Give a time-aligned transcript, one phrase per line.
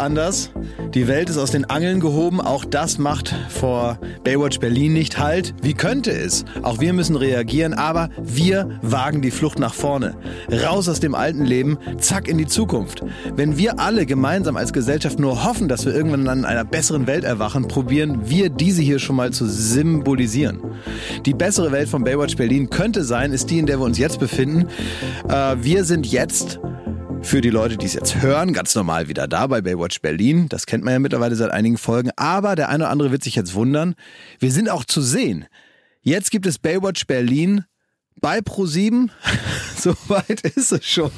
[0.00, 0.50] Anders.
[0.94, 2.40] Die Welt ist aus den Angeln gehoben.
[2.40, 5.54] Auch das macht vor Baywatch Berlin nicht Halt.
[5.62, 6.46] Wie könnte es?
[6.62, 10.16] Auch wir müssen reagieren, aber wir wagen die Flucht nach vorne.
[10.50, 13.04] Raus aus dem alten Leben, zack in die Zukunft.
[13.36, 17.24] Wenn wir alle gemeinsam als Gesellschaft nur hoffen, dass wir irgendwann an einer besseren Welt
[17.24, 20.60] erwachen, probieren wir diese hier schon mal zu symbolisieren.
[21.26, 24.18] Die bessere Welt von Baywatch Berlin könnte sein, ist die, in der wir uns jetzt
[24.18, 24.66] befinden.
[25.28, 26.58] Äh, wir sind jetzt
[27.22, 30.48] für die Leute, die es jetzt hören, ganz normal wieder da bei Baywatch Berlin.
[30.48, 32.10] Das kennt man ja mittlerweile seit einigen Folgen.
[32.16, 33.94] Aber der eine oder andere wird sich jetzt wundern.
[34.38, 35.46] Wir sind auch zu sehen.
[36.02, 37.64] Jetzt gibt es Baywatch Berlin
[38.20, 39.08] bei Pro7.
[39.76, 41.10] so weit ist es schon.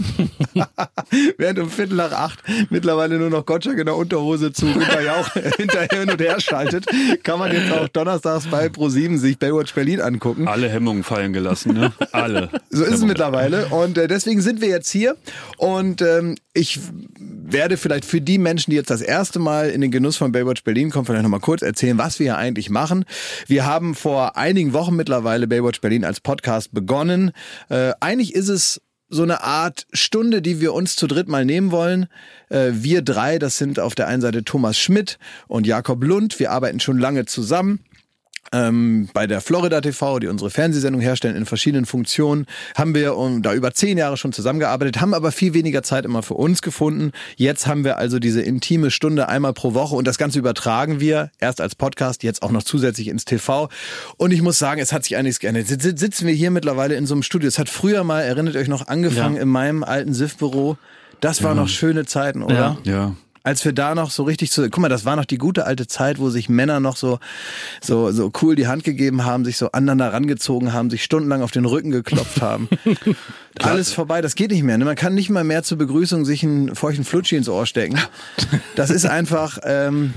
[1.36, 5.28] Während um Viertel nach acht mittlerweile nur noch Gottschalk in der Unterhose zu Günter Jauch
[5.56, 6.86] hinterher hin und her schaltet,
[7.22, 10.48] kann man jetzt auch donnerstags bei Pro7 sich Baywatch Berlin angucken.
[10.48, 11.92] Alle Hemmungen fallen gelassen, ne?
[12.12, 12.48] Alle.
[12.70, 13.66] So ist es mittlerweile.
[13.66, 15.16] Und äh, deswegen sind wir jetzt hier.
[15.56, 16.80] Und ähm, ich
[17.16, 20.64] werde vielleicht für die Menschen, die jetzt das erste Mal in den Genuss von Baywatch
[20.64, 23.04] Berlin kommen, vielleicht nochmal kurz erzählen, was wir hier eigentlich machen.
[23.46, 27.32] Wir haben vor einigen Wochen mittlerweile Baywatch Berlin als Podcast begonnen.
[27.68, 31.70] Äh, eigentlich ist es so eine Art Stunde, die wir uns zu dritt mal nehmen
[31.70, 32.06] wollen.
[32.48, 36.38] Äh, wir drei, das sind auf der einen Seite Thomas Schmidt und Jakob Lund.
[36.38, 37.80] Wir arbeiten schon lange zusammen
[38.52, 43.42] ähm, bei der Florida TV, die unsere Fernsehsendung herstellen in verschiedenen Funktionen, haben wir um,
[43.42, 47.12] da über zehn Jahre schon zusammengearbeitet, haben aber viel weniger Zeit immer für uns gefunden.
[47.36, 51.30] Jetzt haben wir also diese intime Stunde einmal pro Woche und das Ganze übertragen wir
[51.40, 53.68] erst als Podcast, jetzt auch noch zusätzlich ins TV.
[54.16, 55.68] Und ich muss sagen, es hat sich einiges geändert.
[55.68, 57.48] Jetzt sitzen wir hier mittlerweile in so einem Studio.
[57.48, 59.42] Es hat früher mal, erinnert euch noch, angefangen ja.
[59.42, 60.76] in meinem alten SIF-Büro.
[61.20, 61.62] Das waren ja.
[61.62, 62.78] noch schöne Zeiten, oder?
[62.84, 62.92] Ja.
[62.92, 65.66] ja als wir da noch so richtig zu, guck mal, das war noch die gute
[65.66, 67.18] alte Zeit, wo sich Männer noch so,
[67.80, 71.50] so, so cool die Hand gegeben haben, sich so aneinander rangezogen haben, sich stundenlang auf
[71.50, 72.68] den Rücken geklopft haben.
[73.60, 74.78] Alles vorbei, das geht nicht mehr.
[74.78, 74.84] Ne?
[74.84, 77.98] Man kann nicht mal mehr zur Begrüßung sich einen feuchten Flutschi ins Ohr stecken.
[78.74, 80.14] Das ist einfach, ähm,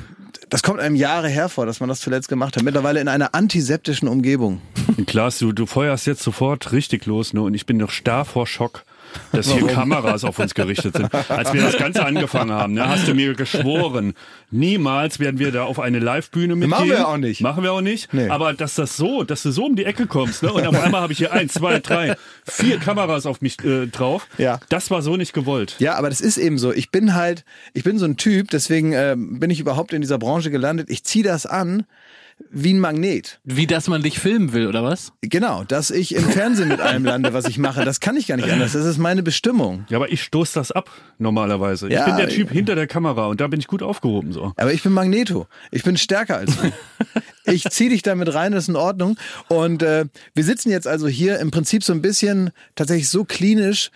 [0.49, 2.63] das kommt einem Jahre her vor, dass man das zuletzt gemacht hat.
[2.63, 4.61] Mittlerweile in einer antiseptischen Umgebung.
[5.07, 7.41] Klaas, du, du feuerst jetzt sofort richtig los, ne?
[7.41, 8.83] Und ich bin noch starr vor Schock
[9.31, 11.13] dass hier Kameras auf uns gerichtet sind.
[11.29, 14.13] Als wir das Ganze angefangen haben, ne, hast du mir geschworen,
[14.51, 16.69] niemals werden wir da auf eine Live-Bühne mitgehen.
[16.69, 17.41] Machen wir auch nicht.
[17.41, 18.13] Machen wir auch nicht.
[18.13, 18.29] Nee.
[18.29, 21.01] Aber dass das so, dass du so um die Ecke kommst, ne, und auf einmal
[21.01, 22.15] habe ich hier eins, zwei, drei,
[22.45, 24.27] vier Kameras auf mich äh, drauf.
[24.37, 24.59] Ja.
[24.69, 25.75] Das war so nicht gewollt.
[25.79, 26.71] Ja, aber das ist eben so.
[26.71, 27.43] Ich bin halt,
[27.73, 30.89] ich bin so ein Typ, deswegen äh, bin ich überhaupt in dieser Branche gelandet.
[30.89, 31.85] Ich ziehe das an
[32.49, 33.39] wie ein Magnet.
[33.43, 35.13] Wie, dass man dich filmen will, oder was?
[35.21, 37.85] Genau, dass ich im Fernsehen mit allem lande, was ich mache.
[37.85, 38.73] Das kann ich gar nicht anders.
[38.73, 39.85] Das ist meine Bestimmung.
[39.89, 41.89] Ja, aber ich stoß das ab, normalerweise.
[41.89, 44.53] Ja, ich bin der Typ hinter der Kamera und da bin ich gut aufgehoben, so.
[44.57, 45.47] Aber ich bin Magneto.
[45.71, 46.71] Ich bin stärker als du.
[47.51, 49.17] ich zieh dich damit rein, das ist in Ordnung.
[49.47, 53.91] Und äh, wir sitzen jetzt also hier im Prinzip so ein bisschen tatsächlich so klinisch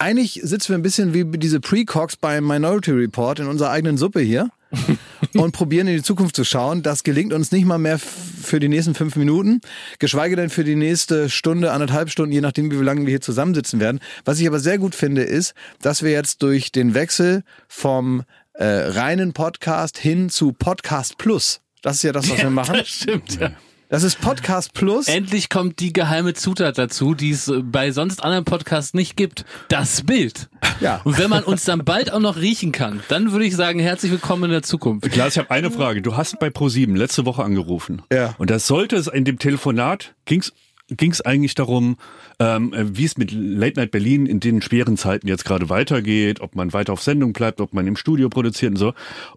[0.00, 4.20] eigentlich sitzen wir ein bisschen wie diese Precox beim Minority Report in unserer eigenen Suppe
[4.20, 4.48] hier
[5.36, 6.82] und probieren in die Zukunft zu schauen.
[6.82, 9.60] Das gelingt uns nicht mal mehr für die nächsten fünf Minuten,
[9.98, 13.80] geschweige denn für die nächste Stunde, anderthalb Stunden, je nachdem, wie lange wir hier zusammensitzen
[13.80, 14.00] werden.
[14.24, 18.22] Was ich aber sehr gut finde, ist, dass wir jetzt durch den Wechsel vom
[18.54, 22.74] äh, reinen Podcast hin zu Podcast Plus das ist ja das, was wir machen.
[22.74, 23.52] Das stimmt, ja.
[23.92, 25.08] Das ist Podcast Plus.
[25.08, 29.44] Endlich kommt die geheime Zutat dazu, die es bei sonst anderen Podcasts nicht gibt.
[29.66, 30.48] Das Bild.
[30.78, 31.00] Ja.
[31.02, 34.12] Und wenn man uns dann bald auch noch riechen kann, dann würde ich sagen, herzlich
[34.12, 35.10] willkommen in der Zukunft.
[35.10, 36.02] Klaas, ich habe eine Frage.
[36.02, 38.02] Du hast bei Pro7 letzte Woche angerufen.
[38.12, 38.36] Ja.
[38.38, 40.52] Und das sollte es in dem Telefonat ging's
[40.96, 41.96] ging es eigentlich darum,
[42.40, 46.56] ähm, wie es mit Late Night Berlin in den schweren Zeiten jetzt gerade weitergeht, ob
[46.56, 48.92] man weiter auf Sendung bleibt, ob man im Studio produziert und so.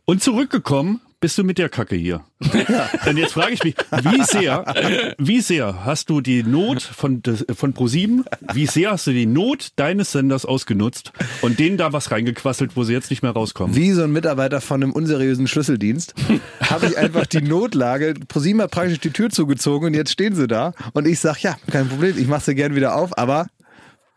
[0.05, 2.21] Und zurückgekommen bist du mit der Kacke hier.
[2.53, 2.89] Ja.
[3.09, 7.21] Und jetzt frage ich mich, wie sehr, wie sehr hast du die Not von,
[7.55, 8.23] von Pro7,
[8.53, 12.83] wie sehr hast du die Not deines Senders ausgenutzt und denen da was reingequasselt, wo
[12.83, 13.75] sie jetzt nicht mehr rauskommen?
[13.75, 16.13] Wie so ein Mitarbeiter von einem unseriösen Schlüsseldienst
[16.61, 20.47] habe ich einfach die Notlage, Pro7 hat praktisch die Tür zugezogen und jetzt stehen sie
[20.47, 23.47] da und ich sage, ja, kein Problem, ich mache sie gern wieder auf, aber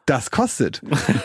[0.07, 0.81] das kostet.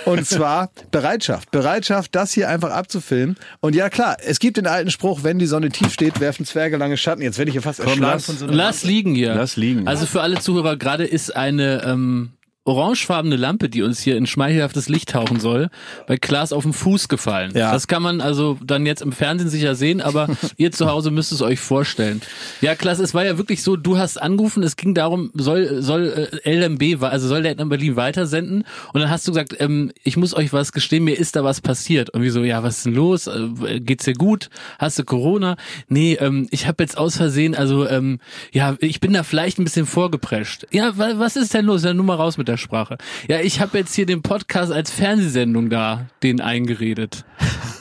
[0.06, 1.52] Und zwar Bereitschaft.
[1.52, 3.38] Bereitschaft, das hier einfach abzufilmen.
[3.60, 6.78] Und ja, klar, es gibt den alten Spruch, wenn die Sonne tief steht, werfen Zwerge
[6.78, 7.22] lange Schatten.
[7.22, 9.36] Jetzt werde ich hier fast Komm, lass, von so Lass liegen hier.
[9.36, 9.88] Lass liegen.
[9.88, 12.32] Also für alle Zuhörer, gerade ist eine ähm,
[12.64, 15.70] orangefarbene Lampe, die uns hier in schmeichelhaftes Licht tauchen soll,
[16.06, 17.52] bei Klaas auf den Fuß gefallen.
[17.56, 17.72] Ja.
[17.72, 20.28] Das kann man also dann jetzt im Fernsehen sicher sehen, aber
[20.58, 22.22] ihr zu Hause müsst es euch vorstellen.
[22.62, 26.30] Ja, Klaas, es war ja wirklich so, du hast angerufen, es ging darum, soll soll
[26.44, 30.16] äh, LMB, also soll der in Berlin weitersenden und dann hast du gesagt, ähm, ich
[30.16, 32.12] muss euch was gestehen, mir ist da was passiert.
[32.12, 33.26] Und wie so, ja, was ist denn los?
[33.26, 34.50] Äh, geht's dir gut?
[34.78, 35.58] Hast du Corona?
[35.88, 38.20] Nee, ähm, ich habe jetzt aus Versehen, also ähm,
[38.52, 40.68] ja, ich bin da vielleicht ein bisschen vorgeprescht.
[40.72, 41.84] Ja, was ist denn los?
[41.84, 42.98] Ja, nur mal raus mit der Sprache.
[43.28, 47.26] Ja, ich habe jetzt hier den Podcast als Fernsehsendung da, den eingeredet.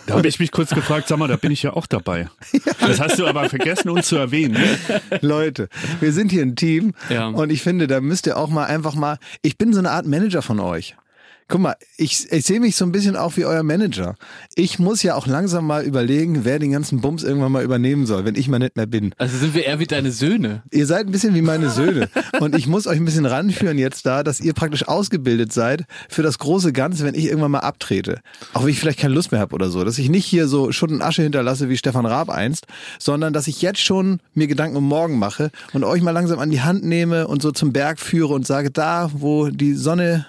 [0.06, 2.28] Da habe ich mich kurz gefragt, sag mal, da bin ich ja auch dabei.
[2.80, 4.54] Das hast du aber vergessen, uns zu erwähnen.
[4.54, 5.00] Ne?
[5.20, 5.68] Leute,
[6.00, 7.28] wir sind hier ein Team Ja.
[7.28, 10.06] und ich finde, da müsst ihr auch mal einfach mal, ich bin so eine Art
[10.06, 10.96] Manager von euch.
[11.50, 14.14] Guck mal, ich, ich sehe mich so ein bisschen auch wie euer Manager.
[14.54, 18.24] Ich muss ja auch langsam mal überlegen, wer den ganzen Bums irgendwann mal übernehmen soll,
[18.24, 19.12] wenn ich mal nicht mehr bin.
[19.18, 20.62] Also sind wir eher wie deine Söhne.
[20.70, 22.08] Ihr seid ein bisschen wie meine Söhne.
[22.38, 26.22] Und ich muss euch ein bisschen ranführen jetzt da, dass ihr praktisch ausgebildet seid für
[26.22, 28.20] das große Ganze, wenn ich irgendwann mal abtrete.
[28.52, 29.82] Auch wenn ich vielleicht keine Lust mehr habe oder so.
[29.82, 32.68] Dass ich nicht hier so Schutt und Asche hinterlasse wie Stefan Raab einst,
[33.00, 36.50] sondern dass ich jetzt schon mir Gedanken um morgen mache und euch mal langsam an
[36.50, 40.26] die Hand nehme und so zum Berg führe und sage, da, wo die Sonne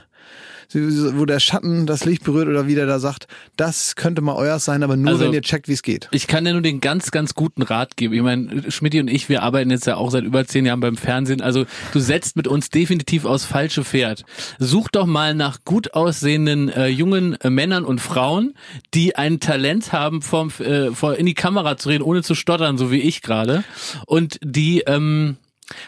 [0.73, 3.27] wo der Schatten das Licht berührt oder wie der da sagt,
[3.57, 6.07] das könnte mal euer sein, aber nur Also- wenn ihr checkt, wie es geht.
[6.12, 8.13] Ich kann dir nur den ganz, ganz guten Rat geben.
[8.13, 10.97] Ich meine, Schmidt und ich, wir arbeiten jetzt ja auch seit über zehn Jahren beim
[10.97, 11.41] Fernsehen.
[11.41, 14.23] Also du setzt mit uns definitiv aufs falsche Pferd.
[14.59, 18.53] Such doch mal nach gut aussehenden äh, jungen äh, Männern und Frauen,
[18.94, 22.77] die ein Talent haben, vom, äh, vor, in die Kamera zu reden, ohne zu stottern,
[22.77, 23.63] so wie ich gerade.
[24.06, 25.38] Und die ähm,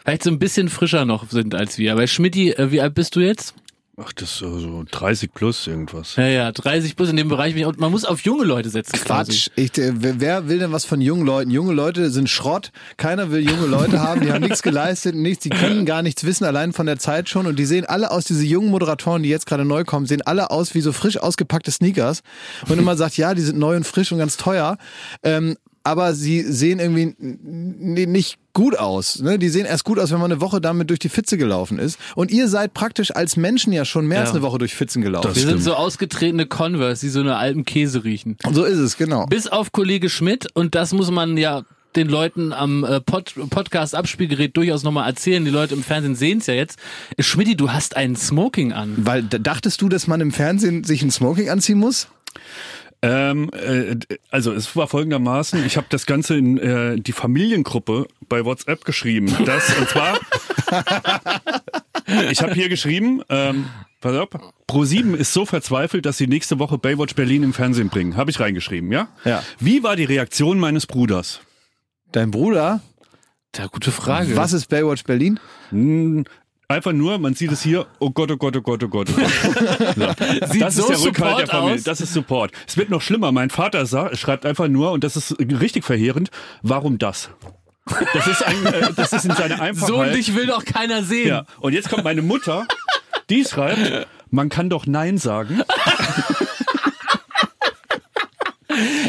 [0.03, 1.95] vielleicht so ein bisschen frischer noch sind als wir.
[1.97, 3.53] Weil Schmidti, äh, wie alt bist du jetzt?
[3.95, 6.15] Ach, das ist so so 30 plus irgendwas.
[6.15, 7.63] Ja, ja, 30 plus in dem Bereich.
[7.63, 8.93] Und man muss auf junge Leute setzen.
[8.93, 9.49] Quatsch.
[9.55, 11.51] Ich, äh, wer- will denn was von jungen Leuten?
[11.51, 12.71] Junge Leute sind Schrott.
[12.97, 14.21] Keiner will junge Leute haben.
[14.21, 15.43] Die haben nichts geleistet, nichts.
[15.43, 17.45] Die können gar nichts wissen, allein von der Zeit schon.
[17.45, 20.49] Und die sehen alle aus, diese jungen Moderatoren, die jetzt gerade neu kommen, sehen alle
[20.49, 22.21] aus wie so frisch ausgepackte Sneakers.
[22.67, 24.79] Und immer sagt, ja, die sind neu und frisch und ganz teuer.
[25.21, 29.19] Ähm, aber sie sehen irgendwie nicht gut aus.
[29.19, 29.39] Ne?
[29.39, 31.99] Die sehen erst gut aus, wenn man eine Woche damit durch die Pfütze gelaufen ist.
[32.15, 34.35] Und ihr seid praktisch als Menschen ja schon mehr als Ja.
[34.35, 35.27] eine Woche durch Pfützen gelaufen.
[35.27, 35.63] Das Wir sind stimmt.
[35.63, 38.37] so ausgetretene Converse, die so eine alten Käse riechen.
[38.51, 39.25] so ist es, genau.
[39.25, 41.63] Bis auf Kollege Schmidt und das muss man ja
[41.95, 45.45] den Leuten am äh, Pod Podcast Abspielgerät durchaus nochmal erzählen.
[45.45, 46.79] Die Leute im Fernsehen sehen es ja jetzt.
[47.19, 48.93] Schmidti, du hast einen Smoking an.
[48.97, 52.07] Weil dachtest du, dass man im Fernsehen sich ein Smoking anziehen muss?
[53.03, 53.97] Ähm, äh,
[54.31, 59.35] also es war folgendermaßen, ich habe das Ganze in äh, die Familiengruppe bei WhatsApp geschrieben.
[59.45, 60.17] Das und zwar,
[62.31, 63.65] ich habe hier geschrieben, ähm,
[63.99, 64.29] pass auf,
[64.69, 68.15] Pro7 ist so verzweifelt, dass sie nächste Woche Baywatch Berlin im Fernsehen bringen.
[68.15, 69.09] Habe ich reingeschrieben, ja?
[69.25, 69.43] Ja.
[69.59, 71.41] Wie war die Reaktion meines Bruders?
[72.13, 72.79] Dein Bruder?
[73.57, 74.37] Ja, gute Frage.
[74.37, 75.41] Was ist Baywatch Berlin?
[75.71, 76.23] Hm,
[76.69, 79.09] Einfach nur, man sieht es hier, oh Gott, oh Gott, oh Gott, oh Gott.
[79.09, 80.15] Oh Gott.
[80.53, 80.59] So.
[80.59, 81.75] Das so ist der Rückhalt der Familie.
[81.75, 81.83] aus.
[81.83, 82.51] Das ist Support.
[82.67, 83.31] Es wird noch schlimmer.
[83.31, 86.31] Mein Vater sa- schreibt einfach nur, und das ist richtig verheerend,
[86.61, 87.29] warum das?
[88.13, 89.87] Das ist, ein, äh, das ist in seiner Einfachheit.
[89.87, 91.27] so dich will doch keiner sehen.
[91.27, 91.45] ja.
[91.59, 92.65] Und jetzt kommt meine Mutter,
[93.29, 95.61] die schreibt, man kann doch Nein sagen.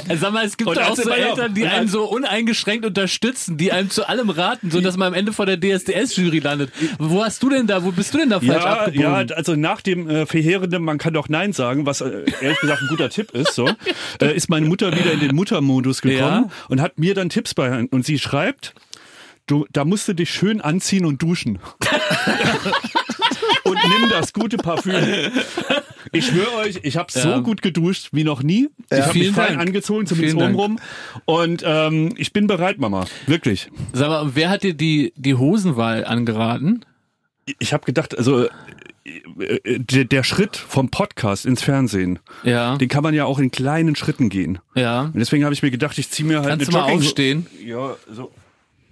[0.08, 2.84] Äh, Sag mal, es gibt Und doch auch so Eltern, die und einen so uneingeschränkt
[2.86, 6.70] unterstützen, die einem zu allem raten, so dass man am Ende vor der DSDS-Jury landet.
[6.98, 9.02] Wo hast du denn da, wo bist du denn da falsch Ja, abgebogen?
[9.28, 12.82] ja, also nach dem äh, verheerenden, man kann doch Nein sagen, was äh, ehrlich gesagt
[12.82, 13.68] ein guter Tipp ist, so,
[14.20, 16.50] äh, ist meine Mutter wieder in den Muttermodus gekommen Ja.
[16.68, 18.74] und hat mir dann Tipps bei und sie schreibt,
[19.46, 21.58] du, da musst du dich schön anziehen und duschen.
[23.64, 24.94] und nimm das gute Parfüm.
[26.12, 27.20] Ich schwöre euch, ich habe Ja.
[27.23, 28.69] so gut geduscht wie noch nie.
[28.91, 30.79] Ich habe mich fein angezogen, zumindest obenrum.
[31.25, 33.06] Und ähm, ich bin bereit, Mama.
[33.27, 33.69] Wirklich.
[33.93, 36.84] Sag mal, wer hat dir die, die Hosenwahl angeraten?
[37.58, 38.46] Ich habe gedacht, also
[39.05, 42.77] äh, äh, der, Schritt vom Podcast ins Fernsehen, Ja.
[42.79, 44.60] den kann man ja auch in kleinen Schritten gehen.
[44.74, 45.03] Ja.
[45.03, 46.98] Und deswegen habe ich mir gedacht, ich ziehe mir halt Kannst eine du mal Jogging-
[46.98, 47.46] aufstehen?
[47.65, 48.31] Ja, so.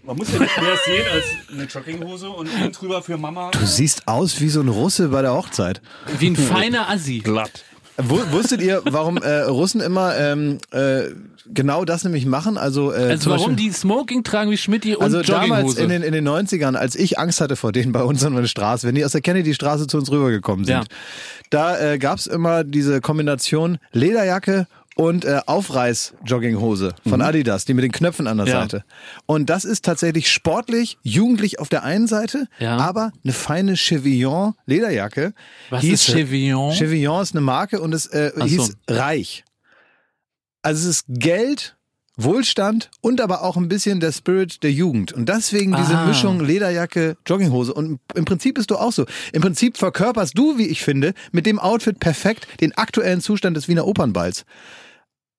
[0.04, 3.50] Man muss ja nicht mehr sehen als eine Jogginghose und innen drüber für Mama.
[3.52, 5.80] Du siehst aus wie so ein Russe bei der Hochzeit.
[6.18, 7.20] Wie ein feiner Assi.
[7.20, 7.64] Glatt.
[7.98, 11.02] Wu- Wusstet ihr, warum äh, Russen immer ähm, äh,
[11.46, 12.56] genau das nämlich machen?
[12.58, 16.02] Also, äh, Also warum Beispiel- die Smoking tragen wie Schmidti und Also damals in den,
[16.02, 18.94] in den 90ern, als ich Angst hatte vor denen bei uns an der Straße, wenn
[18.96, 20.84] die aus der Kennedy-Straße zu uns rübergekommen sind, Ja.
[21.50, 27.92] da äh, gab's immer diese Kombination Lederjacke und äh, Aufreiß-Jogginghose von Adidas, die mit den
[27.92, 28.52] Knöpfen an der Mhm.
[28.52, 28.60] Ja.
[28.62, 28.84] Seite.
[29.26, 32.76] Und das ist tatsächlich sportlich, jugendlich auf der einen Seite, Ja.
[32.76, 35.32] aber eine feine Chevillon-Lederjacke.
[35.70, 36.72] Was hieß- ist Chevillon?
[36.74, 38.46] Chevillon ist eine Marke und es äh, Ach so.
[38.46, 39.44] hieß Reich.
[40.62, 41.76] Also es ist Geld,
[42.16, 45.12] Wohlstand und aber auch ein bisschen der Spirit der Jugend.
[45.12, 46.04] Und deswegen diese Ah.
[46.06, 47.72] Mischung Lederjacke, Jogginghose.
[47.72, 49.06] Und im Prinzip bist du auch so.
[49.32, 53.66] Im Prinzip verkörperst du, wie ich finde, mit dem Outfit perfekt den aktuellen Zustand des
[53.66, 54.44] Wiener Opernballs.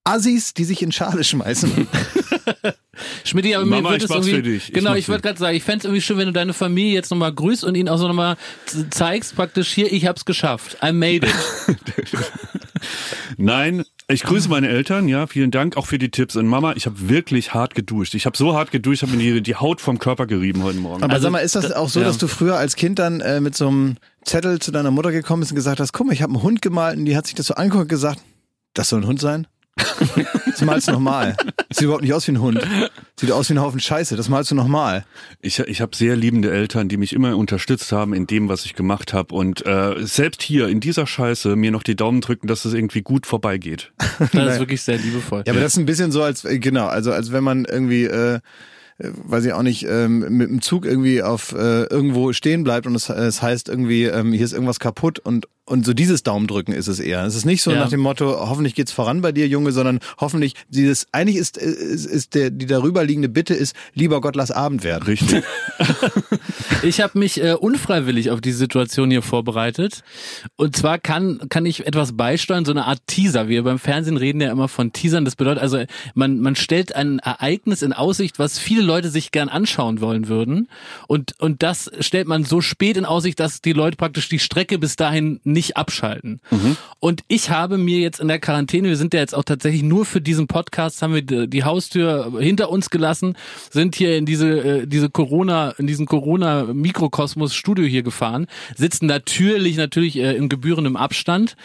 [0.03, 1.87] Assis, die sich in Schale schmeißen.
[3.23, 4.67] Schmidti, aber Mama, mir ich wird es irgendwie, für dich.
[4.67, 6.53] Ich genau, ich für wollte gerade sagen, ich fände es irgendwie schön, wenn du deine
[6.53, 8.35] Familie jetzt nochmal grüßt und ihnen auch so nochmal
[8.91, 10.77] zeigst, praktisch hier, ich hab's geschafft.
[10.83, 11.33] I made it.
[13.37, 16.35] Nein, ich grüße meine Eltern, ja, vielen Dank auch für die Tipps.
[16.35, 18.13] Und Mama, ich habe wirklich hart geduscht.
[18.13, 20.79] Ich habe so hart geduscht, ich habe mir die, die Haut vom Körper gerieben heute
[20.79, 21.01] Morgen.
[21.03, 22.05] Aber Also, sag mal, ist das da- auch so, ja.
[22.05, 23.95] dass du früher als Kind dann äh, mit so einem
[24.25, 26.61] Zettel zu deiner Mutter gekommen bist und gesagt hast, guck mal, ich habe einen Hund
[26.61, 28.19] gemalt und die hat sich das so angeguckt und gesagt,
[28.73, 29.47] das soll ein Hund sein?
[29.75, 31.35] Das malst du nochmal.
[31.71, 32.61] Sieht überhaupt nicht aus wie ein Hund.
[33.19, 34.15] Sieht aus wie ein Haufen Scheiße.
[34.15, 35.05] Das malst du nochmal.
[35.41, 38.75] Ich, ich habe sehr liebende Eltern, die mich immer unterstützt haben in dem, was ich
[38.75, 39.33] gemacht habe.
[39.33, 43.01] Und äh, selbst hier in dieser Scheiße mir noch die Daumen drücken, dass es irgendwie
[43.01, 43.91] gut vorbeigeht.
[44.33, 45.43] Das ist wirklich sehr liebevoll.
[45.45, 48.05] Ja, aber das ist ein bisschen so, als äh, genau, also als wenn man irgendwie
[48.05, 48.39] äh,
[48.97, 52.85] äh, weiß ich auch nicht, ähm, mit dem Zug irgendwie auf äh, irgendwo stehen bleibt
[52.85, 56.73] und es, es heißt irgendwie, ähm, hier ist irgendwas kaputt und und so dieses Daumendrücken
[56.73, 57.23] ist es eher.
[57.23, 57.79] Es ist nicht so ja.
[57.79, 62.05] nach dem Motto, hoffentlich geht's voran bei dir, Junge, sondern hoffentlich dieses, eigentlich ist, ist,
[62.05, 65.03] ist der, die darüber liegende Bitte ist, lieber Gott, lass Abend werden.
[65.03, 65.43] Richtig.
[66.83, 70.03] ich habe mich äh, unfreiwillig auf die Situation hier vorbereitet.
[70.57, 73.47] Und zwar kann, kann ich etwas beisteuern, so eine Art Teaser.
[73.47, 75.23] Wir beim Fernsehen reden ja immer von Teasern.
[75.23, 75.81] Das bedeutet also,
[76.13, 80.67] man, man stellt ein Ereignis in Aussicht, was viele Leute sich gern anschauen wollen würden.
[81.07, 84.77] Und, und das stellt man so spät in Aussicht, dass die Leute praktisch die Strecke
[84.77, 86.41] bis dahin nicht abschalten.
[86.51, 86.77] Mhm.
[86.99, 90.05] Und ich habe mir jetzt in der Quarantäne, wir sind ja jetzt auch tatsächlich nur
[90.05, 93.37] für diesen Podcast, haben wir die Haustür hinter uns gelassen,
[93.71, 99.77] sind hier in diese, äh, diese Corona, in diesen Corona-Mikrokosmos Studio hier gefahren, sitzen natürlich,
[99.77, 101.55] natürlich äh, im gebührendem Abstand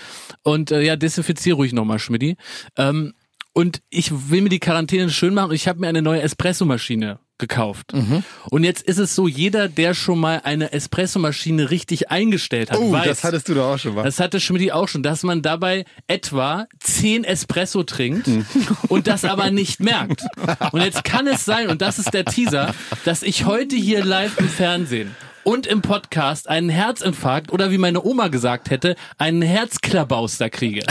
[0.43, 2.37] und äh, ja, desinfiziere ruhig nochmal, Schmidti.
[2.77, 3.15] Ähm,
[3.53, 7.19] und ich will mir die Quarantäne schön machen und ich habe mir eine neue Espressomaschine
[7.39, 7.93] gekauft.
[7.95, 8.25] Mhm.
[8.51, 12.93] Und jetzt ist es so, jeder, der schon mal eine Espressomaschine richtig eingestellt hat, oh,
[12.93, 14.03] weiß, das hattest du doch auch schon mal.
[14.03, 18.47] Das hatte Schmidt auch schon, dass man dabei etwa zehn Espresso trinkt mhm.
[18.89, 20.25] und das aber nicht merkt.
[20.73, 24.39] Und jetzt kann es sein, und das ist der Teaser, dass ich heute hier live
[24.39, 25.15] im Fernsehen
[25.45, 30.85] und im Podcast einen Herzinfarkt oder wie meine Oma gesagt hätte, einen Herzklabauster kriege.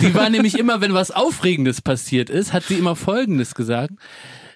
[0.00, 3.92] Die war nämlich immer, wenn was Aufregendes passiert ist, hat sie immer Folgendes gesagt.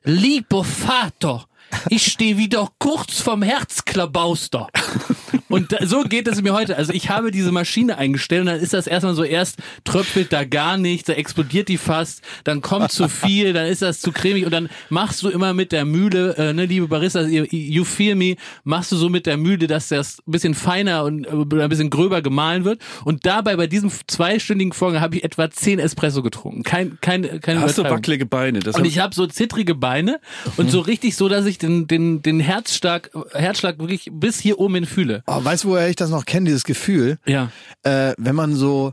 [0.04, 1.46] Lieber Vater,
[1.88, 4.68] ich stehe wieder kurz vom Herzklabauster.
[5.48, 6.76] Und so geht es mir heute.
[6.76, 10.44] Also ich habe diese Maschine eingestellt und dann ist das erstmal so, erst tröpfelt da
[10.44, 14.46] gar nichts, da explodiert die fast, dann kommt zu viel, dann ist das zu cremig
[14.46, 18.36] und dann machst du immer mit der Mühle, äh, ne, liebe Barista, you feel me,
[18.64, 21.90] machst du so mit der Mühle, dass das ein bisschen feiner und äh, ein bisschen
[21.90, 22.80] gröber gemahlen wird.
[23.04, 26.62] Und dabei bei diesem zweistündigen Vorgang habe ich etwa zehn Espresso getrunken.
[26.62, 28.60] Kein, kein, keine Hast du wackelige Beine?
[28.60, 30.18] Das und ich habe so zittrige Beine
[30.56, 34.74] und so richtig so, dass ich den, den, den Herzschlag, Herzschlag wirklich bis hier oben
[34.74, 35.22] hin fühle.
[35.26, 37.18] Oh, weißt du, woher ich das noch kenne, dieses Gefühl?
[37.26, 37.50] Ja.
[37.82, 38.92] Äh, wenn man so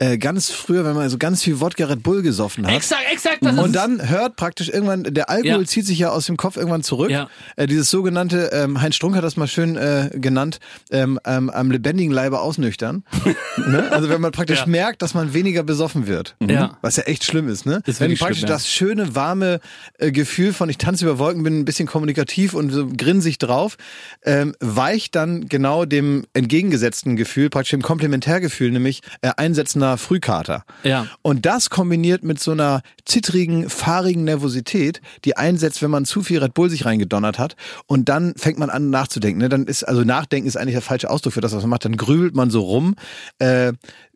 [0.00, 2.74] äh, ganz früher, wenn man so ganz viel Wodka Red Bull gesoffen hat.
[2.74, 3.38] Exakt, exakt.
[3.42, 5.64] Das und dann hört praktisch irgendwann, der Alkohol ja.
[5.66, 7.10] zieht sich ja aus dem Kopf irgendwann zurück.
[7.10, 7.28] Ja.
[7.56, 10.58] Äh, dieses sogenannte, ähm, Heinz Strunk hat das mal schön äh, genannt,
[10.90, 13.04] ähm, ähm, am lebendigen Leibe ausnüchtern.
[13.58, 13.92] ne?
[13.92, 14.66] Also wenn man praktisch ja.
[14.66, 16.34] merkt, dass man weniger besoffen wird.
[16.40, 16.78] Ja.
[16.80, 17.66] Was ja echt schlimm ist.
[17.66, 17.82] Ne?
[17.84, 19.60] Ist wenn praktisch schlimm, das schöne, warme
[19.98, 23.76] äh, Gefühl von ich tanze über Wolken, bin ein bisschen kommunikativ und so grinsig drauf,
[24.24, 30.64] ähm, weicht dann genau dem entgegengesetzten Gefühl, praktisch dem Komplementärgefühl, nämlich äh, einsetzender Frühkater.
[30.82, 31.06] Ja.
[31.22, 36.38] Und das kombiniert mit so einer zittrigen, fahrigen Nervosität, die einsetzt, wenn man zu viel
[36.38, 37.56] Red Bull sich reingedonnert hat.
[37.86, 39.40] Und dann fängt man an nachzudenken.
[39.40, 39.48] Ne?
[39.48, 41.84] Dann ist, also nachdenken ist eigentlich der falsche Ausdruck für das, was man macht.
[41.84, 42.96] Dann grübelt man so rum.
[43.38, 43.72] Äh,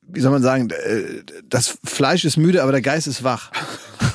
[0.09, 3.51] wie soll man sagen, äh, das Fleisch ist müde, aber der Geist ist wach.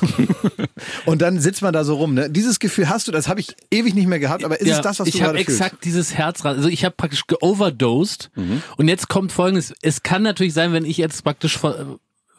[1.06, 2.14] und dann sitzt man da so rum.
[2.14, 2.30] Ne?
[2.30, 4.82] Dieses Gefühl hast du, das habe ich ewig nicht mehr gehabt, aber ist ja, es
[4.82, 5.50] das, was du gerade fühlst?
[5.50, 8.62] Ich habe exakt dieses Herzrad, also ich habe praktisch geoverdosed mhm.
[8.76, 11.58] und jetzt kommt folgendes, es kann natürlich sein, wenn ich jetzt praktisch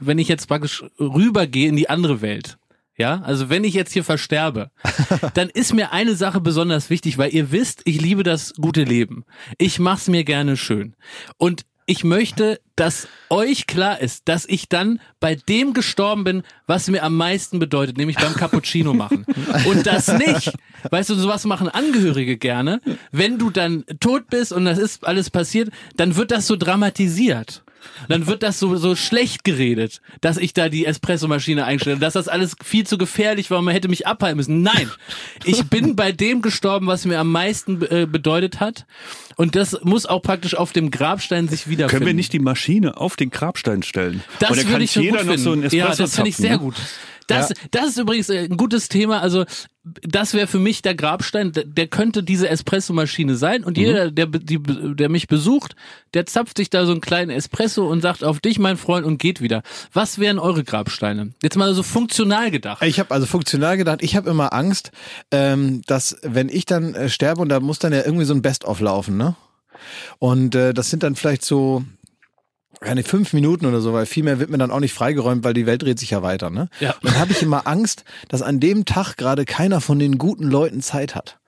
[0.01, 2.57] wenn ich jetzt praktisch rübergehe in die andere Welt.
[2.97, 4.69] Ja, also wenn ich jetzt hier versterbe,
[5.33, 9.25] dann ist mir eine Sache besonders wichtig, weil ihr wisst, ich liebe das gute Leben.
[9.57, 10.95] Ich mach's mir gerne schön.
[11.37, 16.87] Und ich möchte, dass euch klar ist, dass ich dann bei dem gestorben bin, was
[16.87, 19.25] mir am meisten bedeutet, nämlich beim Cappuccino machen.
[19.65, 20.53] Und das nicht.
[20.89, 22.79] Weißt du, sowas machen Angehörige gerne.
[23.11, 27.61] Wenn du dann tot bist und das ist alles passiert, dann wird das so dramatisiert
[28.07, 32.27] dann wird das so, so schlecht geredet, dass ich da die Espressomaschine einstelle, dass das
[32.27, 34.61] alles viel zu gefährlich war, man hätte mich abhalten müssen.
[34.61, 34.89] Nein,
[35.43, 38.85] ich bin bei dem gestorben, was mir am meisten äh, bedeutet hat.
[39.35, 41.99] Und das muss auch praktisch auf dem Grabstein sich wiederfinden.
[41.99, 44.23] Können wir nicht die Maschine auf den Grabstein stellen?
[44.39, 45.37] Das würde ich so gut finden.
[45.37, 46.59] So ja, das finde ich sehr ne?
[46.59, 46.75] gut.
[47.27, 47.55] Das, ja.
[47.71, 49.21] das ist übrigens äh, ein gutes Thema.
[49.21, 49.45] Also
[49.83, 51.51] das wäre für mich der Grabstein.
[51.53, 53.83] Der könnte diese Espressomaschine sein und mhm.
[53.83, 55.75] jeder, der, die, der mich besucht,
[56.13, 59.17] der zapft sich da so einen kleinen Espresso und sagt auf dich, mein Freund, und
[59.17, 59.63] geht wieder.
[59.93, 61.33] Was wären eure Grabsteine?
[61.41, 62.83] Jetzt mal so funktional gedacht.
[62.83, 63.99] Ich habe also funktional gedacht.
[64.01, 64.91] Ich habe immer Angst,
[65.31, 68.41] ähm, dass wenn ich dann äh, sterbe und da muss dann ja irgendwie so ein
[68.41, 69.35] Best-of laufen, ne?
[70.19, 71.83] Und äh, das sind dann vielleicht so
[72.79, 75.53] keine fünf Minuten oder so, weil viel mehr wird mir dann auch nicht freigeräumt, weil
[75.53, 76.49] die Welt dreht sich ja weiter.
[76.49, 76.69] Ne?
[76.79, 76.95] Ja.
[77.01, 80.45] Und dann habe ich immer Angst, dass an dem Tag gerade keiner von den guten
[80.45, 81.39] Leuten Zeit hat.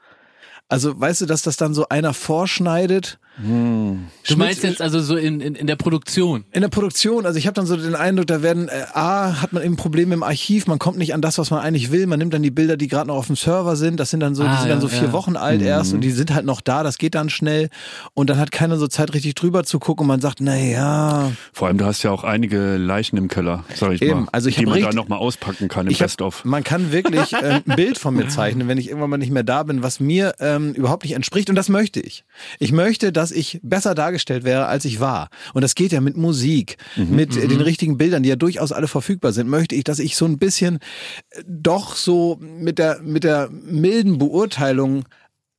[0.70, 4.06] Also weißt du, dass das dann so einer vorschneidet Hm.
[4.28, 6.46] Du meinst jetzt also so in, in, in der Produktion?
[6.52, 7.26] In der Produktion.
[7.26, 10.14] Also ich habe dann so den Eindruck, da werden äh, A, hat man eben Probleme
[10.14, 12.06] im Archiv, man kommt nicht an das, was man eigentlich will.
[12.06, 14.00] Man nimmt dann die Bilder, die gerade noch auf dem Server sind.
[14.00, 15.14] Das sind dann so, ah, die sind ja, dann so vier ja.
[15.14, 15.68] Wochen alt mhm.
[15.68, 16.84] erst und die sind halt noch da.
[16.84, 17.70] Das geht dann schnell
[18.14, 20.04] und dann hat keiner so Zeit, richtig drüber zu gucken.
[20.04, 21.32] Und man sagt, na ja.
[21.52, 24.22] Vor allem, du hast ja auch einige Leichen im Keller, sag ich eben.
[24.22, 26.46] mal, also ich die man richtig, da noch mal auspacken kann im Best-of.
[26.46, 29.44] Man kann wirklich äh, ein Bild von mir zeichnen, wenn ich irgendwann mal nicht mehr
[29.44, 31.50] da bin, was mir ähm, überhaupt nicht entspricht.
[31.50, 32.26] Und das möchte ich.
[32.60, 35.30] Ich möchte, dass ich besser dargestellt wäre, als ich war.
[35.54, 38.72] Und das geht ja mit Musik, mhm, mit äh, den richtigen Bildern, die ja durchaus
[38.72, 39.50] alle verfügbar sind.
[39.50, 40.80] Möchte ich, dass ich so ein bisschen
[41.30, 45.06] äh, doch so mit der, mit der milden Beurteilung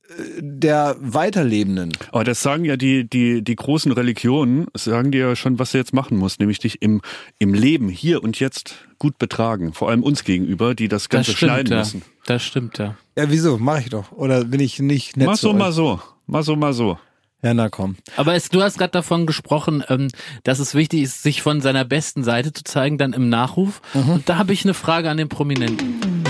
[0.07, 1.91] äh, der Weiterlebenden.
[2.11, 5.77] Aber das sagen ja die, die, die großen Religionen, sagen dir ja schon, was du
[5.77, 7.01] jetzt machen musst, nämlich dich im,
[7.39, 9.73] im Leben hier und jetzt gut betragen.
[9.73, 11.79] Vor allem uns gegenüber, die das Ganze das stimmt, schneiden ja.
[11.79, 12.01] müssen.
[12.25, 12.97] Das stimmt, ja.
[13.17, 13.57] Ja, wieso?
[13.57, 14.11] Mach ich doch.
[14.11, 15.99] Oder bin ich nicht nett Mach so, mal so.
[16.27, 16.97] Mal so, mal so.
[17.45, 17.95] Ja, na komm.
[18.17, 20.07] Aber es, du hast gerade davon gesprochen, ähm,
[20.41, 23.83] dass es wichtig ist, sich von seiner besten Seite zu zeigen, dann im Nachruf.
[23.93, 24.09] Mhm.
[24.09, 26.23] Und da habe ich eine Frage an den Prominenten.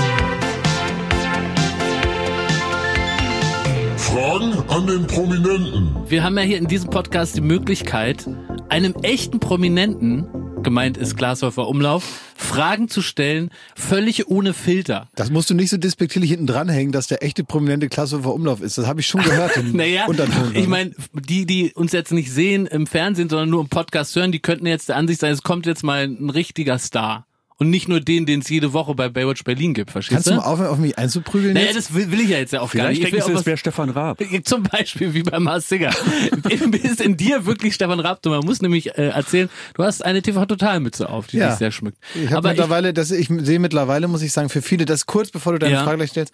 [3.96, 5.96] Fragen an den Prominenten.
[6.06, 8.28] Wir haben ja hier in diesem Podcast die Möglichkeit,
[8.68, 10.26] einem echten Prominenten
[10.66, 12.04] gemeint ist Glashäufer Umlauf,
[12.36, 15.08] Fragen zu stellen, völlig ohne Filter.
[15.16, 18.78] Das musst du nicht so despektierlich hinten dranhängen, dass der echte prominente Glashäufer Umlauf ist.
[18.78, 19.52] Das habe ich schon gehört.
[19.74, 20.08] naja,
[20.54, 24.34] ich meine, die, die uns jetzt nicht sehen im Fernsehen, sondern nur im Podcast hören,
[24.34, 27.25] die könnten jetzt der Ansicht sein, es kommt jetzt mal ein richtiger Star.
[27.58, 30.32] Und nicht nur den, den es jede Woche bei Baywatch Berlin gibt, verstehst Kannst du?
[30.32, 31.78] Kannst du mal aufhören, auf mich einzuprügeln Naja, jetzt?
[31.78, 33.04] das will, will ich ja jetzt ja auch Vielleicht gar nicht.
[33.04, 34.22] Ich denken Sie, es wäre Stefan Raab.
[34.44, 35.92] Zum Beispiel wie bei Mars Singer.
[36.84, 38.22] ist in dir wirklich Stefan Raab.
[38.22, 41.50] Du, man muss nämlich äh, erzählen, du hast eine TV-Totalmütze auf, die ja.
[41.50, 41.98] dich sehr schmückt.
[42.14, 45.32] Ich habe mittlerweile, ich, das, ich sehe mittlerweile, muss ich sagen, für viele, das kurz
[45.32, 45.84] bevor du deine ja.
[45.86, 46.34] Frage gleich stellst,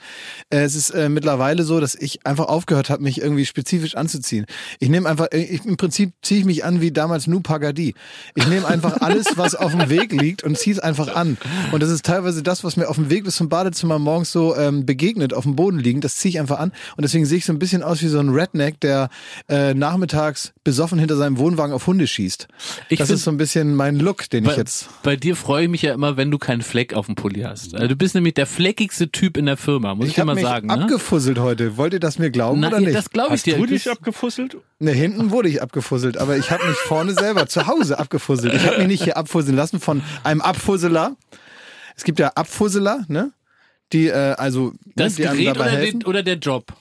[0.49, 4.47] äh, es ist äh, mittlerweile so, dass ich einfach aufgehört habe, mich irgendwie spezifisch anzuziehen.
[4.79, 7.93] Ich nehme einfach, äh, ich, im Prinzip ziehe ich mich an wie damals Nu Pagadi.
[8.33, 11.37] Ich nehme einfach alles, was auf dem Weg liegt und ziehe es einfach an.
[11.71, 14.55] Und das ist teilweise das, was mir auf dem Weg bis zum Badezimmer morgens so
[14.55, 16.01] ähm, begegnet, auf dem Boden liegen.
[16.01, 16.71] Das ziehe ich einfach an.
[16.97, 19.09] Und deswegen sehe ich so ein bisschen aus wie so ein Redneck, der
[19.49, 22.47] äh, nachmittags besoffen hinter seinem Wohnwagen auf Hunde schießt.
[22.89, 24.89] Ich das ist so ein bisschen mein Look, den bei, ich jetzt.
[25.03, 27.73] Bei dir freue ich mich ja immer, wenn du keinen Fleck auf dem Pulli hast.
[27.73, 30.35] Also du bist nämlich der fleckigste Typ in der Firma, muss ich, ich dir mal
[30.35, 30.67] mich sagen.
[30.67, 31.43] Ich habe abgefusselt ne?
[31.43, 31.77] heute.
[31.77, 32.95] Wollt ihr das mir glauben Na, oder nicht?
[32.95, 33.53] Das glaube ich hast dir.
[33.53, 34.57] Hast du dich abgefusselt?
[34.81, 38.55] Ne, hinten wurde ich abgefusselt, aber ich habe mich vorne selber zu Hause abgefusselt.
[38.55, 41.15] Ich habe mich nicht hier abfusseln lassen von einem Abfusseler.
[41.95, 43.31] Es gibt ja Abfusseler, ne?
[43.93, 46.73] Die, äh, also, ne, das die Gerät oder, den, oder der Job?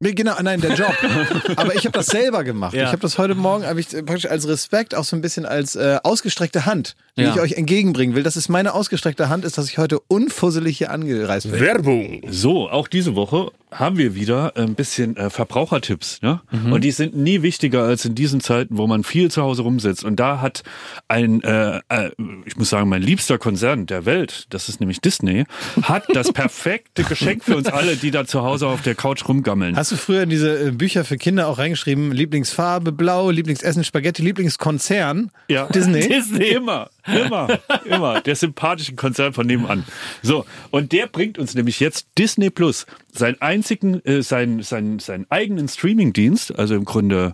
[0.00, 0.94] Genau, nein, der Job.
[1.56, 2.74] Aber ich habe das selber gemacht.
[2.74, 2.82] Ja.
[2.82, 5.74] Ich habe das heute Morgen hab ich praktisch als Respekt, auch so ein bisschen als
[5.74, 7.32] äh, ausgestreckte Hand, die ja.
[7.32, 8.24] ich euch entgegenbringen will.
[8.24, 11.60] Das ist meine ausgestreckte Hand, ist, dass ich heute unfusselig hier angereist bin.
[11.60, 12.20] Werbung.
[12.28, 16.22] So, auch diese Woche haben wir wieder ein bisschen äh, Verbrauchertipps.
[16.22, 16.40] Ne?
[16.50, 16.72] Mhm.
[16.72, 20.04] Und die sind nie wichtiger als in diesen Zeiten, wo man viel zu Hause rumsitzt.
[20.04, 20.62] Und da hat
[21.08, 22.10] ein, äh, äh,
[22.44, 25.44] ich muss sagen, mein liebster Konzern der Welt, das ist nämlich Disney,
[25.82, 29.76] hat das perfekte Geschenk für uns alle, die da zu Hause auf der Couch rumgammeln.
[29.76, 32.12] Hast du früher in diese äh, Bücher für Kinder auch reingeschrieben?
[32.12, 35.30] Lieblingsfarbe blau, Lieblingsessen Spaghetti, Lieblingskonzern?
[35.48, 35.66] Ja.
[35.66, 36.00] Disney?
[36.08, 36.48] Disney.
[36.48, 38.20] Immer, immer, immer.
[38.20, 39.84] Der sympathische Konzern von nebenan.
[40.22, 45.26] So, und der bringt uns nämlich jetzt Disney Plus, sein einzigen, äh, sein, sein, seinen
[45.30, 46.58] eigenen Streamingdienst.
[46.58, 47.32] Also im Grunde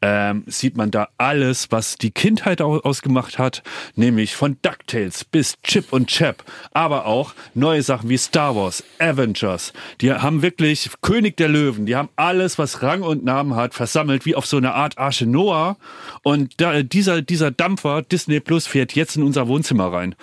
[0.00, 3.62] ähm, sieht man da alles, was die Kindheit ausgemacht hat,
[3.96, 9.72] nämlich von DuckTales bis Chip und Chap, aber auch neue Sachen wie Star Wars, Avengers.
[10.00, 14.26] Die haben wirklich König der Löwen, die haben alles, was Rang und Namen hat, versammelt,
[14.26, 15.76] wie auf so eine Art Arche Noah.
[16.22, 20.14] Und da, dieser, dieser Dampfer Disney Plus fährt jetzt in unser Wohnzimmer rein.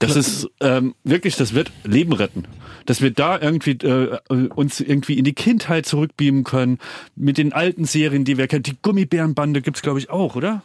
[0.00, 2.44] Das ist ähm, wirklich, das wird Leben retten.
[2.86, 6.78] Dass wir da irgendwie äh, uns irgendwie in die Kindheit zurückbeamen können
[7.16, 8.62] mit den alten Serien, die wir kennen.
[8.62, 10.62] Die Gummibärenbande gibt's glaube ich auch, oder?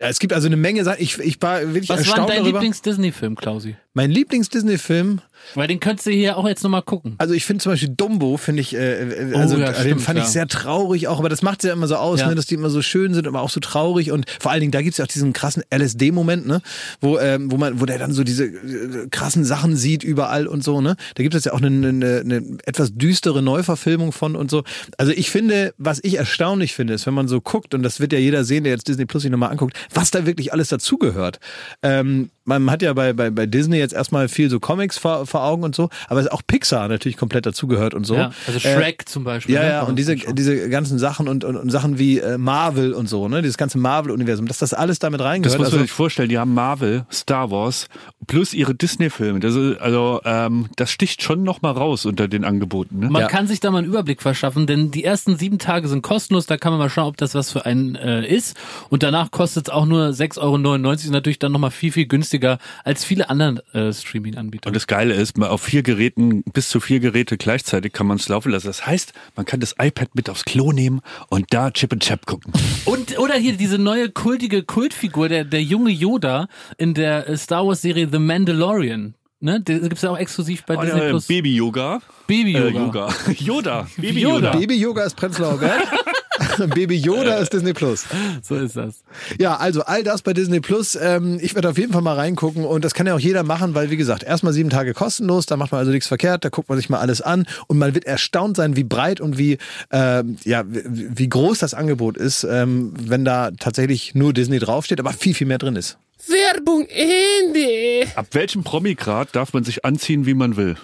[0.00, 1.02] Ja, es gibt also eine Menge Sachen.
[1.02, 3.76] Ich, ich war wirklich Was erstaunt war dein Lieblings-Disney-Film, Klausi?
[3.94, 5.20] Mein Lieblings-Disney-Film
[5.54, 7.14] weil den könntest du hier auch jetzt nochmal gucken.
[7.18, 10.02] Also ich finde zum Beispiel Dumbo, finde ich, äh, äh also oh, ja, den stimmt,
[10.02, 10.24] fand ja.
[10.24, 12.28] ich sehr traurig auch, aber das macht ja immer so aus, ja.
[12.28, 14.72] ne, dass die immer so schön sind, aber auch so traurig und vor allen Dingen,
[14.72, 16.60] da gibt's ja auch diesen krassen LSD-Moment, ne,
[17.00, 20.62] wo, ähm, wo man, wo der dann so diese äh, krassen Sachen sieht überall und
[20.62, 20.96] so, ne.
[21.14, 24.64] Da gibt es ja auch eine, eine, eine etwas düstere Neuverfilmung von und so.
[24.98, 28.12] Also ich finde, was ich erstaunlich finde, ist, wenn man so guckt, und das wird
[28.12, 31.40] ja jeder sehen, der jetzt Disney Plus sich nochmal anguckt, was da wirklich alles dazugehört.
[31.82, 35.44] Ähm, man hat ja bei, bei, bei Disney jetzt erstmal viel so Comics vor, vor
[35.44, 38.14] Augen und so, aber auch Pixar natürlich komplett dazugehört und so.
[38.14, 39.54] Ja, also Shrek äh, zum Beispiel.
[39.54, 39.68] Ja, ne?
[39.68, 43.28] ja, und diese, diese ganzen Sachen und, und, und Sachen wie äh, Marvel und so,
[43.28, 45.54] ne, dieses ganze Marvel-Universum, dass das alles damit reingehört.
[45.54, 47.88] Das muss man also, sich vorstellen, die haben Marvel, Star Wars
[48.26, 49.40] plus ihre Disney-Filme.
[49.80, 52.98] also ähm, das sticht schon nochmal raus unter den Angeboten.
[52.98, 53.10] Ne?
[53.10, 53.28] Man ja.
[53.28, 56.56] kann sich da mal einen Überblick verschaffen, denn die ersten sieben Tage sind kostenlos, da
[56.56, 58.56] kann man mal schauen, ob das was für einen äh, ist.
[58.90, 62.37] Und danach kostet es auch nur 6,99 Euro, ist natürlich dann nochmal viel, viel günstiger
[62.84, 64.66] als viele andere äh, Streaming-Anbieter.
[64.66, 68.28] Und das Geile ist, auf vier Geräten, bis zu vier Geräte gleichzeitig kann man es
[68.28, 68.66] laufen lassen.
[68.66, 72.26] Das heißt, man kann das iPad mit aufs Klo nehmen und da Chip and Chap
[72.26, 72.52] gucken.
[72.84, 77.66] Und oder hier diese neue kultige Kultfigur, der, der junge Yoda in der äh, Star
[77.66, 79.14] Wars-Serie The Mandalorian.
[79.40, 81.26] Ne, da gibt's ja auch exklusiv bei oh, Disney Plus.
[81.26, 82.00] Baby Yoga.
[82.26, 82.68] Baby Yoga.
[82.68, 83.14] Äh, Yoga.
[83.38, 83.86] Yoda.
[83.96, 84.50] Baby Yoda.
[84.52, 85.82] Baby Yoga ist Prenzlauer Berg.
[86.74, 88.04] Baby Yoda ist Disney Plus.
[88.42, 89.02] So ist das.
[89.38, 90.96] Ja, also all das bei Disney Plus.
[91.00, 93.74] Ähm, ich werde auf jeden Fall mal reingucken und das kann ja auch jeder machen,
[93.74, 96.68] weil wie gesagt, erstmal sieben Tage kostenlos, da macht man also nichts verkehrt, da guckt
[96.68, 99.58] man sich mal alles an und man wird erstaunt sein, wie breit und wie
[99.90, 105.00] äh, ja wie, wie groß das Angebot ist, ähm, wenn da tatsächlich nur Disney draufsteht,
[105.00, 105.98] aber viel viel mehr drin ist.
[106.26, 108.10] Werbung Ende.
[108.16, 110.76] Ab welchem Promigrad darf man sich anziehen, wie man will?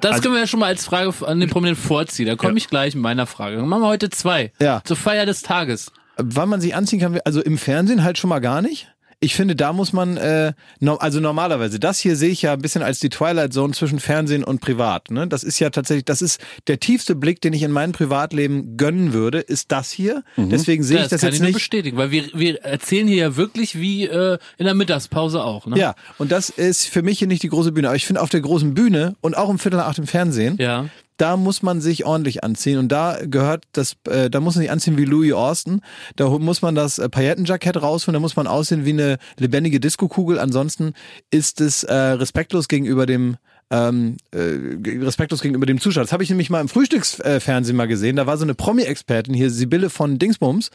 [0.00, 2.26] Das also, können wir ja schon mal als Frage an den Prominenten vorziehen.
[2.26, 2.56] Da komme ja.
[2.58, 3.56] ich gleich mit meiner Frage.
[3.56, 4.52] Dann machen wir heute zwei.
[4.60, 4.82] Ja.
[4.84, 5.92] Zur Feier des Tages.
[6.16, 8.93] Wann man sich anziehen kann, also im Fernsehen halt schon mal gar nicht
[9.24, 12.60] ich finde, da muss man, äh, no, also normalerweise, das hier sehe ich ja ein
[12.60, 15.10] bisschen als die Twilight Zone zwischen Fernsehen und Privat.
[15.10, 15.26] Ne?
[15.26, 19.14] Das ist ja tatsächlich, das ist der tiefste Blick, den ich in mein Privatleben gönnen
[19.14, 20.22] würde, ist das hier.
[20.36, 20.50] Mhm.
[20.50, 21.54] Deswegen sehe ja, ich das, das jetzt nicht.
[21.54, 25.66] bestätigen, weil wir, wir erzählen hier ja wirklich wie äh, in der Mittagspause auch.
[25.66, 25.78] Ne?
[25.78, 27.88] Ja, und das ist für mich hier nicht die große Bühne.
[27.88, 30.58] Aber ich finde auf der großen Bühne und auch um Viertel nach acht im Fernsehen,
[30.60, 34.62] ja da muss man sich ordentlich anziehen und da gehört das, äh, da muss man
[34.62, 35.80] sich anziehen wie Louis Austin,
[36.16, 40.38] da muss man das äh, Paillettenjackett rausholen, da muss man aussehen wie eine lebendige Diskokugel,
[40.38, 40.92] ansonsten
[41.30, 43.36] ist es äh, respektlos gegenüber dem
[43.70, 46.04] ähm, äh, respektlos gegenüber dem Zuschauer.
[46.04, 48.16] Das habe ich nämlich mal im Frühstücksfernsehen mal gesehen.
[48.16, 50.70] Da war so eine Promi-Expertin hier, Sibylle von Dingsbums,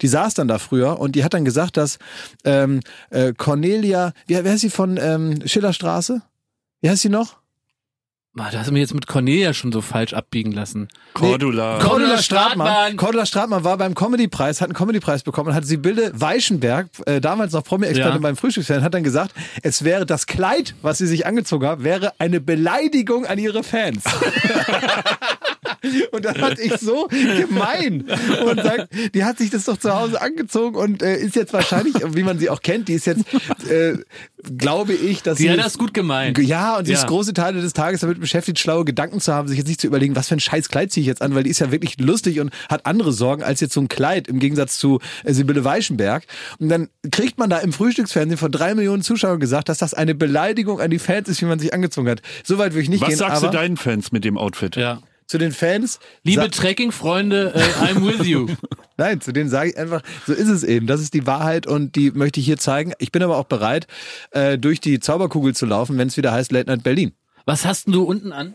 [0.00, 1.98] die saß dann da früher und die hat dann gesagt, dass
[2.44, 6.22] ähm, äh, Cornelia, wie, wie heißt sie von ähm, Schillerstraße?
[6.80, 7.38] Wie heißt sie noch?
[8.38, 10.88] Da hast du mich jetzt mit Cornelia schon so falsch abbiegen lassen.
[11.14, 11.78] Cordula.
[11.78, 12.96] Nee, Cordula Stratmann.
[12.96, 17.52] Cordula Stratmann war beim Comedy-Preis, hat einen Comedy-Preis bekommen und hat Sibylle Weichenberg, äh, damals
[17.52, 18.18] noch Promi-Expertin ja.
[18.18, 22.12] beim Frühstücksfernsehen, hat dann gesagt, es wäre das Kleid, was sie sich angezogen hat, wäre
[22.18, 24.04] eine Beleidigung an ihre Fans.
[26.12, 28.04] Und dann fand ich so gemein
[28.44, 31.94] und sagt, die hat sich das doch zu Hause angezogen und äh, ist jetzt wahrscheinlich,
[32.14, 33.24] wie man sie auch kennt, die ist jetzt,
[33.70, 33.98] äh,
[34.56, 35.50] glaube ich, dass die sie.
[35.50, 36.38] hat das gut gemeint.
[36.38, 36.98] Ja, und sie ja.
[36.98, 39.86] ist große Teile des Tages damit beschäftigt, schlaue Gedanken zu haben, sich jetzt nicht zu
[39.86, 41.98] überlegen, was für ein scheiß Kleid ziehe ich jetzt an, weil die ist ja wirklich
[42.00, 45.64] lustig und hat andere Sorgen als jetzt so ein Kleid, im Gegensatz zu äh, Sibylle
[45.64, 46.24] Weichenberg.
[46.58, 50.14] Und dann kriegt man da im Frühstücksfernsehen von drei Millionen Zuschauern gesagt, dass das eine
[50.14, 52.22] Beleidigung an die Fans ist, wie man sich angezogen hat.
[52.44, 53.20] Soweit würde ich nicht was gehen.
[53.20, 54.76] Was sagst du deinen Fans mit dem Outfit?
[54.76, 56.00] Ja zu den Fans.
[56.24, 58.48] Liebe Trekking-Freunde, äh, I'm with you.
[58.96, 60.86] Nein, zu denen sage ich einfach, so ist es eben.
[60.86, 62.94] Das ist die Wahrheit und die möchte ich hier zeigen.
[62.98, 63.86] Ich bin aber auch bereit,
[64.32, 67.12] äh, durch die Zauberkugel zu laufen, wenn es wieder heißt Late Night Berlin.
[67.44, 68.54] Was hast denn du unten an?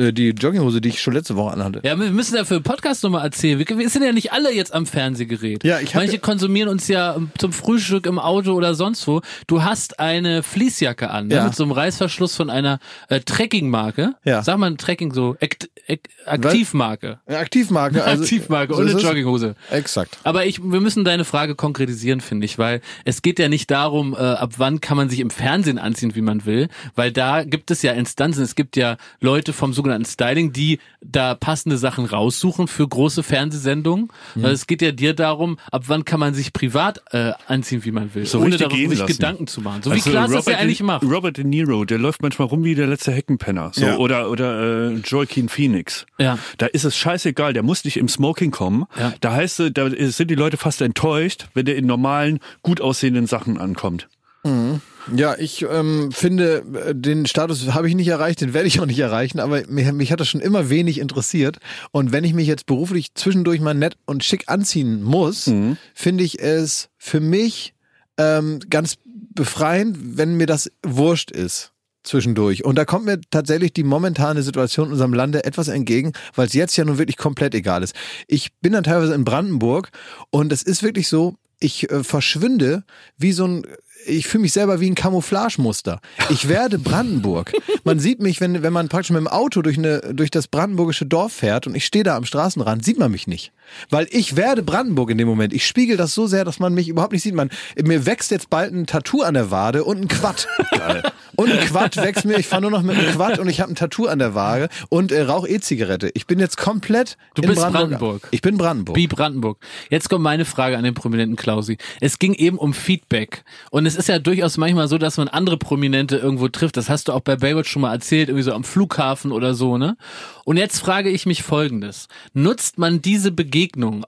[0.00, 1.80] Äh, die Jogginghose, die ich schon letzte Woche anhatte.
[1.84, 3.58] Ja, wir müssen ja für den Podcast nochmal erzählen.
[3.58, 5.62] Wir, sind ja nicht alle jetzt am Fernsehgerät.
[5.62, 9.20] Ja, ich Manche konsumieren uns ja zum Frühstück im Auto oder sonst wo.
[9.46, 11.36] Du hast eine Fließjacke an, ne?
[11.36, 11.44] ja.
[11.44, 14.14] mit so einem Reißverschluss von einer äh, Trekking-Marke.
[14.24, 14.42] Ja.
[14.42, 17.20] Sag mal Trekking so, Akt, Akt, Aktivmarke.
[17.28, 18.00] Ja, Aktivmarke.
[18.10, 19.54] Also, Aktivmarke so eine Jogginghose.
[19.70, 20.18] Exakt.
[20.24, 24.14] Aber ich, wir müssen deine Frage konkretisieren, finde ich, weil es geht ja nicht darum,
[24.14, 27.70] äh, ab wann kann man sich im Fernsehen anziehen, wie man will, weil da gibt
[27.70, 32.68] es ja Instanzen, es gibt ja Leute vom sogenannten Styling, die da passende Sachen raussuchen
[32.68, 34.08] für große Fernsehsendungen.
[34.34, 34.44] Mhm.
[34.44, 37.90] Also es geht ja dir darum, ab wann kann man sich privat äh, anziehen, wie
[37.90, 39.12] man will, so ohne darüber sich lassen.
[39.12, 39.82] Gedanken zu machen.
[39.82, 41.04] So also wie Klaas das ja eigentlich macht.
[41.04, 43.70] Robert De Niro, der läuft manchmal rum wie der letzte Heckenpenner.
[43.74, 43.96] So, ja.
[43.96, 46.06] Oder, oder äh, Joaquin Phoenix.
[46.18, 46.38] Ja.
[46.58, 48.86] Da ist es scheißegal, der muss nicht im Smoking kommen.
[48.98, 49.12] Ja.
[49.20, 53.26] Da heißt es, da sind die Leute fast enttäuscht, wenn der in normalen, gut aussehenden
[53.26, 54.08] Sachen ankommt.
[54.44, 54.80] Mhm.
[55.14, 58.86] Ja, ich ähm, finde, äh, den Status habe ich nicht erreicht, den werde ich auch
[58.86, 61.58] nicht erreichen, aber mich, mich hat das schon immer wenig interessiert.
[61.90, 65.76] Und wenn ich mich jetzt beruflich zwischendurch mal nett und schick anziehen muss, mhm.
[65.94, 67.74] finde ich es für mich
[68.18, 71.72] ähm, ganz befreiend, wenn mir das wurscht ist
[72.02, 72.64] zwischendurch.
[72.64, 76.54] Und da kommt mir tatsächlich die momentane Situation in unserem Lande etwas entgegen, weil es
[76.54, 77.94] jetzt ja nun wirklich komplett egal ist.
[78.26, 79.90] Ich bin dann teilweise in Brandenburg
[80.30, 82.84] und es ist wirklich so, ich äh, verschwinde
[83.18, 83.66] wie so ein
[84.06, 86.00] ich fühle mich selber wie ein Camouflagemuster.
[86.30, 87.52] Ich werde Brandenburg.
[87.84, 91.06] Man sieht mich, wenn, wenn man praktisch mit dem Auto durch, eine, durch das brandenburgische
[91.06, 93.52] Dorf fährt und ich stehe da am Straßenrand, sieht man mich nicht.
[93.90, 95.52] Weil ich werde Brandenburg in dem Moment.
[95.52, 97.34] Ich spiegel das so sehr, dass man mich überhaupt nicht sieht.
[97.34, 97.50] Man,
[97.82, 100.48] mir wächst jetzt bald ein Tattoo an der Wade und ein Quad.
[100.72, 101.02] Geil.
[101.36, 102.38] Und ein Quad wächst mir.
[102.38, 104.68] Ich fahre nur noch mit einem Quad und ich habe ein Tattoo an der Waage
[104.88, 106.10] und äh, rauch E-Zigarette.
[106.14, 107.90] Ich bin jetzt komplett Du in bist Brandenburg.
[108.00, 108.28] Brandenburg.
[108.30, 108.96] Ich bin Brandenburg.
[108.96, 109.58] Wie Brandenburg.
[109.88, 111.78] Jetzt kommt meine Frage an den prominenten Klausi.
[112.00, 113.44] Es ging eben um Feedback.
[113.70, 116.76] Und es ist ja durchaus manchmal so, dass man andere Prominente irgendwo trifft.
[116.76, 119.78] Das hast du auch bei Baywatch schon mal erzählt, irgendwie so am Flughafen oder so,
[119.78, 119.96] ne?
[120.44, 122.08] Und jetzt frage ich mich Folgendes.
[122.32, 123.59] Nutzt man diese Begegnung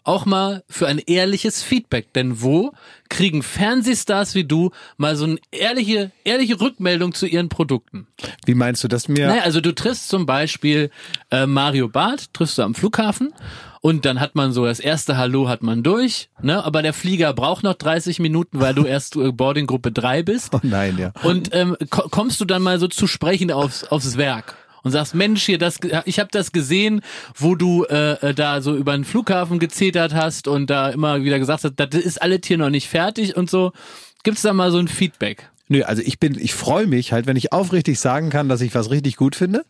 [0.05, 2.13] auch mal für ein ehrliches Feedback?
[2.13, 2.73] Denn wo
[3.09, 8.07] kriegen Fernsehstars wie du mal so eine ehrliche, ehrliche Rückmeldung zu ihren Produkten?
[8.47, 9.27] Wie meinst du das mir?
[9.27, 10.91] Naja, also du triffst zum Beispiel
[11.31, 13.35] äh, Mario Barth, triffst du am Flughafen
[13.83, 16.65] und dann hat man so das erste Hallo hat man durch, ne?
[16.65, 20.55] Aber der Flieger braucht noch 30 Minuten, weil du erst äh, Boardinggruppe 3 bist.
[20.55, 21.13] Oh nein, ja.
[21.25, 25.15] Und ähm, ko kommst du dann mal so zu sprechen aufs, aufs Werk und sagst,
[25.15, 27.03] Mensch, hier, das, ich habe das gesehen,
[27.37, 31.39] wo du äh, äh, da so über den Flughafen gezetert hast und da immer wieder
[31.39, 33.73] gesagt hast, das ist alles hier noch nicht fertig und so.
[34.25, 35.49] Gibt's da mal so ein Feedback?
[35.69, 38.75] Nö, also ich bin, ich freue mich halt, wenn ich aufrichtig sagen kann, dass ich
[38.75, 39.65] was richtig gut finde.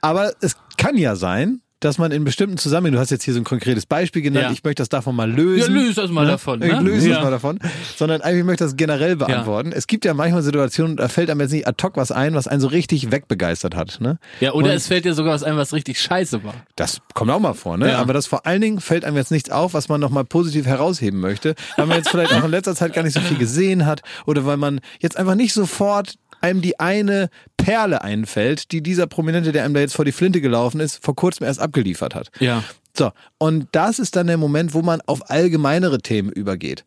[0.00, 3.40] Aber es kann ja sein, dass man in bestimmten Zusammenhängen, du hast jetzt hier so
[3.40, 4.52] ein konkretes Beispiel genannt, Ja.
[4.52, 5.74] ich möchte das davon mal lösen.
[5.74, 6.80] Ja, löse das mal davon, Ich ne?
[6.80, 7.14] löse Ja.
[7.16, 7.58] das mal davon.
[7.96, 9.72] Sondern eigentlich möchte ich das generell beantworten.
[9.72, 12.46] Es gibt ja manchmal Situationen, da fällt einem jetzt nicht ad hoc was ein, was
[12.46, 13.98] einen so richtig wegbegeistert hat.
[14.00, 14.18] Ne?
[14.40, 16.54] Ja, oder Und es fällt dir sogar was ein, was richtig scheiße war.
[16.76, 17.88] das kommt auch mal vor, ne?
[17.88, 17.98] Ja.
[17.98, 21.18] Aber das vor allen Dingen fällt einem jetzt nichts auf, was man nochmal positiv herausheben
[21.20, 24.02] möchte, weil man jetzt vielleicht auch in letzter Zeit gar nicht so viel gesehen hat
[24.26, 29.52] oder weil man jetzt einfach nicht sofort einem die eine Perle einfällt, die dieser Prominente,
[29.52, 32.30] der einem da jetzt vor die Flinte gelaufen ist, vor kurzem erst abgeliefert hat.
[32.40, 32.62] Ja.
[32.96, 36.84] So, und das ist dann der Moment, wo man auf allgemeinere Themen übergeht.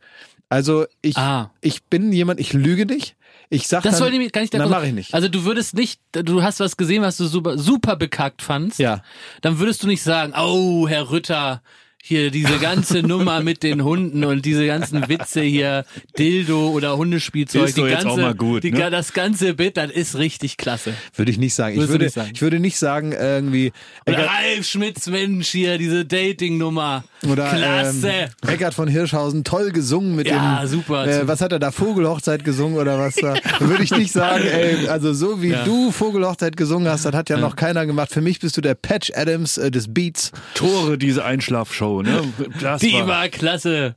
[0.49, 1.51] Also ich, Ah.
[1.61, 3.15] ich bin jemand, ich lüge nicht.
[3.49, 5.13] Ich sag Das dann, wollte ich, kann ich da Nein, kurz- mach ich nicht.
[5.13, 8.79] Also du würdest nicht, du hast was gesehen, was du super, super bekackt fandst.
[8.79, 9.01] Ja.
[9.41, 11.61] Dann würdest du nicht sagen, oh, Herr Rütter,
[12.05, 15.85] hier diese ganze Nummer mit den Hunden und diese ganzen Witze hier,
[16.17, 18.91] Dildo oder Hundespielzeug, Ist doch die jetzt ganze, auch mal gut, die, ne?
[18.91, 20.93] das ganze Bit, das ist richtig klasse.
[21.15, 21.75] würde ich nicht sagen.
[21.75, 22.31] Ich Würdest würde, nicht sagen?
[22.33, 23.71] ich würde nicht sagen irgendwie,
[24.05, 27.05] Oder Eckart, Ralf Schmitz Mensch hier, diese Dating-Nummer.
[27.31, 28.09] oder Klasse.
[28.11, 31.07] Ähm, Eckart von Hirschhausen, toll gesungen mit Ja, dem, super.
[31.07, 33.35] Äh, was hat er da, Vogelhochzeit gesungen oder was da?
[33.61, 37.37] würde ich nicht sagen, ey, also so wie du Vogelhochzeit gesungen hast, das hat ja,
[37.37, 38.11] noch keiner gemacht.
[38.11, 40.33] Für mich bist du der Patch Adams äh, des Beats.
[40.53, 42.21] Tore, diese Einschlafshow, ne?
[42.61, 43.95] Das die war, war klasse.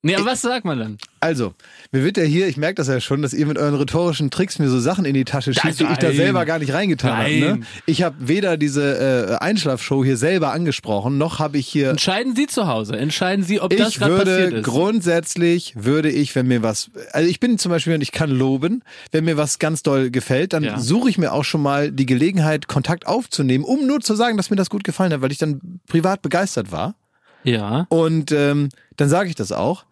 [0.00, 0.98] Nee, aber was sagt man dann?
[1.18, 1.54] Also,
[1.90, 4.60] mir wird ja hier, ich merke das ja schon, dass ihr mit euren rhetorischen Tricks
[4.60, 7.40] mir so Sachen in die Tasche schiebt, die ich da selber gar nicht reingetan habe.
[7.40, 7.60] Ne?
[7.84, 12.46] Ich habe weder diese äh, Einschlafshow hier selber angesprochen, noch habe ich hier Entscheiden Sie
[12.46, 12.96] zu Hause.
[12.96, 14.64] Entscheiden Sie, ob das ich gerade passiert würde ist.
[14.66, 19.24] grundsätzlich würde ich, wenn mir was, also ich bin zum Beispiel, ich kann loben, wenn
[19.24, 20.78] mir was ganz doll gefällt, dann Ja.
[20.78, 24.48] suche ich mir auch schon mal die Gelegenheit, Kontakt aufzunehmen, um nur zu sagen, dass
[24.50, 26.94] mir das gut gefallen hat, weil ich dann privat begeistert war.
[27.44, 27.86] Ja.
[27.88, 29.84] Und ähm, dann sage ich das auch.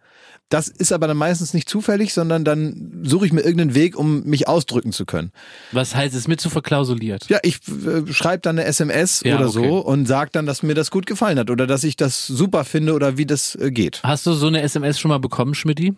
[0.49, 4.23] Das ist aber dann meistens nicht zufällig, sondern dann suche ich mir irgendeinen Weg, um
[4.23, 5.33] mich ausdrücken zu können.
[5.73, 7.29] Was heißt es mit zu verklausuliert?
[7.29, 9.69] Ja, ich äh, schreibe dann eine SMS Ja, oder okay.
[9.69, 12.65] so und sage dann, dass mir das gut gefallen hat oder dass ich das super
[12.65, 14.01] finde oder wie das äh, geht.
[14.05, 15.95] Hast du so eine SMS schon mal bekommen, Schmidti?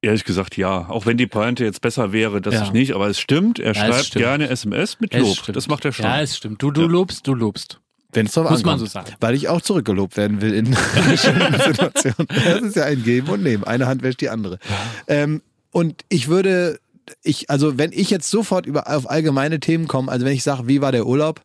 [0.00, 0.88] Ehrlich gesagt, ja.
[0.88, 2.62] Auch wenn die Pointe jetzt besser wäre, dass Ja.
[2.62, 4.22] ich nicht, aber es stimmt, er Ja, schreibt stimmt.
[4.24, 5.36] gerne SMS mit Lob.
[5.52, 6.04] Das macht er schon.
[6.04, 6.62] Ja, es stimmt.
[6.62, 6.86] Du, du Ja.
[6.86, 7.80] lobst, du lobst.
[8.12, 8.90] Wenn es drauf Muss man ankommt.
[8.90, 9.12] so sagen.
[9.20, 10.70] Weil ich auch zurückgelobt werden will in
[11.10, 12.26] bestimmten Situationen.
[12.28, 13.64] Das ist ja ein Geben und Nehmen.
[13.64, 14.58] Eine Hand wäscht die andere.
[15.06, 15.42] Ähm,
[15.72, 16.80] und ich würde,
[17.22, 20.66] ich, also wenn ich jetzt sofort über auf allgemeine Themen komme, also wenn ich sage,
[20.68, 21.42] wie war der Urlaub,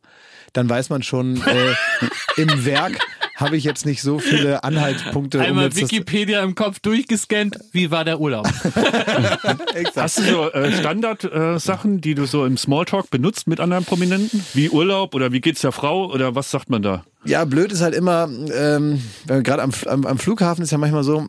[0.53, 2.97] dann weiß man schon, äh, im Werk
[3.35, 5.39] habe ich jetzt nicht so viele Anhaltspunkte.
[5.39, 7.57] um Einmal das- Wikipedia im Kopf durchgescannt.
[7.71, 8.47] Wie war der Urlaub?
[9.95, 14.43] Hast du so äh, Standard-Sachen, äh, die du so im Smalltalk benutzt mit anderen Prominenten?
[14.53, 17.03] Wie Urlaub oder wie geht's der Frau oder was sagt man da?
[17.25, 21.27] Ja, blöd ist halt immer, ähm, gerade am, am, am Flughafen ist ja manchmal so,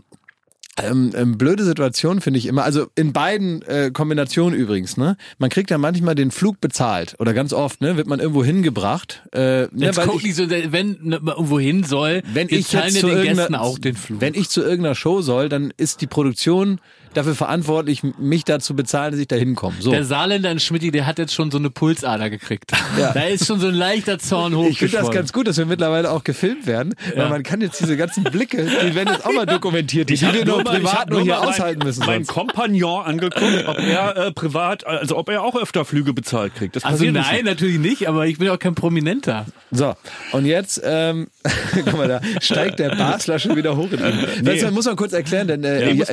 [0.82, 5.16] ähm, ähm, blöde Situation finde ich immer, also in beiden äh, Kombinationen übrigens, ne?
[5.38, 9.22] Man kriegt ja manchmal den Flug bezahlt oder ganz oft, ne, wird man irgendwo hingebracht.
[9.32, 13.00] Äh, ne, Jetzt guck ich, nicht so, wenn ne, irgendwo hin soll, wenn ich jetzt
[13.00, 14.20] zu den Gästen auch den Flug.
[14.20, 16.80] wenn ich zu irgendeiner Show soll, dann ist die Produktion
[17.14, 19.76] dafür verantwortlich, mich dazu bezahlen, dass ich da hinkomme.
[19.80, 19.90] So.
[19.90, 22.72] der Saarländer in Schmidti, der hat jetzt schon so eine Pulsader gekriegt.
[22.98, 23.12] Ja.
[23.12, 26.10] Da ist schon so ein leichter Zorn Ich finde das ganz gut, dass wir mittlerweile
[26.10, 29.46] auch gefilmt werden, weil man kann jetzt diese ganzen Blicke, die werden jetzt auch mal
[29.54, 32.02] dokumentiert, die, wir nur mal- privat nur hier mal aushalten mein, müssen.
[32.04, 32.26] Sonst.
[32.28, 36.76] Kompagnon angeguckt, ob er äh, privat, also ob er auch öfter Flüge bezahlt kriegt.
[36.76, 37.44] Das also nein, nicht.
[37.44, 39.46] natürlich nicht, aber ich bin auch kein Prominenter.
[39.70, 39.94] So,
[40.32, 41.28] und jetzt, ähm,
[41.84, 44.18] guck mal, da steigt der Basler schon wieder hoch in an.
[44.42, 46.06] Das muss man kurz erklären, denn äh, Ja,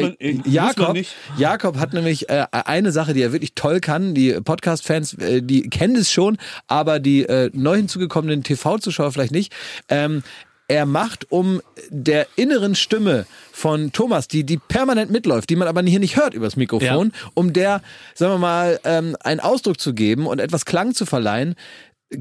[0.46, 1.16] Ja- man- man Jakob, nicht.
[1.38, 4.14] Jakob hat nämlich äh, eine Sache, die er wirklich toll kann.
[4.14, 9.54] Die Podcast-Fans, äh, die kennen es schon, aber die äh, neu hinzugekommenen TV-Zuschauer vielleicht nicht.
[9.90, 10.24] Ähm,
[10.72, 15.82] er macht, um der inneren Stimme von Thomas, die, die permanent mitläuft, die man aber
[15.82, 17.30] hier nicht hört übers Mikrofon, ja.
[17.34, 17.82] um der,
[18.16, 21.56] sagen wir mal, ähm, einen Ausdruck zu geben und etwas Klang zu verleihen,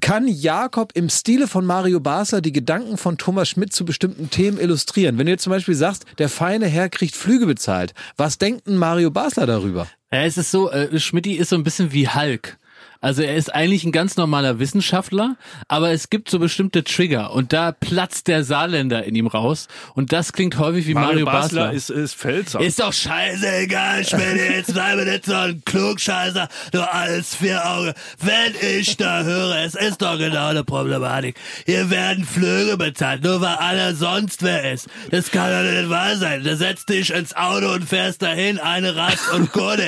[0.00, 4.58] kann Jakob im Stile von Mario Basler die Gedanken von Thomas Schmidt zu bestimmten Themen
[4.58, 5.18] illustrieren.
[5.18, 8.76] Wenn du jetzt zum Beispiel sagst, der feine Herr kriegt Flüge bezahlt, was denkt denn
[8.76, 9.88] Mario Basler darüber?
[10.12, 12.58] Ja, es ist so, äh, Schmidti ist so ein bisschen wie Hulk.
[13.00, 15.36] Also er ist eigentlich ein ganz normaler Wissenschaftler,
[15.68, 20.12] aber es gibt so bestimmte Trigger und da platzt der Saarländer in ihm raus und
[20.12, 21.62] das klingt häufig wie Mario, Mario Basler.
[21.62, 21.72] Basler.
[21.72, 22.60] Ist, ist Pfälzer.
[22.60, 27.94] Ist doch scheißegal, Schmidt, jetzt bleibe nicht so ein Klugscheißer, du alles vier Augen.
[28.18, 31.36] Wenn ich da höre, es ist doch genau eine Problematik.
[31.64, 34.88] Hier werden Flüge bezahlt, nur weil aller sonst wer ist.
[35.10, 36.44] Das kann doch nicht wahr sein.
[36.44, 39.78] Da setzt dich ins Auto und fährst dahin, eine Rast und gut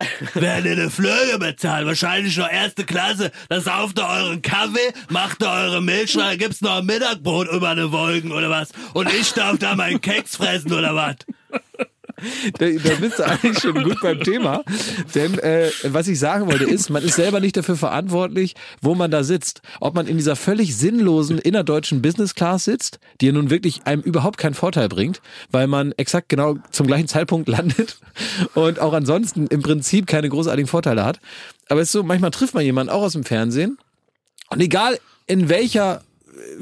[0.00, 0.34] ist.
[0.34, 3.30] Werden eine Flüge bezahlt, wahrscheinlich noch erste Klasse.
[3.48, 7.70] Da sauft ihr euren Kaffee, macht ihr eure Milch rein, gibt's noch ein Mittagbrot über
[7.70, 8.70] eine Wolken oder was.
[8.94, 11.16] Und ich darf da meinen Keks fressen oder was.
[12.58, 14.62] Da, da bist du eigentlich schon gut beim Thema.
[15.14, 19.10] Denn äh, was ich sagen wollte ist, man ist selber nicht dafür verantwortlich, wo man
[19.10, 19.62] da sitzt.
[19.80, 24.02] Ob man in dieser völlig sinnlosen innerdeutschen Business Class sitzt, die ja nun wirklich einem
[24.02, 27.98] überhaupt keinen Vorteil bringt, weil man exakt genau zum gleichen Zeitpunkt landet
[28.54, 31.20] und auch ansonsten im Prinzip keine großartigen Vorteile hat.
[31.68, 33.78] Aber es ist so, manchmal trifft man jemanden auch aus dem Fernsehen
[34.50, 36.02] und egal in welcher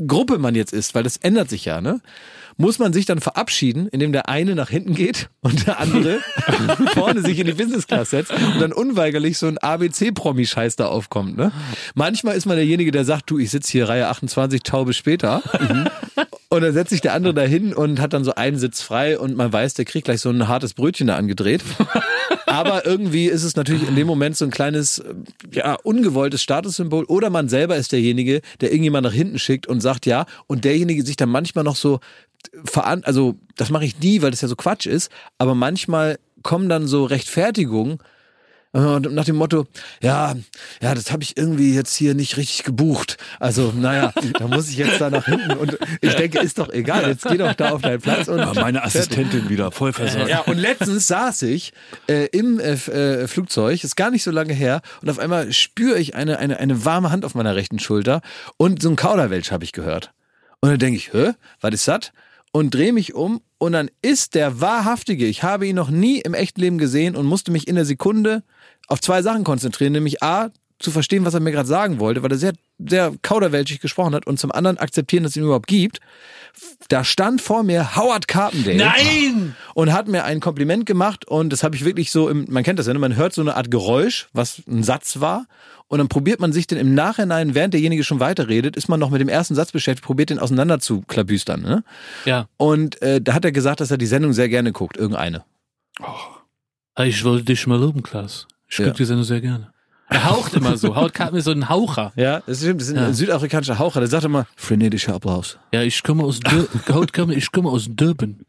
[0.07, 2.01] Gruppe man jetzt ist, weil das ändert sich ja, ne?
[2.57, 6.21] Muss man sich dann verabschieden, indem der eine nach hinten geht und der andere
[6.95, 11.37] vorne sich in die Business Class setzt und dann unweigerlich so ein ABC-Promi-Scheiß da aufkommt.
[11.37, 11.53] Ne?
[11.95, 15.43] Manchmal ist man derjenige, der sagt, du, ich sitze hier Reihe 28, Taube später.
[15.59, 15.89] Mhm.
[16.49, 19.37] Und dann setzt sich der andere dahin und hat dann so einen Sitz frei und
[19.37, 21.63] man weiß, der kriegt gleich so ein hartes Brötchen da angedreht.
[22.47, 25.03] Aber irgendwie ist es natürlich in dem Moment so ein kleines,
[25.53, 27.05] ja, ungewolltes Statussymbol.
[27.05, 30.27] Oder man selber ist derjenige, der irgendjemand nach hinten schickt und sagt ja.
[30.47, 32.01] Und derjenige sich dann manchmal noch so
[32.65, 36.69] veran also das mache ich nie, weil das ja so Quatsch ist, aber manchmal kommen
[36.69, 37.99] dann so Rechtfertigungen
[38.77, 39.67] äh, nach dem Motto,
[40.03, 40.35] ja,
[40.83, 43.17] ja, das habe ich irgendwie jetzt hier nicht richtig gebucht.
[43.41, 45.53] Also, naja, da muss ich jetzt da nach hinten.
[45.53, 48.29] Und ich denke, ist doch egal, jetzt geh doch da auf deinen Platz.
[48.29, 50.29] Und ja, meine Assistentin wieder, voll versorgt.
[50.29, 51.73] Ja, und letztens saß ich
[52.07, 55.99] äh, im äh, äh, Flugzeug, ist gar nicht so lange her, und auf einmal spüre
[55.99, 58.21] ich eine, eine, eine warme Hand auf meiner rechten Schulter
[58.59, 60.13] und so ein Kauderwelsch habe ich gehört.
[60.61, 62.13] Und dann denke ich, hä, was ist das?
[62.57, 65.27] und drehe mich um und dann ist der wahrhaftige.
[65.27, 68.43] Ich habe ihn noch nie im echten Leben gesehen und musste mich in der Sekunde
[68.87, 72.31] auf zwei Sachen konzentrieren, nämlich A, zu verstehen, was er mir gerade sagen wollte, weil
[72.31, 76.01] er sehr, sehr kauderwelschig gesprochen hat und zum anderen akzeptieren, dass es ihn überhaupt gibt.
[76.89, 78.77] Da stand vor mir Howard Carpendale.
[78.77, 79.57] Nein!
[79.75, 82.79] Und hat mir ein Kompliment gemacht und das habe ich wirklich so, im, man kennt
[82.79, 82.99] das ja, ne?
[82.99, 85.47] man hört so eine Art Geräusch, was ein Satz war
[85.89, 89.11] und dann probiert man sich den im Nachhinein, während derjenige schon weiterredet, ist man noch
[89.11, 91.63] mit dem ersten Satz beschäftigt, probiert den auseinander zu klabüstern.
[91.63, 91.85] Ne?
[92.27, 92.49] Ja.
[92.59, 95.45] Und äh, da hat er gesagt, dass er die Sendung sehr gerne guckt, irgendeine.
[96.03, 97.03] Oh.
[97.03, 98.47] Ich wollte dich mal loben, Klaas.
[98.69, 98.95] Ich gucke ja.
[98.95, 99.73] die Sendung sehr gerne.
[100.09, 100.95] Er haucht immer so.
[100.95, 102.13] Haut mir so ein Haucher.
[102.15, 102.81] Ja, das stimmt.
[102.81, 103.13] Das ist ein ja.
[103.13, 104.01] südafrikanischer Haucher.
[104.01, 105.59] Der sagt immer frenetischer Applaus.
[105.73, 106.41] Ja, ich komme aus
[106.89, 108.47] Haut ich komme aus Durban.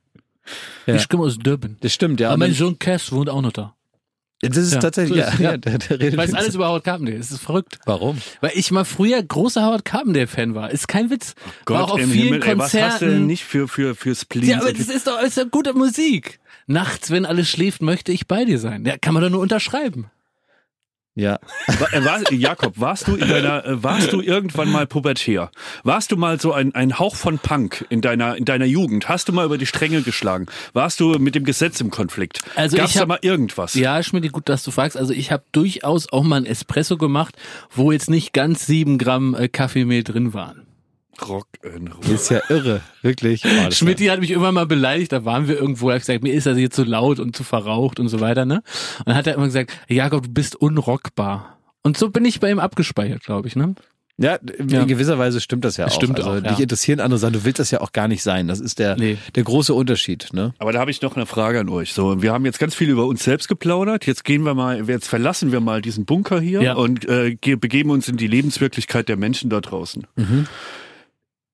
[0.86, 0.96] Ja.
[0.96, 1.78] Ich komme aus Durban.
[1.82, 2.30] Das stimmt, ja.
[2.30, 3.74] Aber mein Sohn Cass wohnt auch noch da.
[4.40, 6.14] Das ist ja, tatsächlich, so ist, ja, ja, der, der redet.
[6.14, 7.18] Ich weiß alles über Howard Carpendale.
[7.18, 7.80] Das ist verrückt.
[7.86, 8.22] Warum?
[8.40, 10.70] Weil ich mal früher großer Howard Carpendale-Fan war.
[10.70, 11.34] Ist kein Witz.
[11.40, 12.78] Oh Gott, war auch auf im vielen Himmel, Konzerten.
[12.78, 14.48] Ey, was hast du denn nicht für, für, für Spleen?
[14.48, 16.40] Ja, aber das ist doch, ist doch gute Musik.
[16.68, 18.86] Nachts, wenn alles schläft, möchte ich bei dir sein.
[18.86, 20.12] Ja, kann man doch nur unterschreiben.
[21.18, 21.40] Ja.
[21.80, 25.50] War, Jakob, warst du in deiner, äh, warst du irgendwann mal pubertär?
[25.84, 29.10] Warst du mal so ein, ein Hauch von Punk in deiner, in deiner Jugend?
[29.10, 30.46] Hast du mal über die Stränge geschlagen?
[30.74, 32.42] Warst du mit dem Gesetz im Konflikt?
[32.56, 33.74] Also Gab's ich hab, da mal irgendwas?
[33.74, 34.96] Ja, Schmidt, gut, dass du fragst.
[34.96, 37.36] Also ich habe durchaus auch mal ein Espresso gemacht,
[37.72, 40.67] wo jetzt nicht ganz sieben Gramm äh, Kaffeemehl drin waren.
[41.20, 42.14] Rock'n'Roll.
[42.14, 43.44] Ist ja irre, wirklich.
[43.46, 46.34] Oh, Schmidt hat mich immer mal beleidigt, da waren wir irgendwo, er hat gesagt, mir
[46.34, 48.64] ist das hier zu laut und zu verraucht und so weiter, ne?
[49.00, 51.58] Und dann hat er immer gesagt, Jakob, du bist unrockbar.
[51.84, 53.76] Und so bin ich bei ihm abgespeichert, glaube ich, ne?
[54.20, 54.84] Ja, in ja.
[54.86, 55.92] gewisser Weise stimmt das ja auch.
[55.92, 56.42] Stimmt also, auch, ja.
[56.42, 58.48] Dich interessieren andere Sachen, du willst das ja auch gar nicht sein.
[58.48, 59.18] Das ist der, nee.
[59.36, 60.30] der große Unterschied.
[60.34, 60.56] Ne?
[60.58, 61.94] Aber da habe ich noch eine Frage an euch.
[61.94, 64.08] So, wir haben jetzt ganz viel über uns selbst geplaudert.
[64.08, 66.74] Jetzt gehen wir mal, jetzt verlassen wir mal diesen Bunker hier ja.
[66.74, 70.08] und äh, begeben uns in die Lebenswirklichkeit der Menschen da draußen.
[70.16, 70.48] Mhm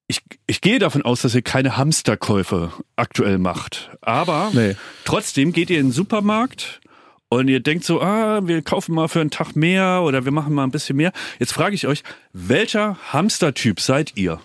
[0.08, 3.92] ich, ich gehe davon aus, dass ihr keine Hamsterkäufe aktuell macht.
[4.02, 4.76] Aber nee.
[5.06, 6.82] trotzdem geht ihr in den Supermarkt
[7.30, 10.54] und ihr denkt so, ah, wir kaufen mal für einen Tag mehr oder wir machen
[10.54, 11.12] mal ein bisschen mehr.
[11.40, 14.40] Jetzt frage ich euch, welcher Hamstertyp seid ihr?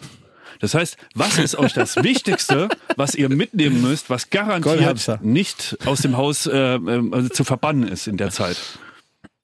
[0.61, 6.00] Das heißt, was ist euch das Wichtigste, was ihr mitnehmen müsst, was garantiert nicht aus
[6.00, 8.56] dem Haus äh, äh, zu verbannen ist in der Zeit?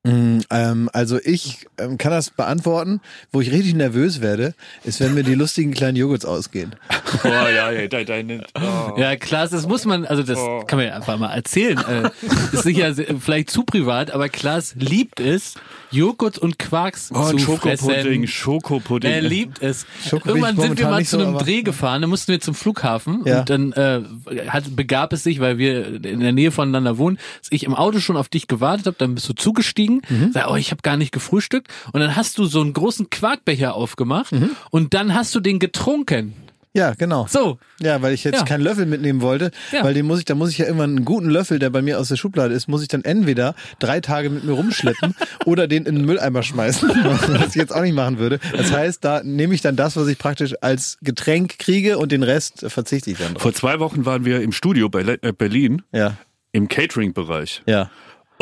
[0.05, 3.01] Mm, ähm, also ich ähm, kann das beantworten.
[3.33, 6.77] Wo ich richtig nervös werde, ist, wenn mir die lustigen kleinen Joghurts ausgehen.
[7.23, 8.99] Oh ja, ja, dein, dein, oh.
[8.99, 10.65] ja klar, das muss man, also das oh.
[10.67, 11.79] kann man ja einfach mal erzählen.
[11.79, 12.11] Äh,
[12.53, 15.55] ist sicher vielleicht zu privat, aber Klaas liebt es,
[15.95, 19.11] Joghurt und Quarks oh, zu Schokopudding, Schokopudding.
[19.11, 19.87] Er liebt es.
[20.11, 23.41] Irgendwann sind wir mal zu einem so, Dreh gefahren, da mussten wir zum Flughafen ja.
[23.41, 24.03] und dann äh,
[24.49, 28.01] hat, begab es sich, weil wir in der Nähe voneinander wohnen, dass ich im Auto
[28.01, 30.33] schon auf dich gewartet habe, dann bist du zugestiegen, mhm.
[30.33, 33.75] sag, oh, ich habe gar nicht gefrühstückt und dann hast du so einen großen Quarkbecher
[33.75, 34.51] aufgemacht mhm.
[34.71, 36.35] und dann hast du den getrunken.
[36.77, 37.27] Ja, genau.
[37.29, 37.59] So.
[37.81, 38.45] Ja, weil ich jetzt ja.
[38.45, 39.85] keinen Löffel mitnehmen wollte, ja.
[39.85, 42.01] weil den muss ich, da muss ich ja immer einen guten Löffel, der bei mir
[42.01, 45.15] aus der Schublade ist, muss ich dann entweder drei Tage mit mir rumschleppen
[45.45, 48.41] oder den in den Mülleimer schmeißen, was ich jetzt auch nicht machen würde.
[48.53, 52.25] Das heißt, da nehme ich dann das, was ich praktisch als Getränk kriege und den
[52.25, 53.43] Rest verzichte ich dann drauf.
[53.43, 55.83] Vor zwei Wochen waren wir im Studio bei äh, Berlin.
[55.93, 56.17] Ja.
[56.51, 57.63] Im Catering-Bereich.
[57.67, 57.91] Ja.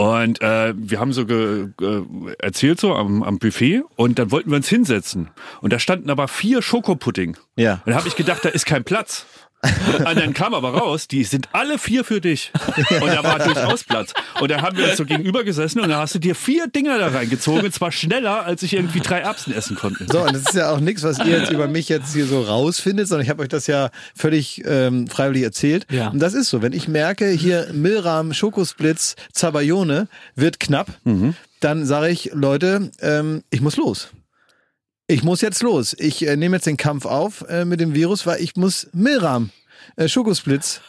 [0.03, 2.03] Und äh, wir haben so ge, ge,
[2.41, 5.31] erzählt so am, am Buffet und dann wollten wir uns hinsetzen.
[5.61, 7.37] Und da standen aber vier Schokopudding.
[7.55, 7.83] Ja.
[7.87, 9.27] Und da habe ich gedacht, da ist kein Platz.
[9.99, 12.51] Und dann kam aber raus, die sind alle vier für dich.
[13.01, 14.13] Und da war durchaus Platz.
[14.41, 16.99] Und dann haben wir uns so gegenüber gesessen und da hast du dir vier Dinger
[16.99, 20.07] da reingezogen, und zwar schneller, als ich irgendwie drei Erbsen essen konnte.
[20.11, 22.43] So, und das ist ja auch nichts, was ihr jetzt über mich jetzt hier so
[22.43, 25.87] rausfindet, sondern ich habe euch das ja völlig ähm, freiwillig erzählt.
[25.91, 26.09] Ja.
[26.09, 31.35] Und das ist so, wenn ich merke, hier Milram, Schokosplitz, Zabayone wird knapp, mhm.
[31.61, 34.09] dann sage ich, Leute, ähm, ich muss los.
[35.13, 35.95] Ich muss jetzt los.
[35.99, 39.51] Ich äh, nehme jetzt den Kampf auf äh, mit dem Virus, weil ich muss Milram,
[39.97, 40.81] äh, Schokosplitz.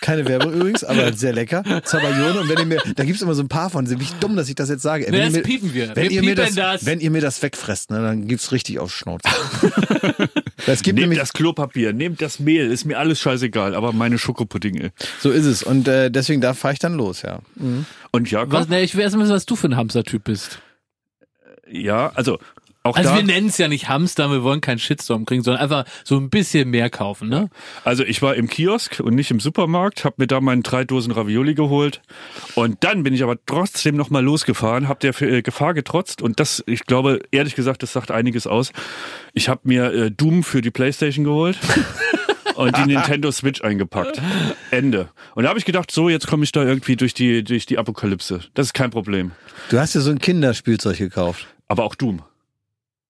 [0.00, 1.64] Keine Werbung übrigens, aber sehr lecker.
[1.82, 2.40] Zabayone.
[2.40, 4.48] Und wenn ihr mir, da gibt's immer so ein paar von, sind wie dumm, dass
[4.48, 5.06] ich das jetzt sage.
[5.08, 5.96] Wenn das mir, piepen wir.
[5.96, 8.78] Wenn wir ihr mir das, das, wenn ihr mir das wegfresst, ne, dann gibt's richtig
[8.78, 9.28] auf Schnauze.
[10.66, 14.92] das gibt nehmt das Klopapier, nehmt das Mehl, ist mir alles scheißegal, aber meine Schokopuddinge.
[15.18, 15.64] So ist es.
[15.64, 17.40] Und äh, deswegen da fahre ich dann los, ja.
[17.56, 17.86] Mhm.
[18.12, 18.52] Und Jakob?
[18.52, 20.60] Was, ne, ich will erst mal wissen, was du für ein Hamstertyp bist.
[21.66, 22.38] Ja, also
[22.86, 25.62] auch also da, wir nennen es ja nicht Hamster, wir wollen keinen Shitstorm kriegen, sondern
[25.62, 27.48] einfach so ein bisschen mehr kaufen, ne?
[27.82, 31.10] Also ich war im Kiosk und nicht im Supermarkt, habe mir da meinen drei Dosen
[31.10, 32.02] Ravioli geholt
[32.54, 36.62] und dann bin ich aber trotzdem nochmal losgefahren, habe der äh, Gefahr getrotzt und das,
[36.66, 38.70] ich glaube, ehrlich gesagt, das sagt einiges aus.
[39.32, 41.58] Ich habe mir äh, Doom für die Playstation geholt.
[42.54, 44.20] und die Nintendo Switch eingepackt.
[44.70, 45.08] Ende.
[45.34, 47.78] Und da habe ich gedacht, so, jetzt komme ich da irgendwie durch die, durch die
[47.78, 48.42] Apokalypse.
[48.54, 49.32] Das ist kein Problem.
[49.70, 51.48] Du hast dir so ein Kinderspielzeug gekauft.
[51.66, 52.22] Aber auch Doom.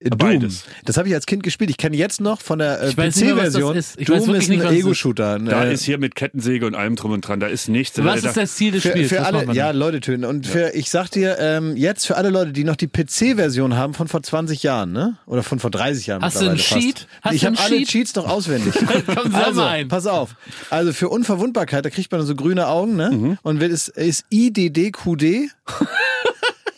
[0.01, 0.17] Doom.
[0.17, 0.65] Beides.
[0.83, 1.69] Das habe ich als Kind gespielt.
[1.69, 3.81] Ich kenne jetzt noch von der äh, PC-Version.
[4.05, 5.39] Doom ist ein Ego-Shooter.
[5.39, 7.39] Da äh, ist hier mit Kettensäge und allem drum und dran.
[7.39, 7.97] Da ist nichts.
[8.03, 9.07] Was da, ist das Ziel des Spiels?
[9.07, 10.25] Für, für alle, ja, Leute töten.
[10.25, 13.93] Und für, ich sag dir, ähm, jetzt für alle Leute, die noch die PC-Version haben
[13.93, 15.17] von vor 20 Jahren, ne?
[15.27, 16.21] Oder von vor 30 Jahren.
[16.21, 17.07] Hast du einen Cheat?
[17.21, 18.73] Hast ich habe alle Cheats noch auswendig.
[19.05, 19.87] Komm, also, ein.
[19.87, 20.35] pass auf.
[20.69, 23.11] Also für Unverwundbarkeit, da kriegt man so grüne Augen, ne?
[23.11, 23.37] Mhm.
[23.43, 25.51] Und ist, ist IDDQD.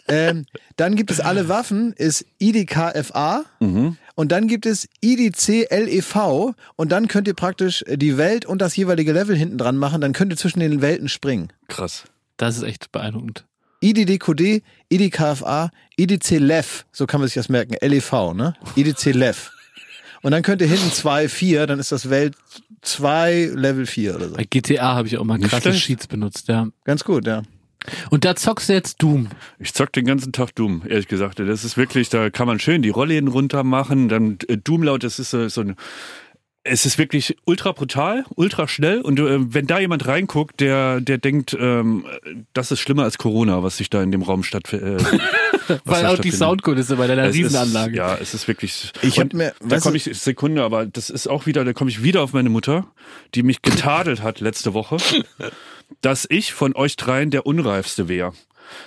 [0.07, 0.45] ähm,
[0.75, 3.45] dann gibt es alle Waffen, ist IDKFA.
[3.59, 3.97] Mhm.
[4.15, 6.53] Und dann gibt es IDCLEV.
[6.75, 10.01] Und dann könnt ihr praktisch die Welt und das jeweilige Level hinten dran machen.
[10.01, 11.53] Dann könnt ihr zwischen den Welten springen.
[11.67, 12.05] Krass.
[12.37, 13.45] Das ist echt beeindruckend.
[13.81, 16.85] IDDQD, IDKFA, IDCLEV.
[16.91, 17.75] So kann man sich das merken.
[17.79, 18.55] LEV, ne?
[18.75, 19.51] IDCLEV.
[20.23, 22.35] Und dann könnt ihr hinten 2, 4, dann ist das Welt
[22.81, 24.35] 2, Level 4 oder so.
[24.35, 26.67] Bei GTA habe ich auch mal krasse Sheets benutzt, ja.
[26.85, 27.43] Ganz gut, ja.
[28.09, 29.29] Und da zockst du jetzt Doom.
[29.59, 31.39] Ich zock den ganzen Tag Doom, ehrlich gesagt.
[31.39, 35.03] Das ist wirklich, da kann man schön die Rollläden runter machen, dann äh, Doom laut,
[35.03, 35.75] das ist so, so ein
[36.69, 41.17] es ist wirklich ultra brutal, ultra schnell und äh, wenn da jemand reinguckt, der der
[41.17, 42.05] denkt, ähm,
[42.53, 45.01] das ist schlimmer als Corona, was sich da in dem Raum stattfindet.
[45.01, 45.17] Äh,
[45.85, 47.91] Weil auch die Soundkulisse bei deiner es Riesenanlage.
[47.91, 48.91] Ist, ja, es ist wirklich.
[49.01, 52.03] Ich hab mir, da komme ich Sekunde, aber das ist auch wieder, da komme ich
[52.03, 52.87] wieder auf meine Mutter,
[53.35, 54.97] die mich getadelt hat letzte Woche
[56.01, 58.33] dass ich von euch dreien der Unreifste wäre.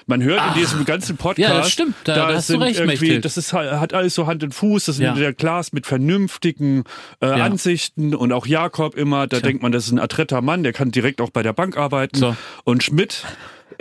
[0.06, 2.66] Man hört Ach, in diesem ganzen Podcast, ja, das stimmt, da, da hast sind du
[2.66, 5.14] recht, irgendwie, das ist hat alles so Hand und Fuß, das ist ja.
[5.14, 6.84] der Glas mit vernünftigen
[7.22, 7.44] äh, ja.
[7.44, 9.48] Ansichten und auch Jakob immer, da Tja.
[9.48, 12.18] denkt man, das ist ein adretter Mann, der kann direkt auch bei der Bank arbeiten.
[12.18, 12.36] So.
[12.64, 13.24] Und Schmidt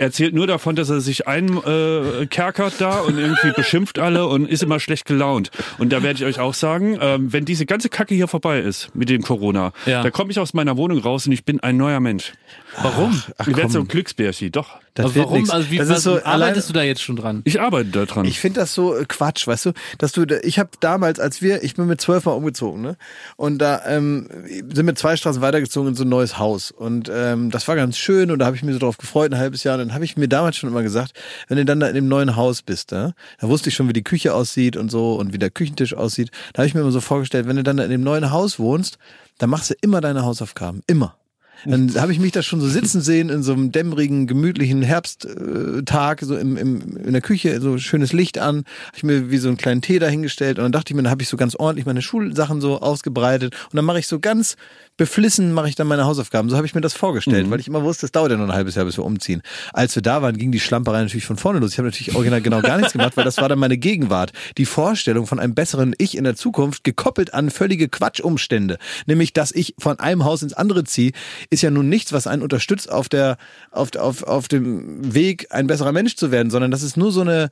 [0.00, 4.62] erzählt nur davon, dass er sich einkerkert äh, da und irgendwie beschimpft alle und ist
[4.62, 5.50] immer schlecht gelaunt.
[5.78, 8.94] Und da werde ich euch auch sagen, ähm, wenn diese ganze Kacke hier vorbei ist
[8.94, 10.02] mit dem Corona, ja.
[10.02, 12.32] da komme ich aus meiner Wohnung raus und ich bin ein neuer Mensch.
[12.76, 13.10] Warum?
[13.12, 14.78] Ach, ach, ich werde so ein Glücksbärchi, doch.
[14.94, 15.38] Das Aber warum?
[15.38, 15.50] Nix.
[15.50, 17.42] Also wie das ist so, arbeitest du da jetzt schon dran?
[17.44, 18.24] Ich arbeite da dran.
[18.24, 21.62] Ich finde das so äh, Quatsch, weißt du, dass du, ich habe damals, als wir,
[21.62, 22.96] ich bin mit zwölf Mal umgezogen, ne,
[23.36, 24.28] und da ähm,
[24.72, 27.98] sind wir zwei Straßen weitergezogen in so ein neues Haus und ähm, das war ganz
[27.98, 29.74] schön und da habe ich mich so drauf gefreut, ein halbes Jahr.
[29.74, 31.12] Und dann habe ich mir damals schon immer gesagt,
[31.48, 33.92] wenn du dann da in dem neuen Haus bist, ne, da wusste ich schon, wie
[33.92, 36.30] die Küche aussieht und so und wie der Küchentisch aussieht.
[36.52, 38.58] Da habe ich mir immer so vorgestellt, wenn du dann da in dem neuen Haus
[38.58, 38.98] wohnst,
[39.38, 41.16] dann machst du immer deine Hausaufgaben, immer.
[41.64, 46.20] Dann habe ich mich da schon so sitzen sehen in so einem dämmerigen, gemütlichen Herbsttag,
[46.22, 49.48] so im, im, in der Küche, so schönes Licht an, habe ich mir wie so
[49.48, 51.86] einen kleinen Tee dahingestellt und dann dachte ich mir, dann habe ich so ganz ordentlich
[51.86, 54.56] meine Schulsachen so ausgebreitet und dann mache ich so ganz
[55.00, 56.50] beflissen mache ich dann meine Hausaufgaben.
[56.50, 57.50] So habe ich mir das vorgestellt, mhm.
[57.50, 59.40] weil ich immer wusste, es dauert ja nur ein halbes Jahr, bis wir umziehen.
[59.72, 61.72] Als wir da waren, ging die Schlamperei natürlich von vorne los.
[61.72, 64.32] Ich habe natürlich original genau gar nichts gemacht, weil das war dann meine Gegenwart.
[64.58, 68.76] Die Vorstellung von einem besseren Ich in der Zukunft, gekoppelt an völlige Quatschumstände.
[69.06, 71.12] Nämlich, dass ich von einem Haus ins andere ziehe,
[71.50, 73.36] ist ja nun nichts, was einen unterstützt auf der,
[73.72, 77.20] auf, auf, auf dem Weg, ein besserer Mensch zu werden, sondern das ist nur so
[77.22, 77.50] eine,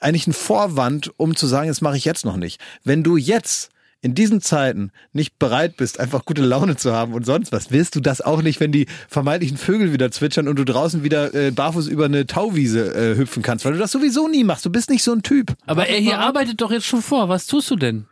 [0.00, 2.60] eigentlich ein Vorwand, um zu sagen, das mache ich jetzt noch nicht.
[2.84, 3.70] Wenn du jetzt
[4.00, 7.96] in diesen Zeiten nicht bereit bist, einfach gute Laune zu haben und sonst was, willst
[7.96, 11.50] du das auch nicht, wenn die vermeintlichen Vögel wieder zwitschern und du draußen wieder äh,
[11.50, 14.66] barfuß über eine Tauwiese äh, hüpfen kannst, weil du das sowieso nie machst.
[14.66, 15.54] Du bist nicht so ein Typ.
[15.66, 17.30] Aber er hier arbeitet doch jetzt schon vor.
[17.30, 18.06] Was tust du denn?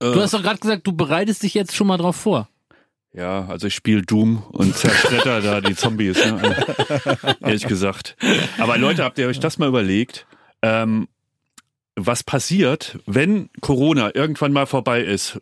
[0.00, 0.12] Äh.
[0.12, 2.48] Du hast doch gerade gesagt, du bereitest dich jetzt schon mal drauf vor.
[3.12, 6.66] Ja, also ich spiele Doom und zerschretter da die Zombies, ne?
[7.40, 8.16] ehrlich gesagt.
[8.58, 10.26] Aber Leute, habt ihr euch das mal überlegt?
[10.62, 11.08] Ähm,
[11.96, 15.40] was passiert, wenn Corona irgendwann mal vorbei ist,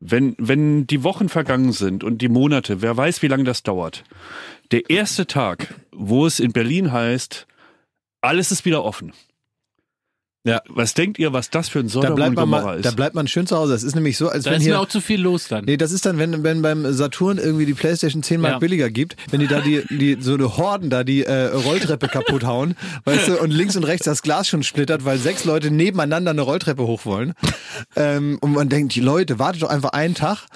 [0.00, 4.04] wenn, wenn die Wochen vergangen sind und die Monate, wer weiß, wie lange das dauert.
[4.70, 7.46] Der erste Tag, wo es in Berlin heißt,
[8.20, 9.12] alles ist wieder offen.
[10.46, 10.62] Ja.
[10.68, 12.84] Was denkt ihr, was das für ein Sodom da bleibt man, ist?
[12.84, 13.72] Da bleibt man schön zu Hause.
[13.72, 14.74] Das ist nämlich so, als da wenn ist hier...
[14.74, 15.64] mir auch zu viel los dann.
[15.64, 18.58] Nee, das ist dann, wenn, wenn beim Saturn irgendwie die Playstation 10 Mark ja.
[18.60, 22.44] billiger gibt, wenn die da die, die so eine Horden da die äh, Rolltreppe kaputt
[22.44, 26.30] hauen, weißt du, und links und rechts das Glas schon splittert, weil sechs Leute nebeneinander
[26.30, 27.34] eine Rolltreppe hoch wollen.
[27.96, 30.46] Ähm, und man denkt, die Leute, wartet doch einfach einen Tag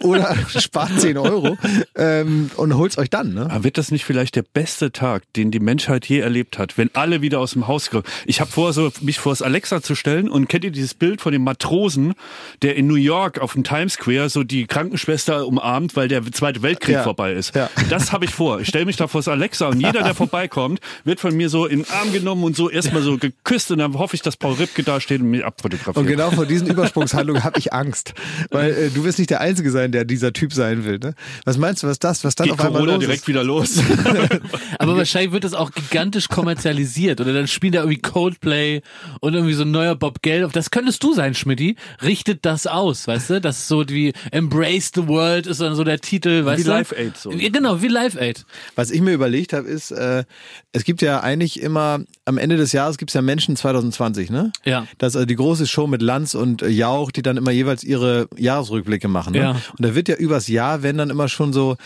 [0.00, 1.56] oder spart 10 Euro
[1.96, 3.32] ähm, und holt's euch dann.
[3.32, 3.46] Ne?
[3.50, 6.90] Aber wird das nicht vielleicht der beste Tag, den die Menschheit je erlebt hat, wenn
[6.94, 8.04] alle wieder aus dem Haus kommen?
[8.26, 11.20] Ich habe vor, so mich vor das Alexa zu stellen und kennt ihr dieses Bild
[11.20, 12.14] von dem Matrosen,
[12.62, 16.62] der in New York auf dem Times Square so die Krankenschwester umarmt, weil der Zweite
[16.62, 17.02] Weltkrieg ja.
[17.02, 17.54] vorbei ist.
[17.54, 17.70] Ja.
[17.90, 18.60] Das habe ich vor.
[18.60, 21.66] Ich stelle mich da vor das Alexa und jeder, der vorbeikommt, wird von mir so
[21.66, 24.54] in den Arm genommen und so erstmal so geküsst und dann hoffe ich, dass Paul
[24.54, 25.96] Ripke da steht und mich abfotografiert.
[25.96, 28.14] Und genau vor diesen Übersprungshandlungen habe ich Angst,
[28.50, 30.98] weil äh, du wirst nicht der Einzige sein, der dieser Typ sein will.
[30.98, 31.14] Ne?
[31.44, 33.28] Was meinst du, was das, was dann Geht auf einmal Corona los direkt ist?
[33.28, 33.82] wieder los.
[34.78, 38.82] Aber wahrscheinlich wird das auch gigantisch kommerzialisiert oder dann spielen da irgendwie Coldplay
[39.20, 40.52] und irgendwie so ein neuer Bob Geldof.
[40.52, 41.76] Das könntest du sein, Schmidti.
[42.02, 43.40] Richtet das aus, weißt du?
[43.40, 46.70] Das ist so wie Embrace the World ist dann so der Titel, weißt wie du?
[46.70, 47.30] Wie Live Aid so.
[47.30, 48.44] Genau, wie Live Aid.
[48.74, 50.24] Was ich mir überlegt habe, ist, äh,
[50.72, 54.52] es gibt ja eigentlich immer, am Ende des Jahres gibt es ja Menschen 2020, ne?
[54.64, 54.86] Ja.
[54.98, 57.84] Das ist also die große Show mit Lanz und äh, Jauch, die dann immer jeweils
[57.84, 59.32] ihre Jahresrückblicke machen.
[59.32, 59.38] Ne?
[59.38, 59.50] Ja.
[59.50, 61.76] Und da wird ja übers Jahr, wenn dann immer schon so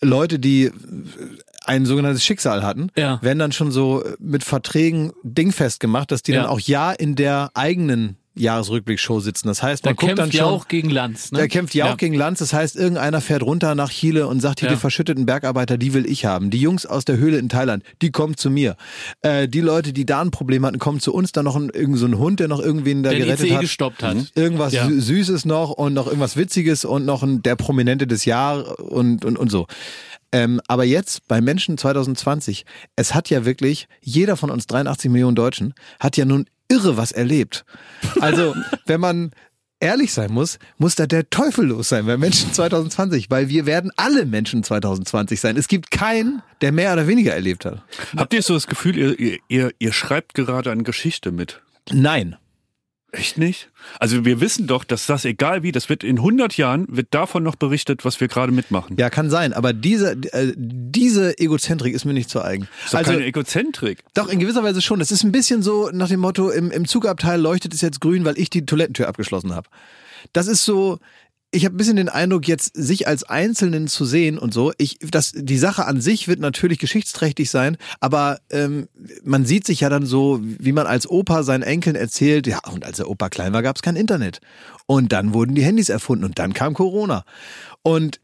[0.00, 0.70] Leute, die
[1.64, 3.20] ein sogenanntes Schicksal hatten, ja.
[3.22, 6.42] werden dann schon so mit Verträgen dingfest gemacht, dass die ja.
[6.42, 9.48] dann auch ja in der eigenen Jahresrückblick-Show sitzen.
[9.48, 10.40] Das heißt, man der guckt dann schon.
[10.40, 11.30] Jauch gegen Lanz.
[11.30, 11.38] Ne?
[11.38, 11.94] Der kämpft Jauch ja.
[11.94, 12.40] gegen Lanz.
[12.40, 14.74] Das heißt, irgendeiner fährt runter nach Chile und sagt, hier ja.
[14.74, 16.50] die verschütteten Bergarbeiter, die will ich haben.
[16.50, 18.76] Die Jungs aus der Höhle in Thailand, die kommen zu mir.
[19.22, 21.32] Äh, die Leute, die da ein Problem hatten, kommen zu uns.
[21.32, 23.60] Dann noch ein, irgend so ein Hund, der noch irgendwen da der gerettet ICE hat.
[23.60, 24.16] gestoppt hat.
[24.34, 24.88] Irgendwas ja.
[24.88, 29.38] Süßes noch und noch irgendwas Witziges und noch ein, der Prominente des Jahres und, und,
[29.38, 29.66] und so.
[30.34, 32.66] Ähm, aber jetzt bei Menschen 2020,
[32.96, 37.12] es hat ja wirklich, jeder von uns 83 Millionen Deutschen hat ja nun irre was
[37.12, 37.64] erlebt.
[38.20, 38.52] Also,
[38.86, 39.30] wenn man
[39.78, 43.92] ehrlich sein muss, muss da der Teufel los sein bei Menschen 2020, weil wir werden
[43.94, 45.56] alle Menschen 2020 sein.
[45.56, 47.84] Es gibt keinen, der mehr oder weniger erlebt hat.
[48.16, 51.62] Habt ihr so das Gefühl, ihr, ihr, ihr schreibt gerade eine Geschichte mit?
[51.92, 52.34] Nein.
[53.14, 53.70] Echt nicht?
[54.00, 57.42] Also wir wissen doch, dass das egal wie, das wird in 100 Jahren, wird davon
[57.42, 58.96] noch berichtet, was wir gerade mitmachen.
[58.98, 62.68] Ja, kann sein, aber diese, äh, diese Egozentrik ist mir nicht zu eigen.
[62.82, 64.00] Das ist also, keine Egozentrik.
[64.14, 65.00] Doch, in gewisser Weise schon.
[65.00, 68.24] Es ist ein bisschen so nach dem Motto, im, im Zugabteil leuchtet es jetzt grün,
[68.24, 69.68] weil ich die Toilettentür abgeschlossen habe.
[70.32, 70.98] Das ist so,
[71.54, 74.72] ich habe ein bisschen den Eindruck, jetzt sich als Einzelnen zu sehen und so.
[74.76, 78.88] Ich, das, die Sache an sich wird natürlich geschichtsträchtig sein, aber ähm,
[79.22, 82.84] man sieht sich ja dann so, wie man als Opa seinen Enkeln erzählt, ja, und
[82.84, 84.40] als der Opa klein war, gab es kein Internet.
[84.86, 87.24] Und dann wurden die Handys erfunden und dann kam Corona.
[87.82, 88.20] Und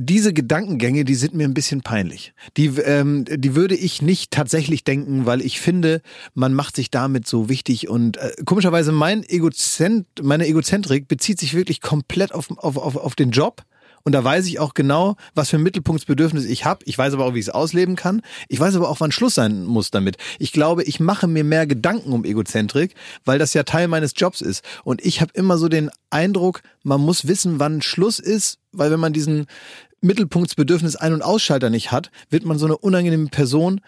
[0.00, 2.32] diese Gedankengänge, die sind mir ein bisschen peinlich.
[2.56, 6.02] Die, ähm, die würde ich nicht tatsächlich denken, weil ich finde,
[6.34, 11.54] man macht sich damit so wichtig und äh, komischerweise mein Egozent, meine Egozentrik bezieht sich
[11.54, 13.64] wirklich komplett auf, auf, auf, auf den Job.
[14.04, 16.84] Und da weiß ich auch genau, was für ein Mittelpunktsbedürfnis ich habe.
[16.86, 18.22] Ich weiß aber auch, wie ich es ausleben kann.
[18.48, 20.16] Ich weiß aber auch, wann Schluss sein muss damit.
[20.38, 22.94] Ich glaube, ich mache mir mehr Gedanken um Egozentrik,
[23.24, 24.64] weil das ja Teil meines Jobs ist.
[24.84, 29.00] Und ich habe immer so den Eindruck, man muss wissen, wann Schluss ist, weil wenn
[29.00, 29.46] man diesen
[30.00, 33.80] Mittelpunktsbedürfnis Ein- und Ausschalter nicht hat, wird man so eine unangenehme Person,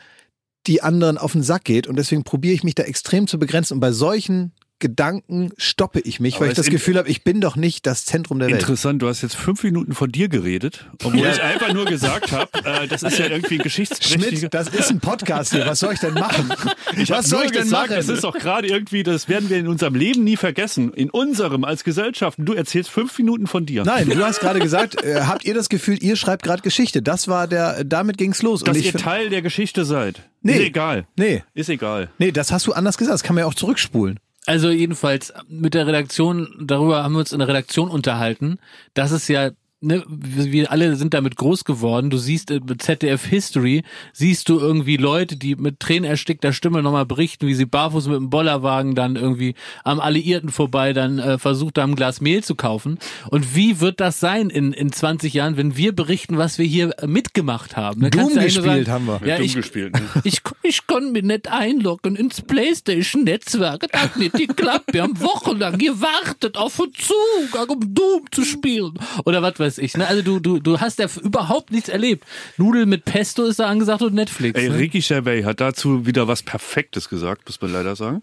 [0.67, 1.87] die anderen auf den Sack geht.
[1.87, 3.75] Und deswegen probiere ich mich da extrem zu begrenzen.
[3.75, 7.41] Und bei solchen Gedanken stoppe ich mich, Aber weil ich das Gefühl habe, ich bin
[7.41, 8.61] doch nicht das Zentrum der Welt.
[8.61, 11.33] Interessant, du hast jetzt fünf Minuten von dir geredet, obwohl ja.
[11.33, 14.39] ich einfach nur gesagt habe, äh, das ist ja irgendwie ein geschichtsträchtiger...
[14.39, 16.53] Schmidt, das ist ein Podcast hier, was soll ich denn machen?
[16.97, 17.97] Ich was soll ich denn gesagt, machen?
[17.97, 21.65] Das ist doch gerade irgendwie, das werden wir in unserem Leben nie vergessen, in unserem
[21.65, 22.39] als Gesellschaft.
[22.41, 23.85] Du erzählst fünf Minuten von dir.
[23.85, 27.03] Nein, du hast gerade gesagt, äh, habt ihr das Gefühl, ihr schreibt gerade Geschichte?
[27.03, 28.63] Das war der, damit ging's los.
[28.63, 30.23] Dass ihr Teil der Geschichte seid.
[30.43, 30.55] Nee.
[30.55, 31.07] Ist egal.
[31.17, 31.43] Nee.
[31.55, 32.11] Ist egal.
[32.19, 34.19] Nee, das hast du anders gesagt, das kann man ja auch zurückspulen.
[34.47, 38.59] Also jedenfalls mit der Redaktion, darüber haben wir uns in der Redaktion unterhalten,
[38.95, 42.11] dass es ja ne, wir alle sind damit groß geworden.
[42.11, 47.07] Du siehst äh, mit ZDF History, siehst du irgendwie Leute, die mit tränenerstickter Stimme nochmal
[47.07, 49.55] berichten, wie sie barfuß mit dem Bollerwagen dann irgendwie
[49.85, 52.99] am Alliierten vorbei dann äh, versucht haben, ein Glas Mehl zu kaufen.
[53.31, 56.95] Und wie wird das sein in, in 20 Jahren, wenn wir berichten, was wir hier
[57.07, 58.03] mitgemacht haben?
[58.03, 59.21] Da Doom gespielt sagen, haben wir.
[59.27, 60.03] Ja, ich, gespielt, ne?
[60.25, 63.87] ich, ich konnte mich nicht einloggen ins Playstation-Netzwerk.
[63.91, 64.93] Das hat nicht geklappt.
[64.93, 68.95] Wir haben wochenlang gewartet auf einen Zug, um Doom zu spielen.
[69.25, 69.97] Oder was weiß weiß ich.
[69.97, 70.07] Ne?
[70.07, 72.25] Also du, du, du hast ja überhaupt nichts erlebt.
[72.57, 74.59] Nudel mit Pesto ist da angesagt und Netflix.
[74.59, 74.79] Ey, ne?
[74.79, 78.23] Ricky Gervais hat dazu wieder was Perfektes gesagt, muss man leider sagen.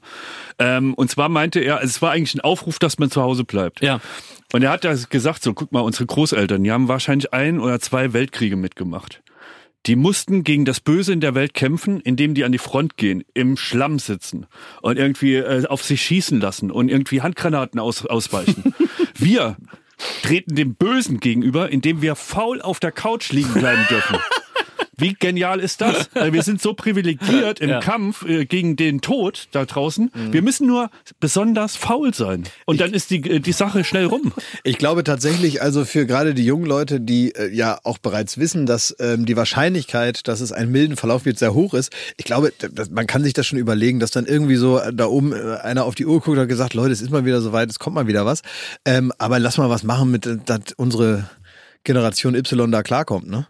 [0.59, 3.81] Ähm, und zwar meinte er, es war eigentlich ein Aufruf, dass man zu Hause bleibt.
[3.81, 3.99] Ja.
[4.53, 7.79] Und er hat da gesagt, so guck mal, unsere Großeltern, die haben wahrscheinlich ein oder
[7.79, 9.21] zwei Weltkriege mitgemacht.
[9.85, 13.23] Die mussten gegen das Böse in der Welt kämpfen, indem die an die Front gehen,
[13.33, 14.45] im Schlamm sitzen
[14.81, 18.73] und irgendwie äh, auf sich schießen lassen und irgendwie Handgranaten aus, ausweichen.
[19.15, 19.55] Wir
[20.23, 24.17] treten dem Bösen gegenüber, indem wir faul auf der Couch liegen bleiben dürfen.
[24.99, 26.09] Wie genial ist das?
[26.31, 27.79] Wir sind so privilegiert im ja.
[27.79, 30.11] Kampf äh, gegen den Tod da draußen.
[30.13, 30.33] Mhm.
[30.33, 30.89] Wir müssen nur
[31.19, 32.43] besonders faul sein.
[32.65, 34.33] Und ich, dann ist die, äh, die Sache schnell rum.
[34.63, 38.65] Ich glaube tatsächlich, also für gerade die jungen Leute, die äh, ja auch bereits wissen,
[38.65, 41.91] dass ähm, die Wahrscheinlichkeit, dass es einen milden Verlauf wird, sehr hoch ist.
[42.17, 42.51] Ich glaube,
[42.89, 46.07] man kann sich das schon überlegen, dass dann irgendwie so da oben einer auf die
[46.07, 48.41] Uhr guckt und gesagt, Leute, es ist mal wieder soweit, es kommt mal wieder was.
[48.83, 51.29] Ähm, aber lass mal was machen mit, dass unsere
[51.83, 53.47] Generation Y da klarkommt, ne?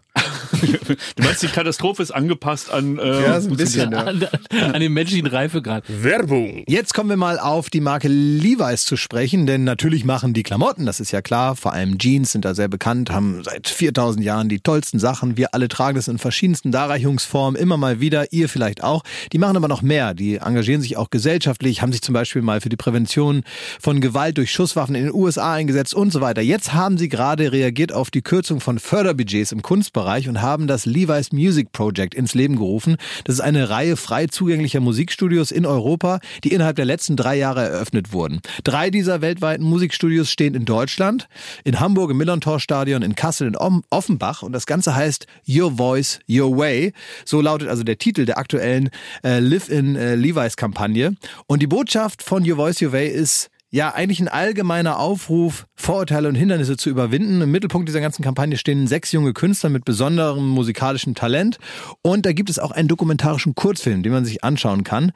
[0.60, 4.04] Du meinst, die Katastrophe ist angepasst an, äh, ja, so ein bisschen, ja.
[4.04, 4.26] an,
[4.72, 5.84] an den menschlichen Reifegrad.
[5.88, 6.64] Werbung.
[6.66, 10.86] Jetzt kommen wir mal auf die Marke Levi's zu sprechen, denn natürlich machen die Klamotten,
[10.86, 14.48] das ist ja klar, vor allem Jeans sind da sehr bekannt, haben seit 4000 Jahren
[14.48, 15.36] die tollsten Sachen.
[15.36, 19.02] Wir alle tragen das in verschiedensten Darreichungsformen, immer mal wieder, ihr vielleicht auch.
[19.32, 22.60] Die machen aber noch mehr, die engagieren sich auch gesellschaftlich, haben sich zum Beispiel mal
[22.60, 23.44] für die Prävention
[23.80, 26.42] von Gewalt durch Schusswaffen in den USA eingesetzt und so weiter.
[26.42, 30.86] Jetzt haben sie gerade reagiert auf die Kürzung von Förderbudgets im Kunstbereich und haben das
[30.86, 32.96] Levi's Music Project ins Leben gerufen.
[33.24, 37.68] Das ist eine Reihe frei zugänglicher Musikstudios in Europa, die innerhalb der letzten drei Jahre
[37.68, 38.40] eröffnet wurden.
[38.64, 41.28] Drei dieser weltweiten Musikstudios stehen in Deutschland,
[41.64, 46.20] in Hamburg im Millerntor Stadion, in Kassel in Offenbach und das Ganze heißt Your Voice,
[46.28, 46.92] Your Way.
[47.24, 48.90] So lautet also der Titel der aktuellen
[49.24, 51.14] äh, Live in äh, Levi's Kampagne.
[51.46, 56.28] Und die Botschaft von Your Voice, Your Way ist ja eigentlich ein allgemeiner Aufruf, Vorurteile
[56.28, 57.42] und Hindernisse zu überwinden.
[57.42, 61.58] Im Mittelpunkt dieser ganzen Kampagne stehen sechs junge Künstler mit besonderem musikalischem Talent.
[62.02, 65.12] Und da gibt es auch einen dokumentarischen Kurzfilm, den man sich anschauen kann.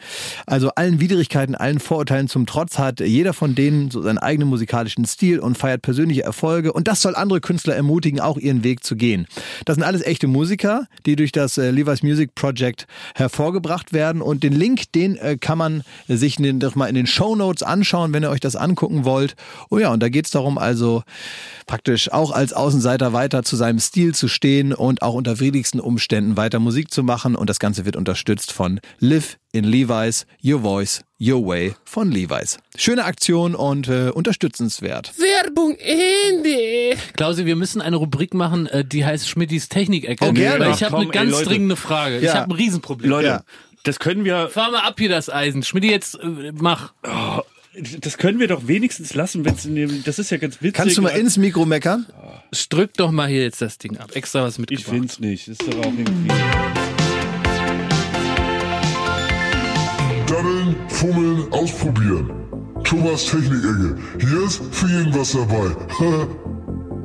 [0.47, 5.07] Also allen Widrigkeiten, allen Vorurteilen zum Trotz hat jeder von denen so seinen eigenen musikalischen
[5.07, 6.73] Stil und feiert persönliche Erfolge.
[6.73, 9.27] Und das soll andere Künstler ermutigen, auch ihren Weg zu gehen.
[9.65, 14.21] Das sind alles echte Musiker, die durch das äh, Levi's Music Project hervorgebracht werden.
[14.21, 18.13] Und den Link, den äh, kann man sich doch mal in den Show Notes anschauen,
[18.13, 19.35] wenn ihr euch das angucken wollt.
[19.71, 21.03] Oh ja, und da geht es darum, also
[21.67, 26.37] praktisch auch als Außenseiter weiter zu seinem Stil zu stehen und auch unter widrigsten Umständen
[26.37, 27.37] weiter Musik zu machen.
[27.37, 32.59] Und das Ganze wird unterstützt von Live in Levi's, Your Voice, Your Way von Levi's.
[32.77, 35.13] Schöne Aktion und äh, unterstützenswert.
[35.19, 36.97] Werbung Ende.
[37.15, 40.27] Klausi, wir müssen eine Rubrik machen, äh, die heißt Schmidtis Technik-Ecke.
[40.27, 40.67] Oh, gerne.
[40.67, 42.17] Weil ich habe eine ganz ey, dringende Frage.
[42.17, 42.23] Ja.
[42.23, 43.11] Ich habe ein Riesenproblem.
[43.11, 43.43] Leute, ja.
[43.85, 44.49] das können wir...
[44.49, 45.63] Fahr mal ab hier das Eisen.
[45.63, 46.95] Schmidt, jetzt äh, mach.
[47.07, 47.41] Oh
[47.75, 50.05] das können wir doch wenigstens lassen, wenn es in dem.
[50.05, 50.75] Das ist ja ganz witzig.
[50.75, 52.07] Kannst du mal ins Mikro meckern?
[52.69, 54.15] Drück doch mal hier jetzt das Ding ab.
[54.15, 54.87] Extra was mitgebracht.
[54.87, 55.49] Ich find's nicht.
[55.49, 56.29] Das ist doch auch irgendwie.
[60.27, 62.31] Daddeln, fummeln, ausprobieren.
[62.85, 63.99] Thomas Technik-Ecke.
[64.21, 65.75] Hier ist für jeden was dabei.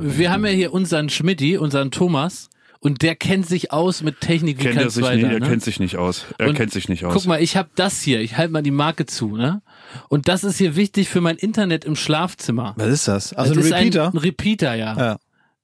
[0.00, 2.50] wir haben ja hier unseren Schmidti, unseren Thomas.
[2.80, 5.16] Und der kennt sich aus mit Technik wie kennt kein zweiter.
[5.28, 5.48] Nie, er ne?
[5.48, 6.26] kennt sich nicht aus.
[6.38, 7.12] Er und kennt sich nicht aus.
[7.12, 8.20] Guck mal, ich habe das hier.
[8.20, 9.62] Ich halte mal die Marke zu, ne?
[10.08, 12.74] Und das ist hier wichtig für mein Internet im Schlafzimmer.
[12.76, 13.32] Was ist das?
[13.32, 14.06] Also das ein Repeater?
[14.06, 14.96] Ein, ein Repeater, ja.
[14.96, 15.18] ja.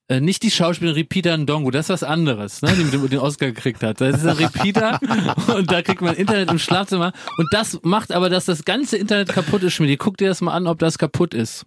[0.06, 3.46] Äh, nicht die Schauspielerin Repeater Ndongo, das ist was anderes, ne, die mit den Oscar
[3.46, 4.02] gekriegt hat.
[4.02, 5.00] Das ist ein Repeater
[5.56, 7.12] und da kriegt man Internet im Schlafzimmer.
[7.38, 9.98] Und das macht aber, dass das ganze Internet kaputt ist, Schmidt.
[9.98, 11.64] Guck dir das mal an, ob das kaputt ist.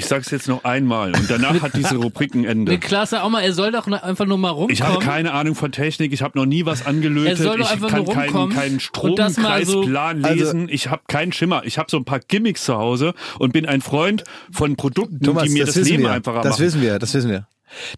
[0.00, 2.72] Ich sag's jetzt noch einmal und danach hat diese Rubrik ein Ende.
[2.72, 4.72] Nee, Klaas, sag auch mal, er soll doch einfach nur mal rumkommen.
[4.72, 7.66] Ich habe keine Ahnung von Technik, ich habe noch nie was angelötet, Er soll doch
[7.66, 10.88] ich einfach kann nur keinen, rumkommen keinen und das mal so- Stromkreisplan Also- lesen, ich
[10.90, 11.62] habe keinen Schimmer.
[11.66, 15.44] Ich habe so ein paar Gimmicks zu Hause und bin ein Freund von Produkten, Thomas,
[15.44, 16.12] die mir das, wissen Leben wir.
[16.12, 16.64] einfacher Das machen.
[16.64, 17.46] wissen wir, das wissen wir.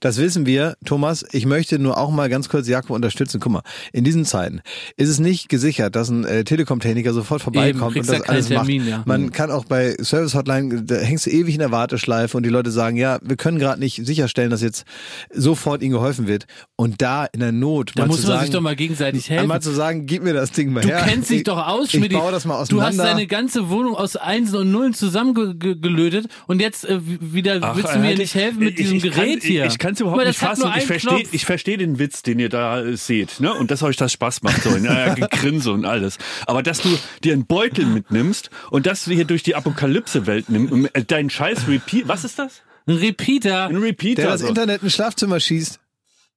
[0.00, 1.24] Das wissen wir, Thomas.
[1.32, 3.40] Ich möchte nur auch mal ganz kurz Jakob unterstützen.
[3.40, 3.62] Guck mal,
[3.92, 4.60] in diesen Zeiten
[4.96, 8.34] ist es nicht gesichert, dass ein äh, Telekom-Techniker sofort vorbeikommt kriegst und ja das keinen
[8.36, 8.90] alles Termin, macht.
[8.90, 9.02] ja.
[9.06, 12.50] Man kann auch bei Service Hotline, da hängst du ewig in der Warteschleife und die
[12.50, 14.84] Leute sagen, ja, wir können gerade nicht sicherstellen, dass jetzt
[15.32, 16.46] sofort ihnen geholfen wird.
[16.76, 19.28] Und da in der Not, Da mal muss zu man sagen, sich doch mal gegenseitig
[19.30, 19.42] helfen.
[19.42, 21.04] einmal zu sagen, gib mir das Ding mal Du her.
[21.06, 22.12] kennst dich Ich- doch aus, Ich Schmidt.
[22.12, 23.04] baue das mal Du hast auseinander.
[23.14, 27.98] deine ganze Wohnung aus Einsen und Nullen zusammengelötet und jetzt äh, wieder Ach, willst du
[27.98, 29.61] mir halt, nicht helfen mit ich- diesem ich Gerät kann, hier.
[29.66, 30.72] Ich, ich kann es überhaupt nicht fassen.
[30.76, 33.52] Ich verstehe verstehe den Witz, den ihr da seht, ne?
[33.52, 36.18] Und dass euch das Spaß macht, so ein äh, Gegrinse und alles.
[36.46, 36.88] Aber dass du
[37.22, 41.30] dir einen Beutel mitnimmst und dass du hier durch die Apokalypse-Welt nimmst, und, äh, deinen
[41.30, 42.62] scheiß Repeat, was ist das?
[42.86, 43.66] Ein Repeater.
[43.68, 44.22] Ein Repeater.
[44.22, 44.48] der das so.
[44.48, 45.78] Internet ins Schlafzimmer schießt.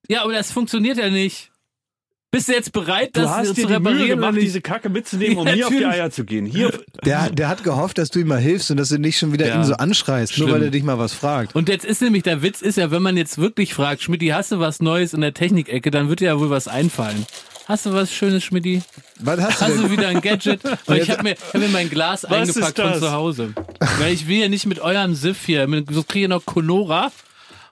[0.08, 1.52] Ja, aber das funktioniert ja nicht.
[2.32, 4.60] Bist du jetzt bereit, Du das hast zu dir die Mühe reparieren oder gemacht, diese
[4.60, 5.86] Kacke mitzunehmen, um Ja, mir auf die.
[5.86, 6.46] Eier zu gehen.
[6.46, 6.72] Hier,
[7.06, 9.48] Der, der hat gehofft, dass du ihm mal hilfst und dass du nicht schon wieder
[9.48, 9.56] Ja.
[9.56, 10.60] ihn so anschreist, nur Schlimm.
[10.60, 11.56] weil er dich mal was fragt.
[11.56, 14.52] Und jetzt ist nämlich der Witz ist ja, wenn man jetzt wirklich fragt, Schmidti, hast
[14.52, 17.26] du was Neues in der Technikecke, dann wird dir ja wohl was einfallen.
[17.68, 18.82] Hast du was Schönes, Schmidti?
[19.20, 19.92] Was hast du Hast du denn?
[19.92, 20.60] wieder ein Gadget?
[20.86, 23.54] Und ich habe mir, hab mir mein Glas eingepackt ist von zu Hause.
[24.00, 27.12] Weil ich will ja nicht mit eurem Siff hier, mit- so kriege ich noch Conora.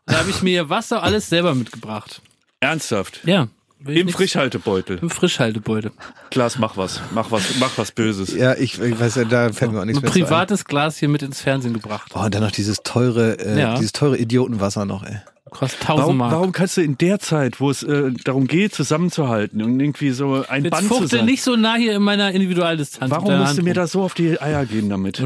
[0.06, 2.22] Da habe ich mir hier Wasser alles selber mitgebracht.
[2.60, 3.20] ernsthaft.
[3.26, 3.50] Ja.
[3.86, 5.00] Im Frischhaltebeutel.
[5.02, 5.92] Im Frischhaltebeutel.
[6.32, 7.02] Klaas, mach was.
[7.14, 8.34] Mach was, mach was Böses.
[8.36, 10.24] Ja, ich, ich weiß ja, da fällt mir auch nichts Ein mehr zu ein.
[10.26, 12.12] privates Glas hier mit ins Fernsehen gebracht.
[12.16, 13.76] Oh, und dann noch dieses teure, äh, Ja.
[13.76, 15.18] dieses teure Idiotenwasser noch, ey.
[15.50, 16.32] Kostet 1000 Warum, Mark.
[16.32, 20.44] warum kannst du in der Zeit, wo es äh, darum geht, zusammenzuhalten und irgendwie so
[20.48, 23.12] ein Jetzt Band zu sein, nicht so nah hier in meiner Individualdistanz.
[23.12, 23.76] warum musst du Hand mir rum.
[23.76, 25.20] da so auf die Eier gehen damit?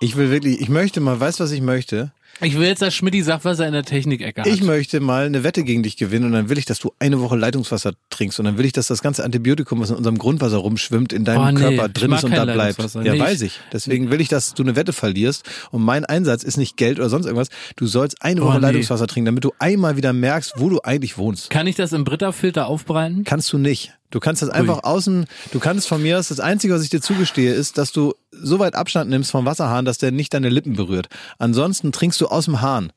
[0.00, 2.10] Ich will wirklich, ich möchte mal, weißt du, was ich möchte?
[2.42, 4.42] Ich will jetzt, dass Schmidti sagt, was er in der Technikecke.
[4.46, 7.20] Ich möchte mal eine Wette gegen dich gewinnen und dann will ich, dass du eine
[7.20, 10.56] Woche Leitungswasser trinkst und dann will ich, dass das ganze Antibiotikum, was in unserem Grundwasser
[10.56, 12.78] rumschwimmt, in deinem Oh, nee, Körper drin ist und da bleibt.
[12.94, 13.60] Ja, Nee, weiß ich-.
[13.72, 17.08] Deswegen will ich, dass du eine Wette verlierst und mein Einsatz ist nicht Geld oder
[17.08, 17.48] sonst irgendwas.
[17.76, 18.66] Du sollst eine Oh, Woche nee.
[18.66, 21.50] Leitungswasser trinken, damit du einmal wieder merkst, wo du eigentlich wohnst.
[21.50, 23.24] Kann ich das im Britta-Filter aufbereiten?
[23.24, 23.92] Kannst du nicht.
[24.10, 27.00] Du kannst das einfach außen, du kannst von mir aus, das Einzige, was ich dir
[27.00, 28.12] zugestehe, ist, dass du
[28.42, 31.08] so weit Abstand nimmst vom Wasserhahn, dass der nicht deine Lippen berührt.
[31.38, 32.92] Ansonsten trinkst du aus dem Hahn.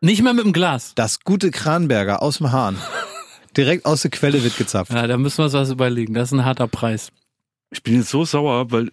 [0.00, 0.92] Nicht mal mit dem Glas.
[0.94, 2.76] Das gute Kranberger aus dem Hahn.
[3.56, 4.92] Direkt aus der Quelle wird gezapft.
[4.92, 6.14] Ja, da müssen wir uns was überlegen.
[6.14, 7.08] Das ist ein harter Preis.
[7.70, 8.90] Ich bin jetzt so sauer, weil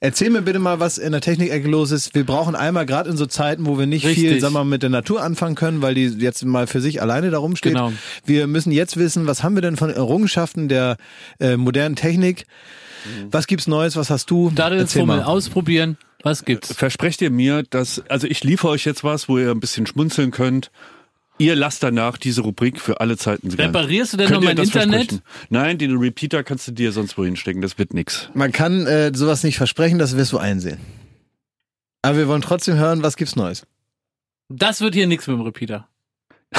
[0.00, 2.14] Erzähl mir bitte mal, was in der Technikecke los ist.
[2.14, 4.40] Wir brauchen einmal, gerade in so Zeiten, wo wir nicht viel, Richtig.
[4.40, 7.30] sagen wir mal, mit der Natur anfangen können, weil die jetzt mal für sich alleine
[7.30, 7.72] da rumsteht.
[7.72, 7.92] Genau.
[8.24, 10.96] Wir müssen jetzt wissen, was haben wir denn von Errungenschaften der
[11.40, 12.46] äh, modernen Technik?
[13.30, 13.96] Was gibt's Neues?
[13.96, 14.50] Was hast du?
[15.06, 15.22] Mal.
[15.22, 15.96] ausprobieren.
[16.22, 16.72] Was gibt's?
[16.72, 20.30] versprecht ihr mir, dass, also ich liefere euch jetzt was, wo ihr ein bisschen schmunzeln
[20.30, 20.70] könnt.
[21.38, 23.60] Ihr lasst danach diese Rubrik für alle Zeiten sein.
[23.60, 25.22] Reparierst du denn Könnt noch mein Internet?
[25.50, 28.30] Nein, den Repeater kannst du dir sonst wohin stecken, das wird nix.
[28.32, 30.78] Man kann äh, sowas nicht versprechen, das wirst du einsehen.
[32.00, 33.66] Aber wir wollen trotzdem hören, was gibt's Neues?
[34.48, 35.88] Das wird hier nichts mit dem Repeater.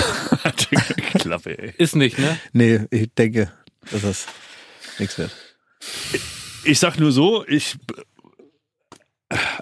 [1.19, 1.73] Klappe, ey.
[1.77, 2.37] Ist nicht, ne?
[2.53, 3.51] Nee, ich denke,
[3.91, 4.27] dass das
[4.99, 5.31] nichts wird.
[6.63, 7.75] Ich sag nur so, ich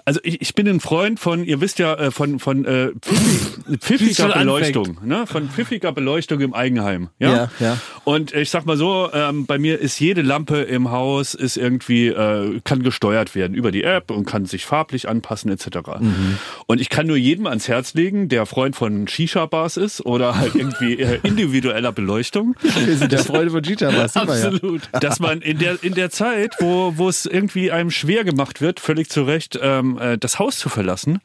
[0.04, 3.80] also ich, ich bin ein Freund von, ihr wisst ja, äh, von, von äh, pfiffig,
[3.80, 5.26] pfiffiger Beleuchtung, ne?
[5.26, 7.08] Von pfiffiger Beleuchtung im Eigenheim.
[7.18, 7.34] Ja.
[7.34, 7.78] Ja, ja.
[8.04, 12.06] Und ich sag mal so, ähm, bei mir ist jede Lampe im Haus ist irgendwie,
[12.08, 15.78] äh, kann gesteuert werden über die App und kann sich farblich anpassen, etc.
[15.98, 16.38] Mhm.
[16.66, 20.54] Und ich kann nur jedem ans Herz legen, der Freund von Shisha-Bars ist oder halt
[20.54, 22.54] irgendwie äh, individueller Beleuchtung.
[22.62, 24.04] Wir sind ja Freunde von sieht man ja.
[24.04, 24.82] Absolut.
[24.92, 28.78] dass man in der in der Zeit, wo wo es irgendwie einem schwer gemacht wird,
[28.78, 31.20] völlig zu Recht ähm, äh, das Haus zu verlassen,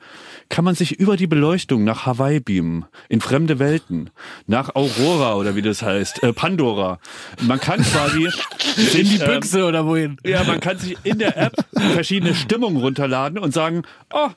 [0.50, 4.10] kann man sich über die Beleuchtung nach Hawaii beamen, in fremde Welten,
[4.48, 7.00] nach Aurora oder wie das heißt, äh, Pandora.
[7.42, 8.30] Man kann quasi
[8.98, 10.18] In die ähm, Büchse oder wohin?
[10.26, 11.54] ja, man kann sich in der App
[11.94, 14.30] verschiedene Stimmungen runterladen und sagen, oh,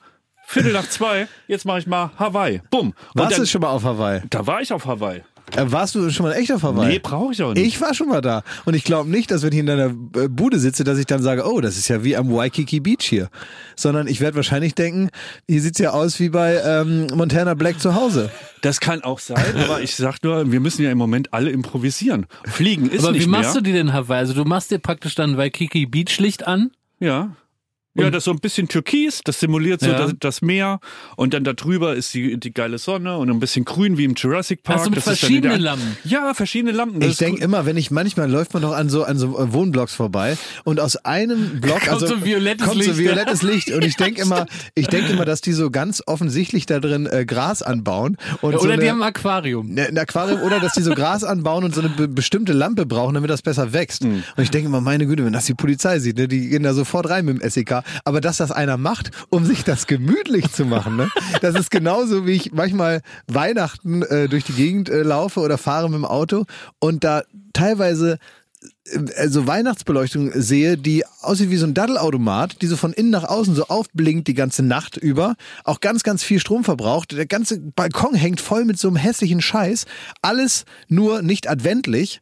[0.46, 2.60] Viertel nach zwei, jetzt mache ich mal Hawaii.
[2.70, 2.88] Bumm.
[2.88, 4.22] Und Warst du schon mal auf Hawaii?
[4.28, 5.22] da war ich auf Hawaii.
[5.56, 6.88] Äh, warst du schon mal echt auf Hawaii?
[6.94, 7.64] Nee, brauche ich auch nicht.
[7.66, 8.42] Ich war schon mal da.
[8.64, 9.86] Und ich glaube nicht, dass wenn ich in deiner
[10.16, 13.02] äh, Bude sitze, dass ich dann sage, oh, das ist ja wie am Waikiki Beach
[13.02, 13.28] hier.
[13.76, 15.10] Sondern ich werde wahrscheinlich denken,
[15.48, 18.30] hier sieht's ja aus wie bei ähm, Montana Black zu Hause.
[18.62, 22.26] Das kann auch sein, aber ich sag nur, wir müssen ja im Moment alle improvisieren.
[22.44, 23.54] Fliegen ist Aber nicht wie machst mehr.
[23.54, 24.18] du die denn Hawaii?
[24.18, 26.70] Also du machst dir praktisch dann Waikiki Beach Licht an
[27.00, 27.36] Ja.
[27.96, 29.98] Ja, das ist so ein bisschen türkis, das simuliert so Ja.
[29.98, 30.80] das, das Meer
[31.16, 34.14] und dann da drüber ist die, die geile Sonne und ein bisschen grün wie im
[34.14, 34.78] Jurassic Park.
[34.80, 35.96] Ach so, mit das verschiedene Lampen.
[36.02, 36.98] Ja, verschiedene Lampen.
[37.00, 37.44] Das Ich denke cool.
[37.44, 40.96] immer, wenn ich manchmal läuft man doch an so an so Wohnblocks vorbei und aus
[40.96, 42.98] einem Block Kommt also so violettes kommt so Licht.
[43.00, 46.80] violettes Licht und ich denke immer, ich denke immer, dass die so ganz offensichtlich da
[46.80, 49.68] drin äh, Gras anbauen und so Oder eine, die haben ein Aquarium.
[49.68, 52.86] Ne, ein Aquarium oder dass die so Gras anbauen und so eine be bestimmte Lampe
[52.86, 54.02] brauchen, damit das besser wächst.
[54.02, 54.24] Mhm.
[54.36, 56.74] Und ich denke immer, meine Güte, wenn das die Polizei sieht, ne, die gehen da
[56.74, 57.83] sofort rein mit dem SEK.
[58.04, 61.08] Aber dass das einer macht, um sich das gemütlich zu machen, ne,
[61.40, 65.88] das ist genauso wie ich manchmal Weihnachten äh, durch die Gegend äh, laufe oder fahre
[65.88, 66.44] mit dem Auto
[66.78, 67.22] und da
[67.52, 68.18] teilweise
[69.16, 73.54] also Weihnachtsbeleuchtung sehe, die aussieht wie so ein Daddelautomat, die so von innen nach außen
[73.54, 77.12] so aufblinkt die ganze Nacht über, auch ganz, ganz viel Strom verbraucht.
[77.12, 79.86] Der ganze Balkon hängt voll mit so einem hässlichen Scheiß.
[80.22, 82.20] Alles nur nicht adventlich.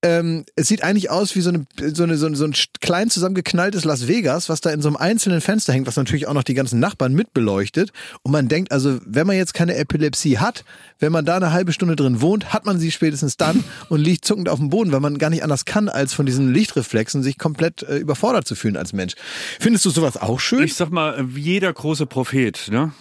[0.00, 3.10] Ähm, es sieht eigentlich aus wie so, eine, so, eine, so, ein, so ein klein
[3.10, 6.44] zusammengeknalltes Las Vegas, was da in so einem einzelnen Fenster hängt, was natürlich auch noch
[6.44, 7.90] die ganzen Nachbarn mitbeleuchtet.
[8.22, 10.64] Und man denkt also, wenn man jetzt keine Epilepsie hat,
[11.00, 14.24] wenn man da eine halbe Stunde drin wohnt, hat man sie spätestens dann und liegt
[14.24, 17.36] zuckend auf dem Boden, weil man gar nicht anders kann, als von diesen Lichtreflexen sich
[17.36, 19.14] komplett äh, überfordert zu fühlen als Mensch.
[19.58, 20.62] Findest du sowas auch schön?
[20.62, 22.92] Ich sag mal, wie jeder große Prophet, ne?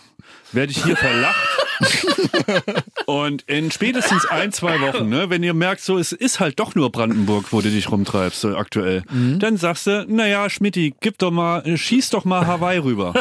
[0.51, 1.66] Werde ich hier verlacht.
[3.05, 6.75] Und in spätestens ein, zwei Wochen, ne, wenn ihr merkt, so es ist halt doch
[6.75, 9.03] nur Brandenburg, wo du dich rumtreibst, so aktuell,
[9.39, 13.13] dann sagst du, naja, Schmidti, gib doch mal, äh, schieß doch mal Hawaii rüber.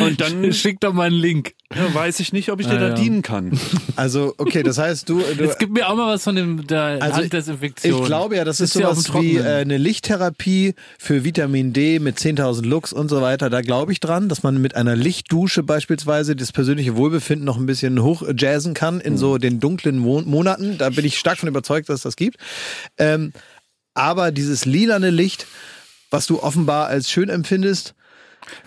[0.00, 1.54] Und dann Schick doch mal einen Link.
[1.74, 2.94] ja, weiß ich nicht, ob ich dir Ah, da ja.
[2.94, 3.58] dienen kann.
[3.96, 6.98] Also, okay, das heißt, du, du Jetzt gib mir auch mal was von dem, der
[7.00, 8.00] Also, Handdesinfektion.
[8.00, 12.18] Ich glaube ja, das ist auf sowas wie äh, eine Lichttherapie für Vitamin D mit
[12.18, 13.50] 10.000 Lux und so weiter.
[13.50, 17.66] Da glaube ich dran, dass man mit einer Lichtdusche beispielsweise das persönliche Wohlbefinden noch ein
[17.66, 20.78] bisschen hochjazzen kann in so den dunklen Mo Monaten.
[20.78, 22.36] Da bin ich stark von überzeugt, dass es das gibt.
[22.96, 23.32] Ähm,
[23.92, 25.48] aber dieses lilane Licht,
[26.10, 27.94] was du offenbar als schön empfindest,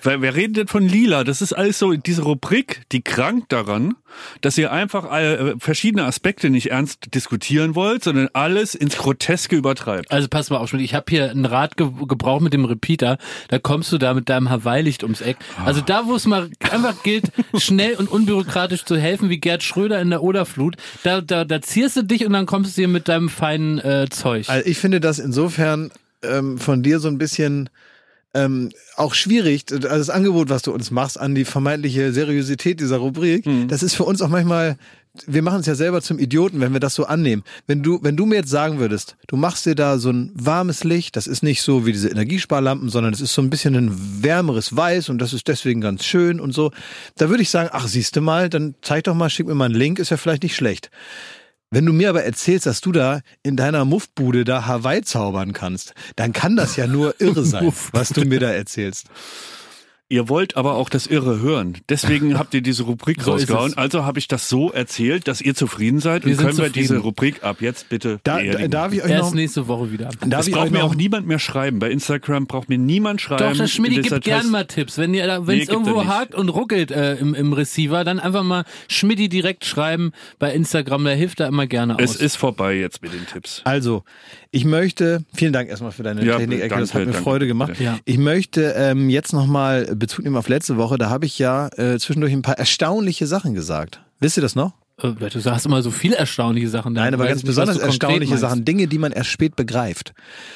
[0.02, 1.24] Weil wer redet denn von lila?
[1.24, 3.96] Das ist alles so, diese Rubrik, die krankt daran,
[4.42, 10.12] dass ihr einfach äh, verschiedene Aspekte nicht ernst diskutieren wollt, sondern alles ins Groteske übertreibt.
[10.12, 13.18] Also pass mal auf, Schmidt, ich habe hier ein Rad ge gebraucht mit dem Repeater.
[13.50, 15.38] Da kommst du da mit deinem Hawaii-Licht ums Eck.
[15.66, 17.26] Also da, wo es mal einfach gilt,
[17.58, 21.98] schnell und unbürokratisch zu helfen, wie Gerd Schröder in der Oderflut, da, da, da zierst
[21.98, 24.50] du dich und dann kommst du hier mit deinem feinen äh, Zeug.
[24.50, 25.92] Also ich finde das insofern
[26.24, 27.70] ähm, von dir so ein bisschen
[28.34, 32.98] ähm, auch schwierig, also das Angebot, was du uns machst an die vermeintliche Seriosität dieser
[32.98, 34.78] Rubrik, das ist für uns auch manchmal,
[35.28, 37.44] wir machen es ja selber zum Idioten, wenn wir das so annehmen.
[37.68, 40.84] Wenn du, wenn du mir jetzt sagen würdest, du machst dir da so ein warmes
[40.84, 44.24] Licht, das ist nicht so wie diese Energiesparlampen, sondern es ist so ein bisschen ein
[44.24, 46.72] wärmeres Weiß und das ist deswegen ganz schön und so,
[47.18, 49.76] da würde ich sagen, ach siehste mal, dann zeig doch mal, schick mir mal einen
[49.76, 50.90] Link, ist ja vielleicht nicht schlecht.
[51.74, 55.96] Wenn du mir aber erzählst, dass du da in deiner Muffbude da Hawaii zaubern kannst,
[56.16, 59.08] dann kann das ja nur irre sein, was du mir da erzählst.
[60.14, 61.80] Ihr wollt aber auch das Irre hören.
[61.89, 63.72] Deswegen habt ihr diese Rubrik So rausgehauen.
[63.72, 63.78] es.
[63.78, 66.24] Also habe ich das so erzählt, dass ihr zufrieden seid.
[66.24, 69.16] Wir und können wir diese Rubrik ab jetzt bitte Da, da, darf ich euch noch,
[69.16, 70.09] Erst nächste Woche wieder.
[70.24, 71.80] darf es ich braucht euch mir noch auch niemand mehr schreiben.
[71.80, 73.43] Bei Instagram braucht mir niemand schreiben.
[73.49, 74.99] Doch, der Schmidt Das gibt heißt, gern mal Tipps.
[74.99, 78.20] Wenn ihr, wenn Nee, es er irgendwo hakt und ruckelt äh, im, im Receiver, dann
[78.20, 81.05] einfach mal Schmidti direkt schreiben bei Instagram.
[81.05, 82.16] Der hilft da immer gerne Es aus.
[82.18, 83.61] ist vorbei jetzt mit den Tipps.
[83.64, 84.03] Also,
[84.51, 87.47] ich möchte, vielen Dank erstmal für deine Ja, Technik-Ecke, das danke, hat mir danke, Freude
[87.47, 87.80] gemacht.
[87.80, 87.97] Ja.
[88.05, 91.97] Ich möchte ähm, jetzt nochmal Bezug nehmen auf letzte Woche, da habe ich ja äh,
[91.97, 94.01] zwischendurch ein paar erstaunliche Sachen gesagt.
[94.20, 94.74] Wisst ihr das noch?
[95.01, 96.93] Äh, Du sagst immer so viele erstaunliche Sachen.
[96.93, 98.41] Nein, aber ganz ich nicht, besonders erstaunliche meinst.
[98.41, 100.14] Sachen, Dinge, die man erst spät begreift.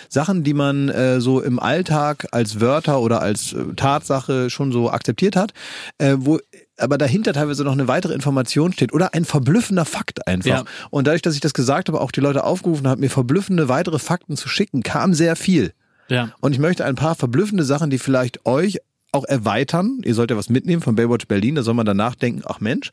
[0.09, 4.91] Sachen, die man äh, so im Alltag als Wörter oder als äh, Tatsache schon so
[4.91, 5.53] akzeptiert hat,
[5.97, 6.39] äh, wo
[6.77, 10.49] aber dahinter teilweise noch eine weitere Information steht oder ein verblüffender Fakt einfach.
[10.49, 10.65] Ja.
[10.91, 13.97] Und dadurch, dass ich das gesagt habe, auch die Leute aufgerufen habe, mir verblüffende weitere
[13.97, 15.71] Fakten zu schicken, kam sehr viel.
[16.09, 16.29] Ja.
[16.39, 18.77] Und ich möchte ein paar verblüffende Sachen, die vielleicht euch
[19.11, 20.01] auch erweitern.
[20.03, 22.91] Ihr sollt ja was mitnehmen von Baywatch Berlin, da soll man danach denken, ach Mensch.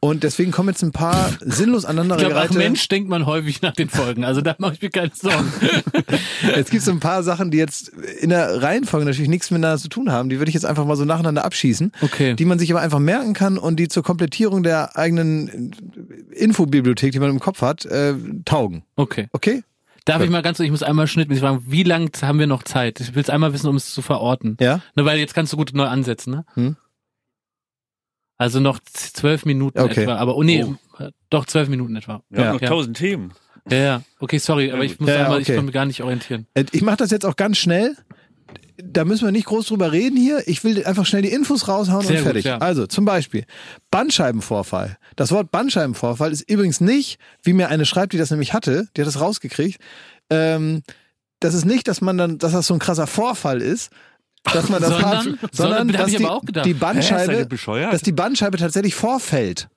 [0.00, 2.58] Und deswegen kommen jetzt ein paar sinnlos Ich glaube, ach aneinandergereihte...
[2.58, 4.24] Mensch, denkt man häufig nach den Folgen.
[4.24, 5.52] Also da mache ich mir keine Sorgen.
[6.56, 9.88] Jetzt gibt es ein paar Sachen, die jetzt in der Reihenfolge natürlich nichts miteinander zu
[9.88, 10.28] tun haben.
[10.28, 11.92] Die würde ich jetzt einfach mal so nacheinander abschießen.
[12.00, 12.34] Okay.
[12.34, 15.72] Die man sich aber einfach merken kann und die zur Komplettierung der eigenen
[16.32, 18.84] Infobibliothek, die man im Kopf hat, äh, taugen.
[18.96, 19.28] Okay.
[19.32, 19.62] Okay?
[20.04, 22.62] Darf ich mal ganz, ich muss einmal Schnitt mich fragen, wie lang haben wir noch
[22.62, 23.00] Zeit?
[23.00, 24.56] Ich will es einmal wissen, um es zu verorten.
[24.60, 24.80] Ja?
[24.94, 26.44] Ne, weil jetzt kannst du gut neu ansetzen, ne?
[26.54, 26.76] Hm.
[28.36, 30.02] Also noch zwölf Minuten Okay.
[30.02, 30.16] etwa.
[30.16, 31.02] Aber oh nee, Oh.
[31.02, 32.22] äh, doch zwölf Minuten etwa.
[32.28, 32.52] Wir haben Ja.
[32.54, 32.68] noch Ja.
[32.68, 33.32] tausend Themen.
[33.70, 34.02] Ja, ja.
[34.18, 35.42] Okay, sorry, aber ich muss Ja, ja, einmal, okay.
[35.42, 36.46] ich konnte mich gar nicht orientieren.
[36.52, 37.96] Äh, Ich mache das jetzt auch ganz schnell.
[38.86, 40.46] Da müssen wir nicht groß drüber reden hier.
[40.46, 42.44] Ich will einfach schnell die Infos raushauen Sehr und gut, fertig.
[42.44, 42.58] ja.
[42.58, 43.44] Also zum Beispiel
[43.90, 44.98] Bandscheibenvorfall.
[45.16, 49.00] Das Wort Bandscheibenvorfall ist übrigens nicht, wie mir eine schreibt, die das nämlich hatte, die
[49.00, 49.80] hat das rausgekriegt.
[50.30, 50.82] Ähm,
[51.40, 53.90] das ist nicht, dass man dann, dass das so ein krasser Vorfall ist,
[54.52, 55.10] dass man das Sondern?
[55.10, 57.92] hat, Sondern, sondern dass die, die Hä, Bandscheibe, bescheuert?
[57.92, 59.68] dass die Bandscheibe tatsächlich vorfällt.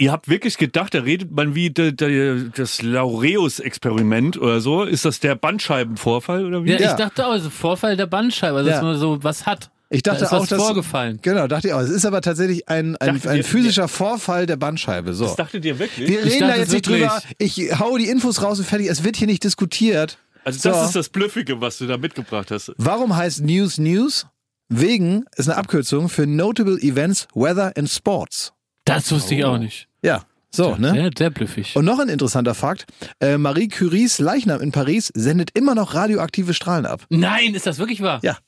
[0.00, 4.84] Ihr habt wirklich gedacht, da redet man wie de, de, das Laureus-Experiment oder so.
[4.84, 6.70] Ist das der Bandscheibenvorfall oder wie?
[6.70, 6.90] Ja, Ja.
[6.90, 8.76] ich dachte auch, also Vorfall der Bandscheibe, also Ja.
[8.76, 9.70] dass man so was hat.
[9.90, 11.18] Ich dachte da ist auch, was dass vorgefallen.
[11.20, 11.80] Genau, dachte ich auch.
[11.80, 15.14] Es ist aber tatsächlich ein, ein, ein ihr- physischer Vorfall der Bandscheibe.
[15.14, 15.24] So.
[15.24, 16.08] Das dachtet ihr wirklich?
[16.08, 17.08] Wir reden da dachte jetzt nicht wirklich.
[17.08, 17.22] drüber.
[17.38, 18.86] Ich hau die Infos raus und fertig.
[18.88, 20.16] Es wird hier nicht diskutiert.
[20.44, 20.84] Also das So.
[20.86, 22.72] ist das Blüffige, was du da mitgebracht hast.
[22.78, 24.26] Warum heißt News News?
[24.70, 28.52] Wegen ist eine Abkürzung für Notable Events, Weather and Sports.
[28.84, 29.88] Das wusste ich auch nicht.
[30.02, 30.92] Ja, so, ne?
[30.92, 31.76] Sehr, sehr blüffig.
[31.76, 32.86] Und noch ein interessanter Fakt.
[33.20, 37.06] Äh, Marie Curies Leichnam in Paris sendet immer noch radioaktive Strahlen ab.
[37.08, 38.20] Nein, ist das wirklich wahr?
[38.22, 38.38] Ja.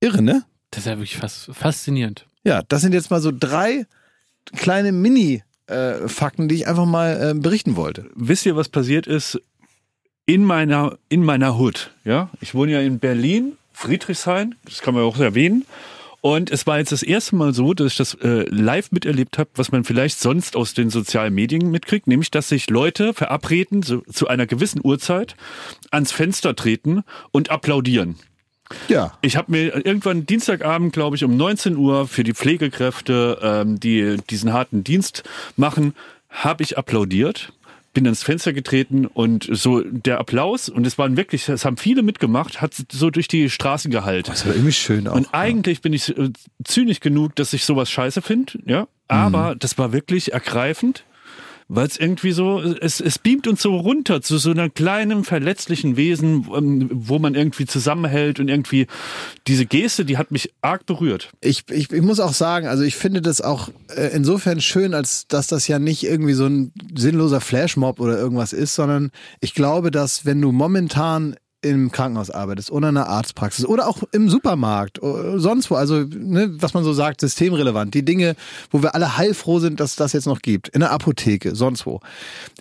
[0.00, 0.44] Irre, ne?
[0.70, 2.26] Das ist ja wirklich fas faszinierend.
[2.44, 3.86] Ja, das sind jetzt mal so drei
[4.56, 8.08] kleine Mini-Fakten, die ich einfach mal äh, berichten wollte.
[8.14, 9.38] Wisst ihr, was passiert ist
[10.24, 11.90] in meiner, in meiner Hood?
[12.04, 15.66] Ja, ich wohne ja in Berlin, Friedrichshain, das kann man auch erwähnen.
[16.20, 19.50] Und es war jetzt das erste Mal so, dass ich das äh, live miterlebt habe,
[19.54, 24.02] was man vielleicht sonst aus den sozialen Medien mitkriegt, nämlich dass sich Leute verabreden, so,
[24.02, 25.34] zu einer gewissen Uhrzeit
[25.90, 28.16] ans Fenster treten und applaudieren.
[28.88, 29.18] Ja.
[29.20, 34.16] Ich habe mir irgendwann Dienstagabend, glaube ich, um 19 Uhr für die Pflegekräfte, ähm, die
[34.28, 35.24] diesen harten Dienst
[35.56, 35.94] machen,
[36.28, 37.52] habe ich applaudiert,
[37.92, 42.02] bin ans Fenster getreten und so der Applaus, und es waren wirklich, es haben viele
[42.02, 44.30] mitgemacht, hat so durch die Straßen gehalten.
[44.30, 45.16] Das war irgendwie schön auch.
[45.16, 46.30] Und eigentlich bin ich äh,
[46.64, 48.86] zynisch genug, dass ich sowas scheiße finde, ja.
[49.08, 51.04] Aber das war wirklich ergreifend,
[51.72, 55.96] weil es irgendwie so, es, es beamt uns so runter zu so einer kleinen, verletzlichen
[55.96, 58.88] Wesen, ähm, wo man irgendwie zusammenhält und irgendwie
[59.46, 61.30] diese Geste, die hat mich arg berührt.
[61.40, 65.28] Ich, ich, ich muss auch sagen, also ich finde das auch äh, insofern schön, als
[65.28, 69.92] dass das ja nicht irgendwie so ein sinnloser Flashmob oder irgendwas ist, sondern ich glaube,
[69.92, 75.02] dass wenn du momentan im Krankenhaus arbeitest oder in einer Arztpraxis oder auch im Supermarkt
[75.02, 78.34] oder sonst wo, also ne, was man so sagt, systemrelevant, die Dinge,
[78.70, 82.00] wo wir alle heilfroh sind, dass das jetzt noch gibt, in der Apotheke, sonst wo.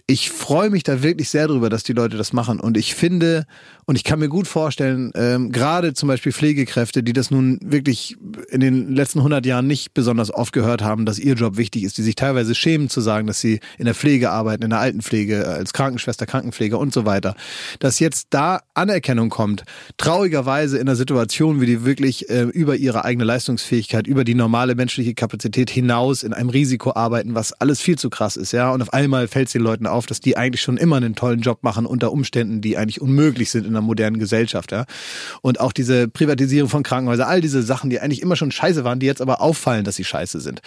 [0.10, 3.46] Ich freue mich da wirklich sehr drüber, dass die Leute das machen und ich finde
[3.90, 8.16] und ich kann mir gut vorstellen, ähm, gerade zum Beispiel Pflegekräfte, die das nun wirklich
[8.52, 11.98] in den letzten 100 Jahren nicht besonders oft gehört haben, dass ihr Job wichtig ist,
[11.98, 15.48] die sich teilweise schämen zu sagen, dass sie in der Pflege arbeiten, in der Altenpflege,
[15.48, 17.34] als Krankenschwester, Krankenpfleger und so weiter,
[17.80, 19.64] dass jetzt da Anerkennung kommt,
[19.98, 24.76] traurigerweise in einer Situation, wie die wirklich äh, über ihre eigene Leistungsfähigkeit, über die normale
[24.76, 28.72] menschliche Kapazität hinaus in einem Risiko arbeiten, was alles viel zu krass ist, ja.
[28.72, 31.42] Und auf einmal fällt es den Leuten auf, dass die eigentlich schon immer einen tollen
[31.42, 34.86] Job machen unter Umständen, die eigentlich unmöglich sind in einer modernen Gesellschaft, ja.
[35.42, 39.00] Und auch diese Privatisierung von Krankenhäusern, all diese Sachen, die eigentlich immer schon scheiße waren,
[39.00, 40.62] die jetzt aber auffallen, dass sie scheiße sind.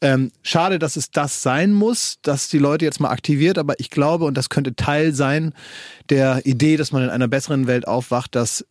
[0.00, 3.90] Ähm, schade, dass es das sein muss, dass die Leute jetzt mal aktiviert, aber ich
[3.90, 5.52] glaube, und das könnte Teil sein
[6.08, 8.64] der Idee, dass man in einer besseren Welt aufwacht, dass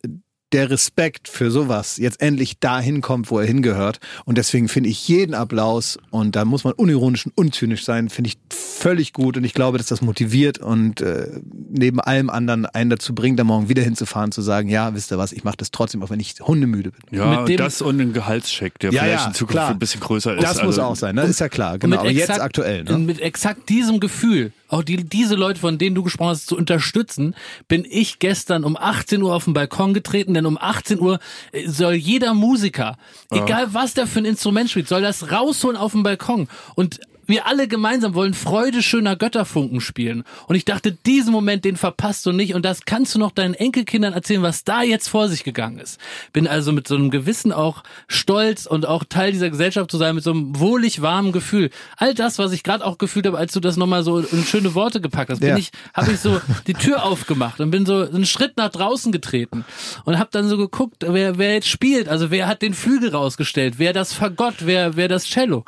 [0.52, 4.00] der Respekt für sowas jetzt endlich dahin kommt, wo er hingehört.
[4.24, 8.28] Und deswegen finde ich jeden Applaus, und da muss man unironisch und unzynisch sein, finde
[8.28, 9.36] ich völlig gut.
[9.36, 11.28] Und ich glaube, dass das motiviert und äh,
[11.70, 15.18] neben allem anderen einen dazu bringt, da morgen wieder hinzufahren, zu sagen, ja, wisst ihr
[15.18, 17.18] was, ich mache das trotzdem, auch wenn ich hundemüde bin.
[17.18, 19.70] Ja, Mit dem- das und ein Gehaltscheck, der Ja, vielleicht ja, in Zukunft klar.
[19.70, 20.42] ein bisschen größer ist.
[20.42, 21.22] Das muss Also, auch sein, ne?
[21.22, 21.78] ist ja klar.
[21.78, 22.84] Genau, Und aber mit jetzt exakt- aktuell.
[22.84, 22.98] Ne?
[22.98, 27.34] Mit exakt diesem Gefühl, auch die, diese Leute, von denen du gesprochen hast, zu unterstützen,
[27.68, 31.18] bin ich gestern um 18 Uhr auf den Balkon getreten, denn um 18 Uhr
[31.52, 32.96] äh, soll jeder Musiker,
[33.30, 36.48] egal was der für ein Instrument spielt, soll das rausholen auf den Balkon.
[36.74, 40.24] Und wir alle gemeinsam wollen Freude schöner Götterfunken spielen.
[40.46, 42.54] Und ich dachte, diesen Moment, den verpasst du nicht.
[42.54, 46.00] Und das kannst du noch deinen Enkelkindern erzählen, was da jetzt vor sich gegangen ist.
[46.32, 50.14] Bin also mit so einem Gewissen auch stolz und auch Teil dieser Gesellschaft zu sein,
[50.14, 51.70] mit so einem wohlig warmen Gefühl.
[51.96, 54.74] All das, was ich gerade auch gefühlt habe, als du das nochmal so in schöne
[54.74, 55.56] Worte gepackt hast, bin Ja.
[55.58, 59.64] ich, habe ich so die Tür aufgemacht und bin so einen Schritt nach draußen getreten
[60.04, 62.08] und habe dann so geguckt, wer, wer jetzt spielt.
[62.08, 65.64] Also wer hat den Flügel rausgestellt, wer das Fagott, wer, wer das Cello.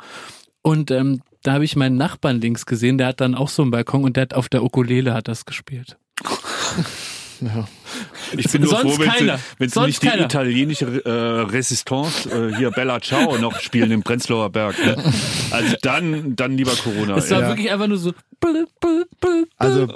[0.63, 3.71] Und ähm, da habe ich meinen Nachbarn links gesehen, der hat dann auch so einen
[3.71, 5.97] Balkon und der hat auf der Ukulele hat das gespielt.
[8.37, 9.39] Ich bin nur Sonst froh, wenn sie, keiner.
[9.57, 10.25] wenn sie Sonst nicht die keiner.
[10.25, 11.09] italienische äh,
[11.51, 14.75] Resistance, äh, hier Bella Ciao noch spielen im Prenzlauer Berg.
[14.85, 14.95] Ne?
[15.49, 17.17] Also dann, dann lieber Corona.
[17.17, 17.47] Es war ey.
[17.49, 18.13] wirklich einfach nur so.
[19.57, 19.87] Also,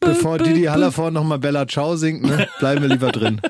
[0.00, 3.40] bevor Didi Hallervorn nochmal Bella Ciao singt, ne, bleiben wir lieber drin.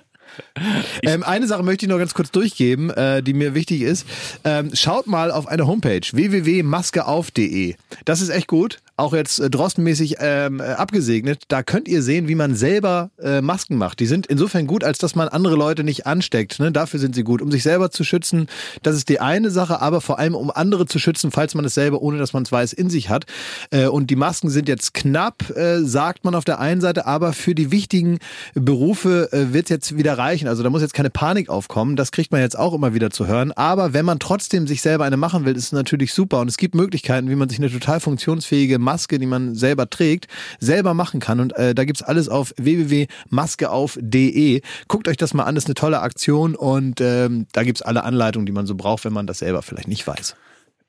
[1.02, 4.06] Ähm, eine Sache möchte ich noch ganz kurz durchgeben, äh, die mir wichtig ist.
[4.44, 7.74] Ähm, schaut mal auf eine Homepage www.maskeauf.de.
[8.04, 8.78] Das ist echt gut.
[8.96, 11.44] Auch jetzt äh, drostenmäßig ähm, äh, abgesegnet.
[11.48, 14.00] Da könnt ihr sehen, wie man selber äh, Masken macht.
[14.00, 16.58] Die sind insofern gut, als dass man andere Leute nicht ansteckt.
[16.60, 16.72] Ne?
[16.72, 17.42] Dafür sind sie gut.
[17.42, 18.46] Um sich selber zu schützen,
[18.82, 21.74] das ist die eine Sache, aber vor allem um andere zu schützen, falls man es
[21.74, 23.24] selber, ohne dass man es weiß, in sich hat.
[23.70, 27.32] Äh, und die Masken sind jetzt knapp, äh, sagt man auf der einen Seite, aber
[27.32, 28.18] für die wichtigen
[28.54, 30.48] Berufe äh, wird es jetzt wieder reichen.
[30.48, 31.96] Also da muss jetzt keine Panik aufkommen.
[31.96, 33.52] Das kriegt man jetzt auch immer wieder zu hören.
[33.52, 36.40] Aber wenn man trotzdem sich selber eine machen will, ist es natürlich super.
[36.40, 40.28] Und es gibt Möglichkeiten, wie man sich eine total funktionsfähige Maske, die man selber trägt,
[40.60, 41.40] selber machen kann.
[41.40, 44.62] Und äh, da gibt's alles auf www.maskeauf.de.
[44.88, 48.04] Guckt euch das mal an, das ist eine tolle Aktion und ähm, da gibt's alle
[48.04, 50.36] Anleitungen, die man so braucht, wenn man das selber vielleicht nicht weiß.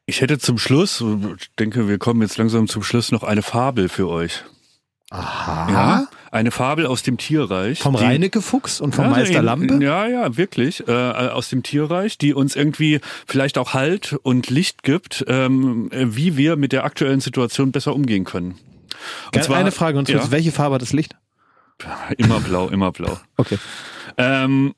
[0.06, 1.04] Ich hätte zum Schluss,
[1.58, 4.44] denke, wir kommen jetzt langsam zum Schluss, noch eine Fabel für euch.
[5.14, 5.72] Aha.
[5.72, 7.80] Ja, eine Fabel aus dem Tierreich.
[7.80, 9.80] Vom die- Reinecke Fuchs und vom Ja, Meister Lampe?
[9.84, 10.88] Ja, ja, wirklich.
[10.88, 16.36] Äh, aus dem Tierreich, die uns irgendwie vielleicht auch Halt und Licht gibt, ähm, wie
[16.36, 18.58] wir mit der aktuellen Situation besser umgehen können.
[19.26, 21.16] Und Gerne eine Frage und ja, welche Farbe hat das Licht?
[22.18, 23.20] immer blau, immer blau.
[23.38, 23.58] Okay.
[24.18, 24.74] Ähm,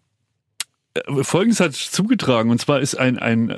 [0.94, 3.56] äh, Folgendes hat zugetragen und zwar ist ein, ein,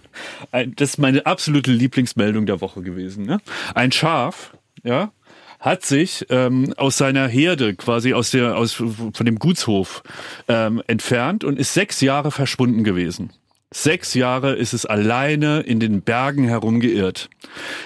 [0.52, 3.26] ein das ist meine absolute Lieblingsmeldung der Woche gewesen.
[3.26, 3.38] Ne?
[3.74, 5.10] Ein Schaf, ja,
[5.66, 10.04] hat sich ähm, aus seiner Herde quasi aus der aus von dem Gutshof
[10.46, 13.32] ähm, entfernt und ist sechs Jahre verschwunden gewesen.
[13.74, 17.30] Sechs Jahre ist es alleine in den Bergen herumgeirrt.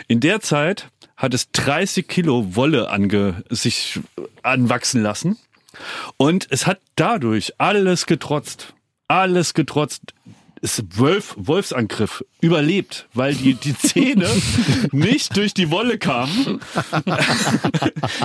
[0.09, 3.99] In der Zeit hat es 30 Kilo Wolle ange, sich
[4.43, 5.39] anwachsen lassen.
[6.19, 8.75] Und es hat dadurch alles getrotzt.
[9.09, 10.13] Alles getrotzt.
[10.63, 14.29] Ist Wolf, Wolfsangriff überlebt, weil die, die Zähne
[14.93, 16.61] nicht durch die Wolle kamen.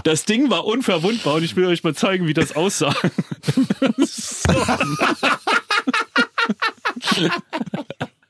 [0.04, 2.94] Das Ding war unverwundbar und ich will euch mal zeigen, wie das aussah.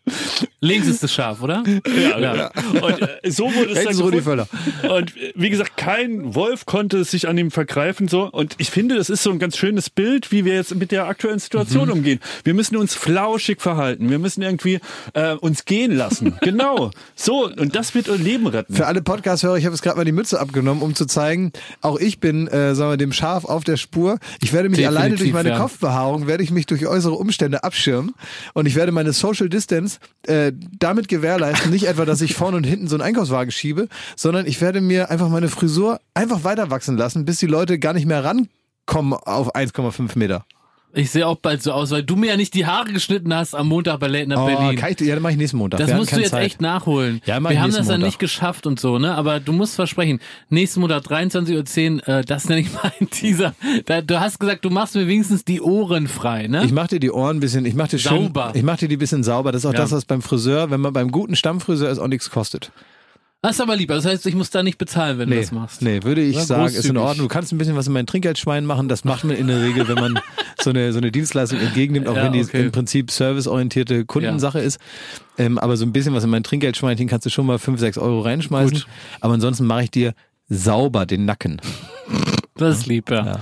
[0.65, 1.63] Links ist das Schaf, oder?
[1.95, 2.51] Ja, ja.
[2.81, 4.47] Und äh, so wurde es Rechts dann Rudi gefunden.
[4.89, 8.07] Und äh, wie gesagt, kein Wolf konnte sich an ihm vergreifen.
[8.07, 8.29] So.
[8.29, 11.07] Und ich finde, das ist so ein ganz schönes Bild, wie wir jetzt mit der
[11.07, 12.19] aktuellen Situation umgehen.
[12.43, 14.09] Wir müssen uns flauschig verhalten.
[14.09, 14.79] Wir müssen irgendwie
[15.13, 16.35] äh, uns gehen lassen.
[16.41, 16.91] genau.
[17.15, 17.49] So.
[17.49, 18.73] Und das wird unser Leben retten.
[18.73, 21.51] Für alle Podcast-Hörer, ich habe jetzt gerade mal die Mütze abgenommen, um zu zeigen,
[21.81, 24.19] auch ich bin, äh, sagen wir, dem Schaf auf der Spur.
[24.41, 25.59] Ich werde mich Definitiv, alleine durch meine ja.
[25.59, 28.13] Kopfbehaarung, werde ich mich durch äußere Umstände abschirmen
[28.53, 32.63] und ich werde meine Social Distance äh, damit gewährleisten, nicht etwa, dass ich vorne und
[32.63, 36.97] hinten so einen Einkaufswagen schiebe, sondern ich werde mir einfach meine Frisur einfach weiter wachsen
[36.97, 40.45] lassen, bis die Leute gar nicht mehr rankommen auf 1,5 Meter.
[40.97, 43.53] Ich sehe auch bald so aus, weil du mir ja nicht die Haare geschnitten hast
[43.53, 44.77] am Montag bei Late Night Oh, Berlin.
[44.77, 45.79] kann ich, ja, dann mache ich nächsten Montag.
[45.79, 46.45] Das musst du jetzt Zeit.
[46.45, 47.21] echt nachholen.
[47.25, 48.05] Ja, mach Wir ich haben das dann Montag.
[48.07, 49.13] nicht geschafft und so, ne?
[49.13, 50.19] Aber du musst versprechen,
[50.49, 53.53] nächsten Montag 23.10 Uhr, äh, das nenne ich mal ein Teaser.
[53.85, 56.63] Da, du hast gesagt, du machst mir wenigstens die Ohren frei, ne?
[56.63, 58.51] Ich mach dir die Ohren ein bisschen, ich mach dir schön, Sauber.
[58.55, 59.51] ich mach dir die ein bisschen sauber.
[59.51, 59.79] Das ist auch Ja.
[59.79, 62.71] das, was beim Friseur, wenn man beim guten Stammfriseur ist, auch nichts kostet.
[63.45, 63.93] Das ist aber lieber.
[63.93, 65.81] Das heißt, ich muss da nicht bezahlen, wenn du Nee, das machst.
[65.83, 67.01] nee, würde ich Ja, sagen, ist in großzügig.
[67.01, 67.27] Ordnung.
[67.27, 68.87] Du kannst ein bisschen was in mein Trinkgeldschwein machen.
[68.89, 70.19] Das macht man in der Regel, wenn man
[70.59, 72.65] so eine, so eine Dienstleistung entgegennimmt, auch Ja, wenn die okay.
[72.65, 74.79] im Prinzip serviceorientierte Kundensache ist.
[75.37, 77.97] Ähm, aber so ein bisschen was in mein Trinkgeldschweinchen kannst du schon mal 5, 6
[77.99, 78.77] Euro reinschmeißen.
[78.79, 78.87] Gut.
[79.21, 80.13] Aber ansonsten mache ich dir
[80.49, 81.61] sauber den Nacken.
[82.55, 83.41] Das ist lieb, ja.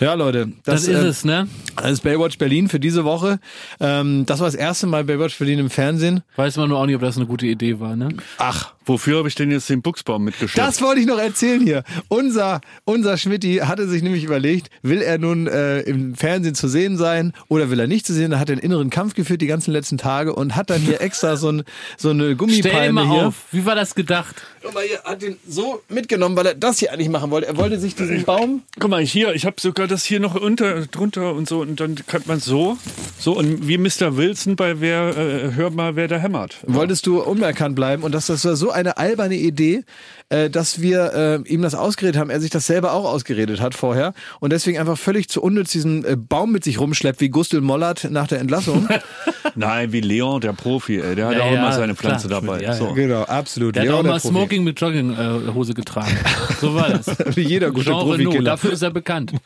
[0.00, 1.46] Ja, Leute, Das, das, ist äh, es, ne?
[1.76, 3.38] das ist Baywatch Berlin für diese Woche.
[3.78, 6.22] Ähm, das war das erste Mal Baywatch Berlin im Fernsehen.
[6.34, 8.08] Weiß man nur auch nicht, ob das eine gute Idee war, ne?
[8.38, 10.68] Ach, Wofür habe ich denn jetzt den Buchsbaum mitgeschleppt?
[10.68, 11.84] Das wollte ich noch erzählen hier.
[12.08, 16.96] Unser, unser Schmidti hatte sich nämlich überlegt, will er nun äh, im Fernsehen zu sehen
[16.96, 18.32] sein oder will er nicht zu sehen?
[18.32, 21.00] Da hat er einen inneren Kampf geführt die ganzen letzten Tage und hat dann hier
[21.00, 21.62] extra so, ein,
[21.96, 23.26] so eine Stell dir Gummipalme mal hier.
[23.28, 23.34] auf.
[23.52, 24.42] Wie war das gedacht?
[24.62, 27.48] Guck mal, er hat den so mitgenommen, weil er das hier eigentlich machen wollte.
[27.48, 28.62] Er wollte sich diesen Baum...
[28.78, 31.96] Guck mal, hier, ich habe sogar das hier noch unter, drunter und so und dann
[32.06, 32.78] kann man so,
[33.18, 34.16] so und wie Mr.
[34.16, 36.58] Wilson bei wer, äh, hör mal, wer da hämmert.
[36.66, 39.84] Wolltest du unerkannt bleiben und das, das war so eine alberne Idee,
[40.28, 41.12] äh, dass wir
[41.46, 44.78] äh, ihm das ausgeredet haben, er sich das selber auch ausgeredet hat vorher und deswegen
[44.78, 48.40] einfach völlig zu unnütz diesen äh, Baum mit sich rumschleppt, wie Gustl Mollert nach der
[48.40, 48.88] Entlassung.
[49.54, 52.28] Nein, wie Leon, der Profi, ey, der hat Ja, auch ja, immer seine klar, Pflanze
[52.28, 52.60] dabei.
[52.60, 52.92] ja, so.
[52.94, 53.76] genau, absolut.
[53.76, 54.20] Der hat Leon, auch der mal.
[54.20, 56.16] Smoking mit Jogginghose getragen.
[56.60, 57.06] So war das.
[57.36, 58.50] Wie jeder gute Jean Renault, Profikiller.
[58.50, 59.32] dafür ist er bekannt.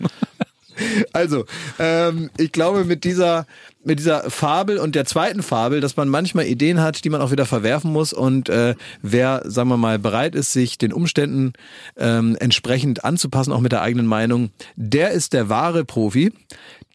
[1.14, 1.46] Also,
[1.78, 3.46] ähm, ich glaube, mit dieser,
[3.86, 7.30] mit dieser Fabel und der zweiten Fabel, dass man manchmal Ideen hat, die man auch
[7.30, 11.52] wieder verwerfen muss und äh, wer, sagen wir mal, bereit ist, sich den Umständen
[11.96, 16.32] ähm, entsprechend anzupassen, auch mit der eigenen Meinung, der ist der wahre Profi.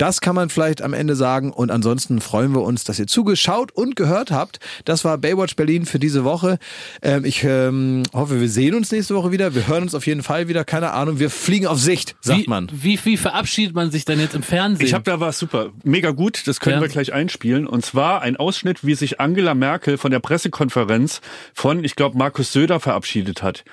[0.01, 1.53] Das kann man vielleicht am Ende sagen.
[1.53, 4.59] Und ansonsten freuen wir uns, dass ihr zugeschaut und gehört habt.
[4.83, 6.57] Das war Baywatch Berlin für diese Woche.
[7.03, 9.53] Ähm, ich ähm, hoffe, wir sehen uns nächste Woche wieder.
[9.53, 10.63] Wir hören uns auf jeden Fall wieder.
[10.65, 11.19] Keine Ahnung.
[11.19, 12.67] Wir fliegen auf Sicht, sagt wie, man.
[12.73, 14.87] Wie, wie verabschiedet man sich dann jetzt im Fernsehen?
[14.87, 15.69] Ich habe da was super.
[15.83, 16.47] Mega gut.
[16.47, 16.81] Das können ja.
[16.81, 17.67] wir gleich einspielen.
[17.67, 21.21] Und zwar ein Ausschnitt, wie sich Angela Merkel von der Pressekonferenz
[21.53, 23.63] von, ich glaube, Markus Söder verabschiedet hat.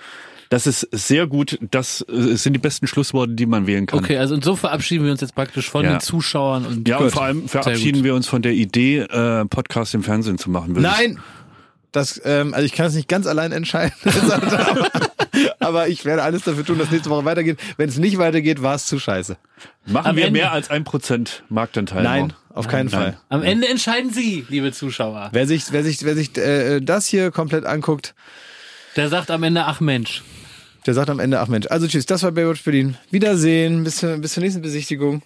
[0.51, 1.59] Das ist sehr gut.
[1.71, 3.99] Das äh, sind die besten Schlussworte, die man wählen kann.
[3.99, 5.93] Okay, also und so verabschieden wir uns jetzt praktisch von ja.
[5.93, 7.07] den Zuschauern und ja gut.
[7.07, 10.73] und vor allem verabschieden wir uns von der Idee, äh, Podcast im Fernsehen zu machen.
[10.79, 11.19] Nein.
[11.93, 13.95] Das, ähm, also ich kann es nicht ganz allein entscheiden.
[15.59, 17.59] aber ich werde alles dafür tun, dass nächste Woche weitergeht.
[17.77, 19.37] Wenn es nicht weitergeht, war es zu scheiße.
[19.87, 20.39] Machen Am wir Ende.
[20.39, 22.03] mehr als ein Prozent Marktanteil?
[22.03, 23.01] Nein, auf nein, keinen nein.
[23.01, 23.21] Fall.
[23.31, 25.31] Am Ende entscheiden Sie, liebe Zuschauer.
[25.33, 28.15] Wer sich, wer sich, wer sich äh, das hier komplett anguckt,
[28.97, 30.23] der sagt am Ende, ach Mensch.
[30.87, 31.67] Der sagt am Ende, ach Mensch.
[31.69, 32.97] Also tschüss, das war Baywatch Berlin.
[33.11, 35.23] Wiedersehen, bis, bis zur nächsten Besichtigung.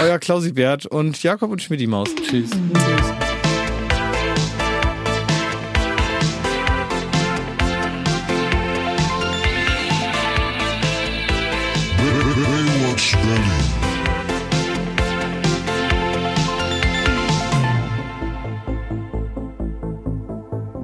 [0.00, 2.08] Euer Klausi Bert und Jakob und Schmidti Maus.
[2.14, 2.50] Tschüss.
[2.50, 3.25] tschüss.